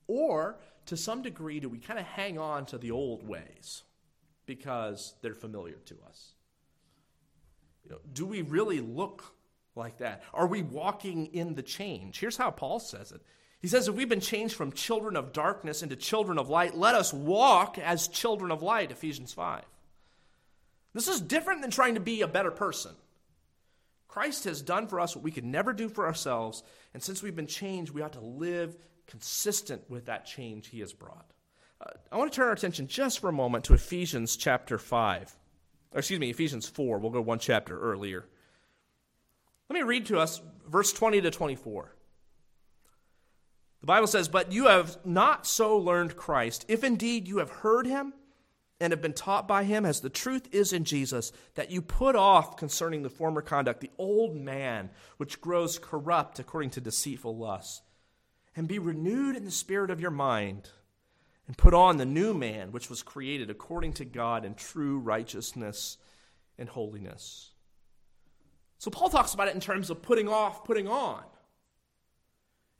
Or 0.06 0.60
to 0.84 0.98
some 0.98 1.22
degree, 1.22 1.60
do 1.60 1.70
we 1.70 1.78
kind 1.78 1.98
of 1.98 2.04
hang 2.04 2.38
on 2.38 2.66
to 2.66 2.76
the 2.76 2.90
old 2.90 3.26
ways 3.26 3.84
because 4.44 5.14
they're 5.22 5.32
familiar 5.32 5.78
to 5.86 5.96
us? 6.06 6.34
You 7.84 7.92
know, 7.92 8.00
do 8.12 8.26
we 8.26 8.42
really 8.42 8.80
look 8.80 9.34
like 9.74 9.98
that? 9.98 10.22
Are 10.34 10.46
we 10.46 10.62
walking 10.62 11.26
in 11.26 11.54
the 11.54 11.62
change? 11.62 12.18
Here's 12.18 12.36
how 12.36 12.50
Paul 12.50 12.78
says 12.78 13.12
it. 13.12 13.20
He 13.60 13.68
says, 13.68 13.88
If 13.88 13.94
we've 13.94 14.08
been 14.08 14.20
changed 14.20 14.54
from 14.54 14.72
children 14.72 15.16
of 15.16 15.32
darkness 15.32 15.82
into 15.82 15.96
children 15.96 16.38
of 16.38 16.48
light, 16.48 16.76
let 16.76 16.94
us 16.94 17.12
walk 17.12 17.78
as 17.78 18.08
children 18.08 18.50
of 18.50 18.62
light, 18.62 18.90
Ephesians 18.90 19.32
5. 19.32 19.62
This 20.94 21.08
is 21.08 21.20
different 21.20 21.62
than 21.62 21.70
trying 21.70 21.94
to 21.94 22.00
be 22.00 22.20
a 22.20 22.28
better 22.28 22.50
person. 22.50 22.92
Christ 24.08 24.44
has 24.44 24.60
done 24.60 24.88
for 24.88 25.00
us 25.00 25.16
what 25.16 25.24
we 25.24 25.30
could 25.30 25.44
never 25.44 25.72
do 25.72 25.88
for 25.88 26.06
ourselves, 26.06 26.62
and 26.92 27.02
since 27.02 27.22
we've 27.22 27.36
been 27.36 27.46
changed, 27.46 27.92
we 27.92 28.02
ought 28.02 28.12
to 28.12 28.20
live 28.20 28.76
consistent 29.06 29.88
with 29.88 30.06
that 30.06 30.26
change 30.26 30.68
he 30.68 30.80
has 30.80 30.92
brought. 30.92 31.30
Uh, 31.80 31.90
I 32.10 32.16
want 32.18 32.30
to 32.30 32.36
turn 32.36 32.48
our 32.48 32.52
attention 32.52 32.88
just 32.88 33.20
for 33.20 33.28
a 33.28 33.32
moment 33.32 33.64
to 33.64 33.74
Ephesians 33.74 34.36
chapter 34.36 34.76
5. 34.76 35.34
Or 35.92 35.98
excuse 35.98 36.20
me, 36.20 36.30
Ephesians 36.30 36.68
4. 36.68 36.98
We'll 36.98 37.10
go 37.10 37.22
one 37.22 37.38
chapter 37.38 37.78
earlier. 37.78 38.26
Let 39.72 39.78
me 39.78 39.88
read 39.88 40.04
to 40.08 40.18
us 40.18 40.42
verse 40.68 40.92
20 40.92 41.22
to 41.22 41.30
24. 41.30 41.96
The 43.80 43.86
Bible 43.86 44.06
says, 44.06 44.28
But 44.28 44.52
you 44.52 44.66
have 44.66 44.98
not 45.02 45.46
so 45.46 45.78
learned 45.78 46.14
Christ, 46.14 46.66
if 46.68 46.84
indeed 46.84 47.26
you 47.26 47.38
have 47.38 47.48
heard 47.48 47.86
him 47.86 48.12
and 48.78 48.90
have 48.90 49.00
been 49.00 49.14
taught 49.14 49.48
by 49.48 49.64
him, 49.64 49.86
as 49.86 50.02
the 50.02 50.10
truth 50.10 50.46
is 50.52 50.74
in 50.74 50.84
Jesus, 50.84 51.32
that 51.54 51.70
you 51.70 51.80
put 51.80 52.14
off 52.14 52.58
concerning 52.58 53.02
the 53.02 53.08
former 53.08 53.40
conduct 53.40 53.80
the 53.80 53.90
old 53.96 54.36
man, 54.36 54.90
which 55.16 55.40
grows 55.40 55.78
corrupt 55.78 56.38
according 56.38 56.68
to 56.68 56.82
deceitful 56.82 57.34
lusts 57.34 57.80
and 58.54 58.68
be 58.68 58.78
renewed 58.78 59.36
in 59.36 59.46
the 59.46 59.50
spirit 59.50 59.90
of 59.90 60.02
your 60.02 60.10
mind, 60.10 60.68
and 61.46 61.56
put 61.56 61.72
on 61.72 61.96
the 61.96 62.04
new 62.04 62.34
man, 62.34 62.72
which 62.72 62.90
was 62.90 63.02
created 63.02 63.48
according 63.48 63.94
to 63.94 64.04
God 64.04 64.44
in 64.44 64.54
true 64.54 64.98
righteousness 64.98 65.96
and 66.58 66.68
holiness. 66.68 67.51
So 68.82 68.90
Paul 68.90 69.10
talks 69.10 69.32
about 69.32 69.46
it 69.46 69.54
in 69.54 69.60
terms 69.60 69.90
of 69.90 70.02
putting 70.02 70.28
off, 70.28 70.64
putting 70.64 70.88
on. 70.88 71.22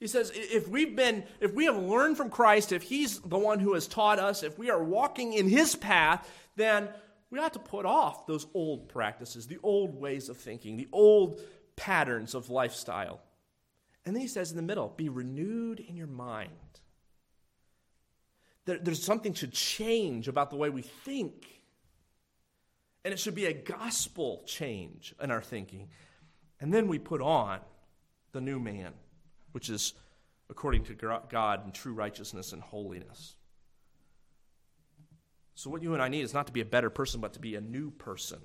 He 0.00 0.08
says, 0.08 0.32
if 0.34 0.66
we've 0.66 0.96
been, 0.96 1.22
if 1.38 1.54
we 1.54 1.66
have 1.66 1.76
learned 1.76 2.16
from 2.16 2.28
Christ, 2.28 2.72
if 2.72 2.82
He's 2.82 3.20
the 3.20 3.38
one 3.38 3.60
who 3.60 3.74
has 3.74 3.86
taught 3.86 4.18
us, 4.18 4.42
if 4.42 4.58
we 4.58 4.68
are 4.68 4.82
walking 4.82 5.32
in 5.32 5.48
His 5.48 5.76
path, 5.76 6.28
then 6.56 6.88
we 7.30 7.38
ought 7.38 7.52
to 7.52 7.60
put 7.60 7.86
off 7.86 8.26
those 8.26 8.48
old 8.52 8.88
practices, 8.88 9.46
the 9.46 9.60
old 9.62 9.94
ways 9.94 10.28
of 10.28 10.38
thinking, 10.38 10.76
the 10.76 10.88
old 10.90 11.40
patterns 11.76 12.34
of 12.34 12.50
lifestyle. 12.50 13.20
And 14.04 14.16
then 14.16 14.22
he 14.22 14.28
says 14.28 14.50
in 14.50 14.56
the 14.56 14.62
middle, 14.62 14.88
be 14.88 15.08
renewed 15.08 15.78
in 15.78 15.96
your 15.96 16.08
mind. 16.08 16.50
There, 18.64 18.78
there's 18.78 19.04
something 19.04 19.34
should 19.34 19.52
change 19.52 20.26
about 20.26 20.50
the 20.50 20.56
way 20.56 20.68
we 20.68 20.82
think. 20.82 21.61
And 23.04 23.12
it 23.12 23.18
should 23.18 23.34
be 23.34 23.46
a 23.46 23.52
gospel 23.52 24.44
change 24.46 25.14
in 25.20 25.30
our 25.30 25.42
thinking. 25.42 25.88
And 26.60 26.72
then 26.72 26.86
we 26.86 26.98
put 26.98 27.20
on 27.20 27.60
the 28.32 28.40
new 28.40 28.60
man, 28.60 28.92
which 29.50 29.68
is 29.68 29.94
according 30.48 30.84
to 30.84 30.94
God 31.28 31.64
in 31.66 31.72
true 31.72 31.92
righteousness 31.92 32.52
and 32.52 32.62
holiness. 32.62 33.34
So, 35.54 35.70
what 35.70 35.82
you 35.82 35.92
and 35.94 36.02
I 36.02 36.08
need 36.08 36.22
is 36.22 36.32
not 36.32 36.46
to 36.46 36.52
be 36.52 36.60
a 36.60 36.64
better 36.64 36.90
person, 36.90 37.20
but 37.20 37.34
to 37.34 37.40
be 37.40 37.56
a 37.56 37.60
new 37.60 37.90
person. 37.90 38.40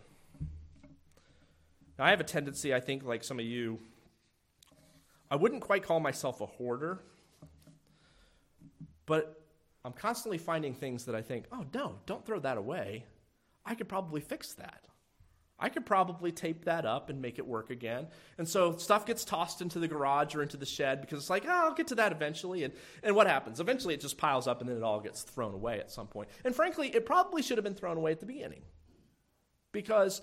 Now, 1.97 2.05
I 2.05 2.10
have 2.12 2.20
a 2.20 2.26
tendency, 2.26 2.74
I 2.74 2.80
think, 2.80 3.03
like 3.03 3.24
some 3.24 3.39
of 3.39 3.45
you, 3.45 3.80
I 5.32 5.36
wouldn't 5.36 5.62
quite 5.62 5.84
call 5.84 5.99
myself 5.99 6.41
a 6.41 6.45
hoarder, 6.45 6.99
but 9.05 9.41
I'm 9.84 9.93
constantly 9.93 10.38
finding 10.38 10.74
things 10.74 11.05
that 11.05 11.16
I 11.16 11.22
think, 11.22 11.45
oh, 11.51 11.66
no, 11.74 11.95
don't 12.05 12.26
throw 12.26 12.39
that 12.39 12.58
away. 12.58 13.05
I 13.68 13.76
could 13.76 13.89
probably 13.89 14.22
fix 14.22 14.53
that. 14.53 14.86
I 15.59 15.70
could 15.70 15.86
probably 15.86 16.32
tape 16.32 16.65
that 16.65 16.86
up 16.86 17.09
and 17.09 17.22
make 17.22 17.39
it 17.39 17.47
work 17.47 17.70
again. 17.70 18.07
And 18.38 18.47
so 18.47 18.78
stuff 18.78 19.05
gets 19.05 19.26
tossed 19.26 19.61
into 19.61 19.80
the 19.80 19.88
garage 19.88 20.36
or 20.36 20.43
into 20.43 20.55
the 20.55 20.68
shed 20.68 21.01
because 21.01 21.18
it's 21.18 21.30
like, 21.30 21.45
oh, 21.47 21.51
I'll 21.51 21.74
get 21.74 21.88
to 21.88 21.95
that 21.95 22.11
eventually. 22.11 22.63
And, 22.63 22.74
and 23.01 23.15
what 23.15 23.28
happens? 23.28 23.59
Eventually 23.59 23.95
it 23.95 24.01
just 24.01 24.18
piles 24.18 24.47
up 24.47 24.61
and 24.61 24.70
then 24.70 24.78
it 24.78 24.84
all 24.84 24.99
gets 24.99 25.24
thrown 25.24 25.53
away 25.53 25.80
at 25.80 25.91
some 25.91 26.07
point. 26.07 26.30
And 26.45 26.55
frankly, 26.55 26.89
it 26.89 27.05
probably 27.05 27.41
should 27.41 27.57
have 27.57 27.65
been 27.65 27.74
thrown 27.74 27.97
away 27.97 28.11
at 28.11 28.20
the 28.20 28.28
beginning 28.28 28.61
because, 29.72 30.22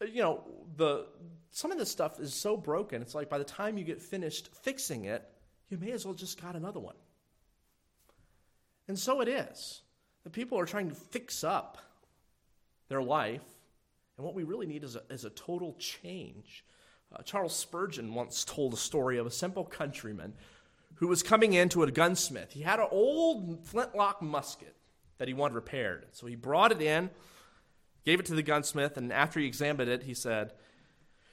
you 0.00 0.22
know, 0.22 0.42
the, 0.76 1.06
some 1.50 1.70
of 1.70 1.76
this 1.78 1.90
stuff 1.90 2.18
is 2.18 2.32
so 2.32 2.56
broken, 2.56 3.02
it's 3.02 3.14
like 3.14 3.28
by 3.28 3.38
the 3.38 3.44
time 3.44 3.76
you 3.76 3.84
get 3.84 4.00
finished 4.00 4.48
fixing 4.62 5.04
it, 5.04 5.22
you 5.68 5.76
may 5.76 5.92
as 5.92 6.06
well 6.06 6.14
just 6.14 6.40
got 6.40 6.56
another 6.56 6.80
one. 6.80 6.96
And 8.88 8.98
so 8.98 9.20
it 9.20 9.28
is. 9.28 9.82
The 10.24 10.30
people 10.30 10.58
are 10.58 10.66
trying 10.66 10.88
to 10.88 10.94
fix 10.94 11.44
up 11.44 11.78
their 12.88 13.02
life, 13.02 13.42
and 14.16 14.24
what 14.24 14.34
we 14.34 14.44
really 14.44 14.66
need 14.66 14.84
is 14.84 14.96
a, 14.96 15.02
is 15.10 15.24
a 15.24 15.30
total 15.30 15.74
change. 15.78 16.64
Uh, 17.14 17.22
Charles 17.22 17.56
Spurgeon 17.56 18.14
once 18.14 18.44
told 18.44 18.74
a 18.74 18.76
story 18.76 19.18
of 19.18 19.26
a 19.26 19.30
simple 19.30 19.64
countryman 19.64 20.34
who 20.96 21.08
was 21.08 21.22
coming 21.22 21.52
into 21.52 21.82
a 21.82 21.90
gunsmith. 21.90 22.52
He 22.52 22.62
had 22.62 22.78
an 22.78 22.88
old 22.90 23.66
flintlock 23.66 24.22
musket 24.22 24.76
that 25.18 25.28
he 25.28 25.34
wanted 25.34 25.54
repaired. 25.54 26.06
So 26.12 26.26
he 26.26 26.36
brought 26.36 26.72
it 26.72 26.80
in, 26.80 27.10
gave 28.04 28.20
it 28.20 28.26
to 28.26 28.34
the 28.34 28.42
gunsmith, 28.42 28.96
and 28.96 29.12
after 29.12 29.40
he 29.40 29.46
examined 29.46 29.90
it, 29.90 30.04
he 30.04 30.14
said, 30.14 30.52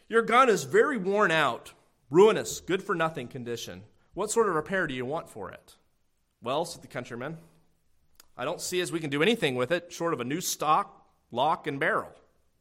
your 0.07 0.21
gun 0.21 0.49
is 0.49 0.63
very 0.63 0.97
worn 0.97 1.31
out, 1.31 1.73
ruinous, 2.09 2.59
good 2.59 2.83
for 2.83 2.95
nothing 2.95 3.27
condition. 3.27 3.83
What 4.13 4.29
sort 4.29 4.49
of 4.49 4.55
repair 4.55 4.85
do 4.87 4.93
you 4.93 5.05
want 5.05 5.29
for 5.29 5.51
it? 5.51 5.77
Well, 6.41 6.65
said 6.65 6.81
the 6.81 6.87
countryman, 6.87 7.37
I 8.35 8.43
don't 8.43 8.59
see 8.59 8.81
as 8.81 8.91
we 8.91 8.99
can 8.99 9.09
do 9.09 9.21
anything 9.21 9.55
with 9.55 9.71
it 9.71 9.91
short 9.91 10.13
of 10.13 10.19
a 10.19 10.25
new 10.25 10.41
stock, 10.41 11.00
lock, 11.31 11.67
and 11.67 11.79
barrel. 11.79 12.11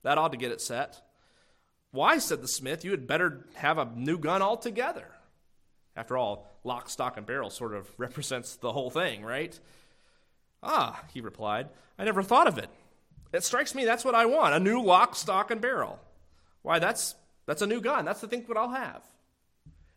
That 0.02 0.18
ought 0.18 0.32
to 0.32 0.38
get 0.38 0.52
it 0.52 0.60
set. 0.60 1.00
Why, 1.92 2.18
said 2.18 2.42
the 2.42 2.48
smith, 2.48 2.84
you 2.84 2.92
had 2.92 3.06
better 3.06 3.46
have 3.54 3.78
a 3.78 3.84
new 3.84 4.18
gun 4.18 4.42
altogether. 4.42 5.06
After 5.96 6.16
all, 6.16 6.46
lock, 6.62 6.88
stock, 6.88 7.16
and 7.16 7.26
barrel 7.26 7.50
sort 7.50 7.74
of 7.74 7.88
represents 7.98 8.56
the 8.56 8.72
whole 8.72 8.90
thing, 8.90 9.24
right? 9.24 9.58
Ah, 10.62 11.02
he 11.12 11.20
replied, 11.20 11.68
I 11.98 12.04
never 12.04 12.22
thought 12.22 12.46
of 12.46 12.58
it. 12.58 12.68
It 13.32 13.44
strikes 13.44 13.74
me 13.74 13.84
that's 13.84 14.04
what 14.04 14.14
I 14.14 14.26
want 14.26 14.54
a 14.54 14.60
new 14.60 14.82
lock, 14.82 15.14
stock, 15.14 15.50
and 15.50 15.60
barrel. 15.60 15.98
Why, 16.62 16.78
that's 16.78 17.14
that's 17.46 17.62
a 17.62 17.66
new 17.66 17.80
gun. 17.80 18.04
That's 18.04 18.20
the 18.20 18.28
thing 18.28 18.44
what 18.46 18.58
I'll 18.58 18.70
have. 18.70 19.02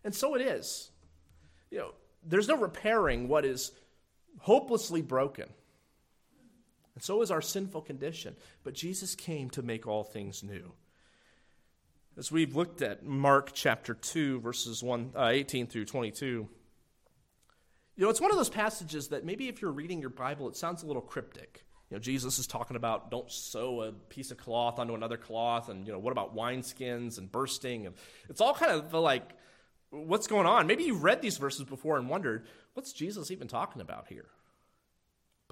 And 0.03 0.13
so 0.13 0.35
it 0.35 0.41
is. 0.41 0.89
You 1.71 1.79
know, 1.79 1.91
there's 2.25 2.47
no 2.47 2.57
repairing 2.57 3.27
what 3.27 3.45
is 3.45 3.71
hopelessly 4.39 5.01
broken. 5.01 5.49
And 6.95 7.03
so 7.03 7.21
is 7.21 7.31
our 7.31 7.41
sinful 7.41 7.81
condition. 7.81 8.35
But 8.63 8.73
Jesus 8.73 9.15
came 9.15 9.49
to 9.51 9.61
make 9.61 9.87
all 9.87 10.03
things 10.03 10.43
new. 10.43 10.73
As 12.17 12.31
we've 12.31 12.55
looked 12.55 12.81
at 12.81 13.03
Mark 13.03 13.51
chapter 13.53 13.95
2, 13.95 14.39
verses 14.41 14.83
1, 14.83 15.13
uh, 15.15 15.29
18 15.31 15.65
through 15.65 15.85
22, 15.85 16.25
you 17.95 18.03
know, 18.03 18.09
it's 18.09 18.21
one 18.21 18.31
of 18.31 18.37
those 18.37 18.49
passages 18.49 19.09
that 19.09 19.25
maybe 19.25 19.47
if 19.47 19.61
you're 19.61 19.71
reading 19.71 19.99
your 19.99 20.09
Bible, 20.11 20.47
it 20.47 20.55
sounds 20.55 20.83
a 20.83 20.87
little 20.87 21.01
cryptic. 21.01 21.63
You 21.89 21.97
know, 21.97 22.01
Jesus 22.01 22.39
is 22.39 22.47
talking 22.47 22.75
about 22.75 23.11
don't 23.11 23.31
sew 23.31 23.81
a 23.81 23.91
piece 23.91 24.31
of 24.31 24.37
cloth 24.37 24.79
onto 24.79 24.95
another 24.95 25.17
cloth, 25.17 25.69
and 25.69 25.85
you 25.85 25.93
know, 25.93 25.99
what 25.99 26.11
about 26.11 26.35
wineskins 26.35 27.17
and 27.17 27.31
bursting? 27.31 27.85
And 27.85 27.95
it's 28.29 28.41
all 28.41 28.53
kind 28.53 28.71
of 28.71 28.93
like, 28.93 29.29
what's 29.91 30.25
going 30.25 30.47
on? 30.47 30.65
Maybe 30.65 30.83
you've 30.83 31.03
read 31.03 31.21
these 31.21 31.37
verses 31.37 31.65
before 31.65 31.97
and 31.97 32.09
wondered, 32.09 32.47
what's 32.73 32.93
Jesus 32.93 33.29
even 33.29 33.47
talking 33.47 33.81
about 33.81 34.07
here? 34.07 34.25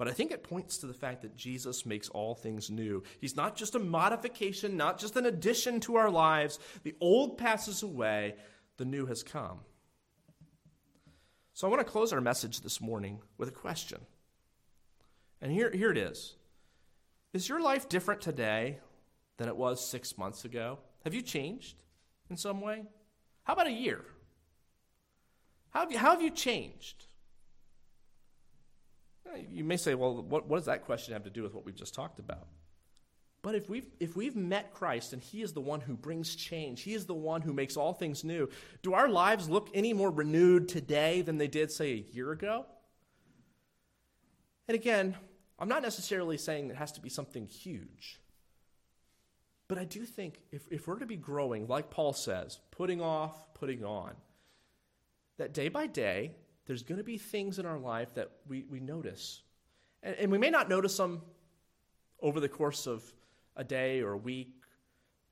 But 0.02 0.10
I 0.10 0.14
think 0.14 0.32
it 0.32 0.42
points 0.42 0.78
to 0.78 0.88
the 0.88 0.94
fact 0.94 1.22
that 1.22 1.36
Jesus 1.36 1.86
makes 1.86 2.08
all 2.08 2.34
things 2.34 2.72
new. 2.72 3.04
He's 3.20 3.36
not 3.36 3.54
just 3.54 3.76
a 3.76 3.78
modification, 3.78 4.76
not 4.76 4.98
just 4.98 5.16
an 5.16 5.26
addition 5.26 5.78
to 5.78 5.94
our 5.94 6.10
lives. 6.10 6.58
The 6.82 6.96
old 7.00 7.38
passes 7.38 7.84
away, 7.84 8.34
the 8.78 8.84
new 8.84 9.06
has 9.06 9.22
come. 9.22 9.60
So 11.52 11.68
I 11.68 11.70
want 11.70 11.86
to 11.86 11.92
close 11.92 12.12
our 12.12 12.20
message 12.20 12.62
this 12.62 12.80
morning 12.80 13.20
with 13.38 13.48
a 13.48 13.52
question. 13.52 14.00
And 15.40 15.52
here, 15.52 15.70
here 15.70 15.92
it 15.92 15.98
is 15.98 16.34
Is 17.32 17.48
your 17.48 17.60
life 17.60 17.88
different 17.88 18.22
today 18.22 18.80
than 19.36 19.46
it 19.46 19.56
was 19.56 19.88
six 19.88 20.18
months 20.18 20.44
ago? 20.44 20.80
Have 21.04 21.14
you 21.14 21.22
changed 21.22 21.84
in 22.28 22.36
some 22.36 22.60
way? 22.60 22.82
How 23.44 23.52
about 23.52 23.68
a 23.68 23.70
year? 23.70 24.04
How 25.70 25.78
have 25.78 25.92
you, 25.92 25.98
how 25.98 26.10
have 26.10 26.22
you 26.22 26.30
changed? 26.30 27.04
You 29.50 29.64
may 29.64 29.76
say, 29.76 29.94
well, 29.94 30.22
what, 30.22 30.46
what 30.46 30.58
does 30.58 30.66
that 30.66 30.84
question 30.84 31.14
have 31.14 31.24
to 31.24 31.30
do 31.30 31.42
with 31.42 31.54
what 31.54 31.64
we've 31.64 31.74
just 31.74 31.94
talked 31.94 32.18
about? 32.18 32.46
But 33.42 33.56
if 33.56 33.68
we've, 33.68 33.86
if 33.98 34.14
we've 34.14 34.36
met 34.36 34.72
Christ 34.72 35.12
and 35.12 35.20
He 35.20 35.42
is 35.42 35.52
the 35.52 35.60
one 35.60 35.80
who 35.80 35.94
brings 35.94 36.36
change, 36.36 36.82
He 36.82 36.94
is 36.94 37.06
the 37.06 37.14
one 37.14 37.42
who 37.42 37.52
makes 37.52 37.76
all 37.76 37.92
things 37.92 38.22
new, 38.22 38.48
do 38.82 38.94
our 38.94 39.08
lives 39.08 39.48
look 39.48 39.68
any 39.74 39.92
more 39.92 40.10
renewed 40.10 40.68
today 40.68 41.22
than 41.22 41.38
they 41.38 41.48
did, 41.48 41.72
say, 41.72 41.92
a 41.92 42.14
year 42.14 42.30
ago? 42.30 42.66
And 44.68 44.76
again, 44.76 45.16
I'm 45.58 45.68
not 45.68 45.82
necessarily 45.82 46.38
saying 46.38 46.70
it 46.70 46.76
has 46.76 46.92
to 46.92 47.00
be 47.00 47.08
something 47.08 47.46
huge. 47.46 48.20
But 49.66 49.78
I 49.78 49.84
do 49.84 50.04
think 50.04 50.38
if, 50.52 50.62
if 50.70 50.86
we're 50.86 50.98
to 50.98 51.06
be 51.06 51.16
growing, 51.16 51.66
like 51.66 51.90
Paul 51.90 52.12
says, 52.12 52.60
putting 52.70 53.00
off, 53.00 53.54
putting 53.54 53.84
on, 53.84 54.12
that 55.38 55.52
day 55.52 55.68
by 55.68 55.86
day, 55.86 56.32
there's 56.66 56.82
going 56.82 56.98
to 56.98 57.04
be 57.04 57.18
things 57.18 57.58
in 57.58 57.66
our 57.66 57.78
life 57.78 58.14
that 58.14 58.30
we, 58.48 58.64
we 58.70 58.80
notice. 58.80 59.42
And, 60.02 60.14
and 60.16 60.32
we 60.32 60.38
may 60.38 60.50
not 60.50 60.68
notice 60.68 60.96
them 60.96 61.22
over 62.20 62.40
the 62.40 62.48
course 62.48 62.86
of 62.86 63.02
a 63.56 63.64
day 63.64 64.00
or 64.00 64.12
a 64.12 64.16
week, 64.16 64.54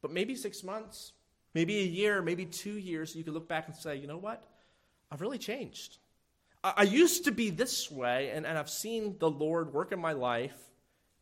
but 0.03 0.11
maybe 0.11 0.35
six 0.35 0.65
months, 0.65 1.13
maybe 1.55 1.79
a 1.79 1.85
year, 1.85 2.23
maybe 2.23 2.45
two 2.45 2.79
years, 2.79 3.15
you 3.15 3.25
can 3.25 3.33
look 3.33 3.49
back 3.49 3.69
and 3.69 3.77
say, 3.77 3.97
you 3.97 4.07
know 4.07 4.19
what? 4.19 4.45
I've 5.11 5.21
really 5.21 5.39
changed. 5.39 5.99
I, 6.65 6.75
I 6.79 6.83
used 6.83 7.25
to 7.25 7.33
be 7.33 7.51
this 7.51 7.91
way, 7.91 8.31
and, 8.31 8.47
and 8.47 8.59
I've 8.59 8.71
seen 8.71 9.17
the 9.19 9.31
Lord 9.31 9.73
work 9.73 9.93
in 9.93 10.01
my 10.01 10.13
life, 10.13 10.59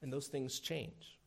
and 0.02 0.12
those 0.12 0.28
things 0.28 0.60
change. 0.60 1.17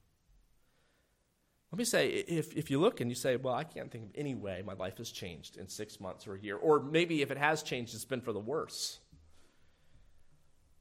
Let 1.72 1.78
me 1.78 1.86
say, 1.86 2.10
if, 2.10 2.56
if 2.58 2.70
you 2.70 2.82
look 2.82 3.00
and 3.00 3.10
you 3.10 3.16
say, 3.16 3.38
well, 3.38 3.54
I 3.54 3.64
can't 3.64 3.90
think 3.90 4.04
of 4.04 4.10
any 4.16 4.36
way 4.36 4.62
my 4.66 4.74
life 4.74 4.98
has 4.98 5.10
changed 5.10 5.56
in 5.56 5.70
six 5.70 6.02
months 6.02 6.28
or 6.28 6.36
a 6.36 6.40
year, 6.40 6.58
or 6.58 6.82
maybe 6.82 7.22
if 7.22 7.32
it 7.32 7.38
has 7.38 7.64
changed, 7.64 7.96
it's 7.96 8.04
been 8.04 8.20
for 8.20 8.34
the 8.34 8.40
worse. 8.40 9.00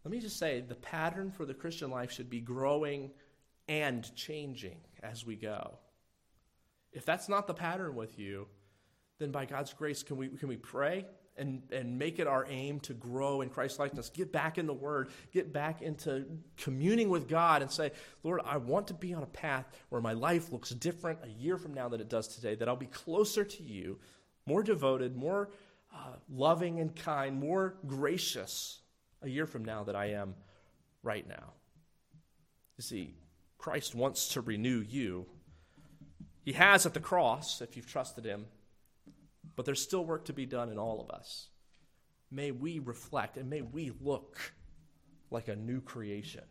Let 0.05 0.11
me 0.11 0.19
just 0.19 0.37
say, 0.37 0.61
the 0.61 0.75
pattern 0.75 1.31
for 1.31 1.45
the 1.45 1.55
Christian 1.55 1.91
life 1.91 2.11
should 2.11 2.29
be 2.29 2.41
growing 2.41 3.13
and 3.69 4.13
changing 4.17 4.79
as 5.01 5.25
we 5.25 5.37
go. 5.37 5.79
If 6.93 7.05
that's 7.05 7.29
not 7.29 7.47
the 7.47 7.55
pattern 7.55 7.95
with 7.95 8.19
you, 8.19 8.49
then 9.21 9.31
by 9.31 9.45
God's 9.45 9.73
grace, 9.73 10.03
can 10.03 10.17
we, 10.17 10.29
can 10.29 10.49
we 10.49 10.57
pray 10.57 11.07
and, 11.41 11.63
and 11.73 11.99
make 11.99 12.21
it 12.21 12.29
our 12.29 12.47
aim 12.49 12.79
to 12.81 12.95
grow 12.95 13.41
in 13.41 13.49
Christ 13.49 13.81
likeness? 13.81 14.11
Get 14.11 14.31
back 14.31 14.59
in 14.59 14.67
the 14.67 14.75
Word, 14.75 15.11
get 15.33 15.53
back 15.53 15.83
into 15.83 16.27
communing 16.57 17.09
with 17.09 17.29
God, 17.29 17.63
and 17.63 17.71
say, 17.71 17.91
Lord, 18.23 18.41
I 18.45 18.59
want 18.59 18.87
to 18.89 18.95
be 18.95 19.15
on 19.15 19.25
a 19.25 19.27
path 19.27 19.67
where 19.89 20.01
my 20.01 20.13
life 20.13 20.53
looks 20.53 20.71
different 20.71 21.19
a 21.25 21.29
year 21.29 21.57
from 21.57 21.75
now 21.75 21.89
than 21.89 22.01
it 22.01 22.09
does 22.09 22.29
today, 22.29 22.55
that 22.55 22.69
I'll 22.69 22.77
be 22.77 22.87
closer 22.87 23.45
to 23.45 23.63
you, 23.63 23.99
more 24.47 24.63
devoted, 24.63 25.17
more 25.17 25.51
uh, 25.93 26.17
loving 26.29 26.79
and 26.79 26.95
kind, 26.95 27.41
more 27.41 27.75
gracious 27.87 28.81
a 29.23 29.29
year 29.29 29.47
from 29.47 29.65
now 29.65 29.83
than 29.83 29.97
I 29.97 30.13
am 30.13 30.35
right 31.03 31.27
now. 31.27 31.55
You 32.77 32.83
see, 32.83 33.15
Christ 33.59 33.95
wants 33.95 34.29
to 34.35 34.41
renew 34.41 34.81
you. 34.81 35.27
He 36.45 36.53
has 36.53 36.87
at 36.87 36.95
the 36.95 37.01
cross, 37.01 37.61
if 37.61 37.77
you've 37.77 37.87
trusted 37.87 38.25
Him, 38.25 38.47
but 39.57 39.65
there's 39.65 39.83
still 39.83 40.05
work 40.05 40.25
to 40.27 40.33
be 40.33 40.47
done 40.47 40.71
in 40.71 40.79
all 40.79 41.01
of 41.01 41.11
us. 41.11 41.49
May 42.31 42.51
we 42.51 42.79
reflect 42.79 43.37
and 43.37 43.51
may 43.51 43.63
we 43.63 43.93
look 44.01 44.39
like 45.31 45.49
a 45.49 45.57
new 45.57 45.81
creation. 45.81 46.45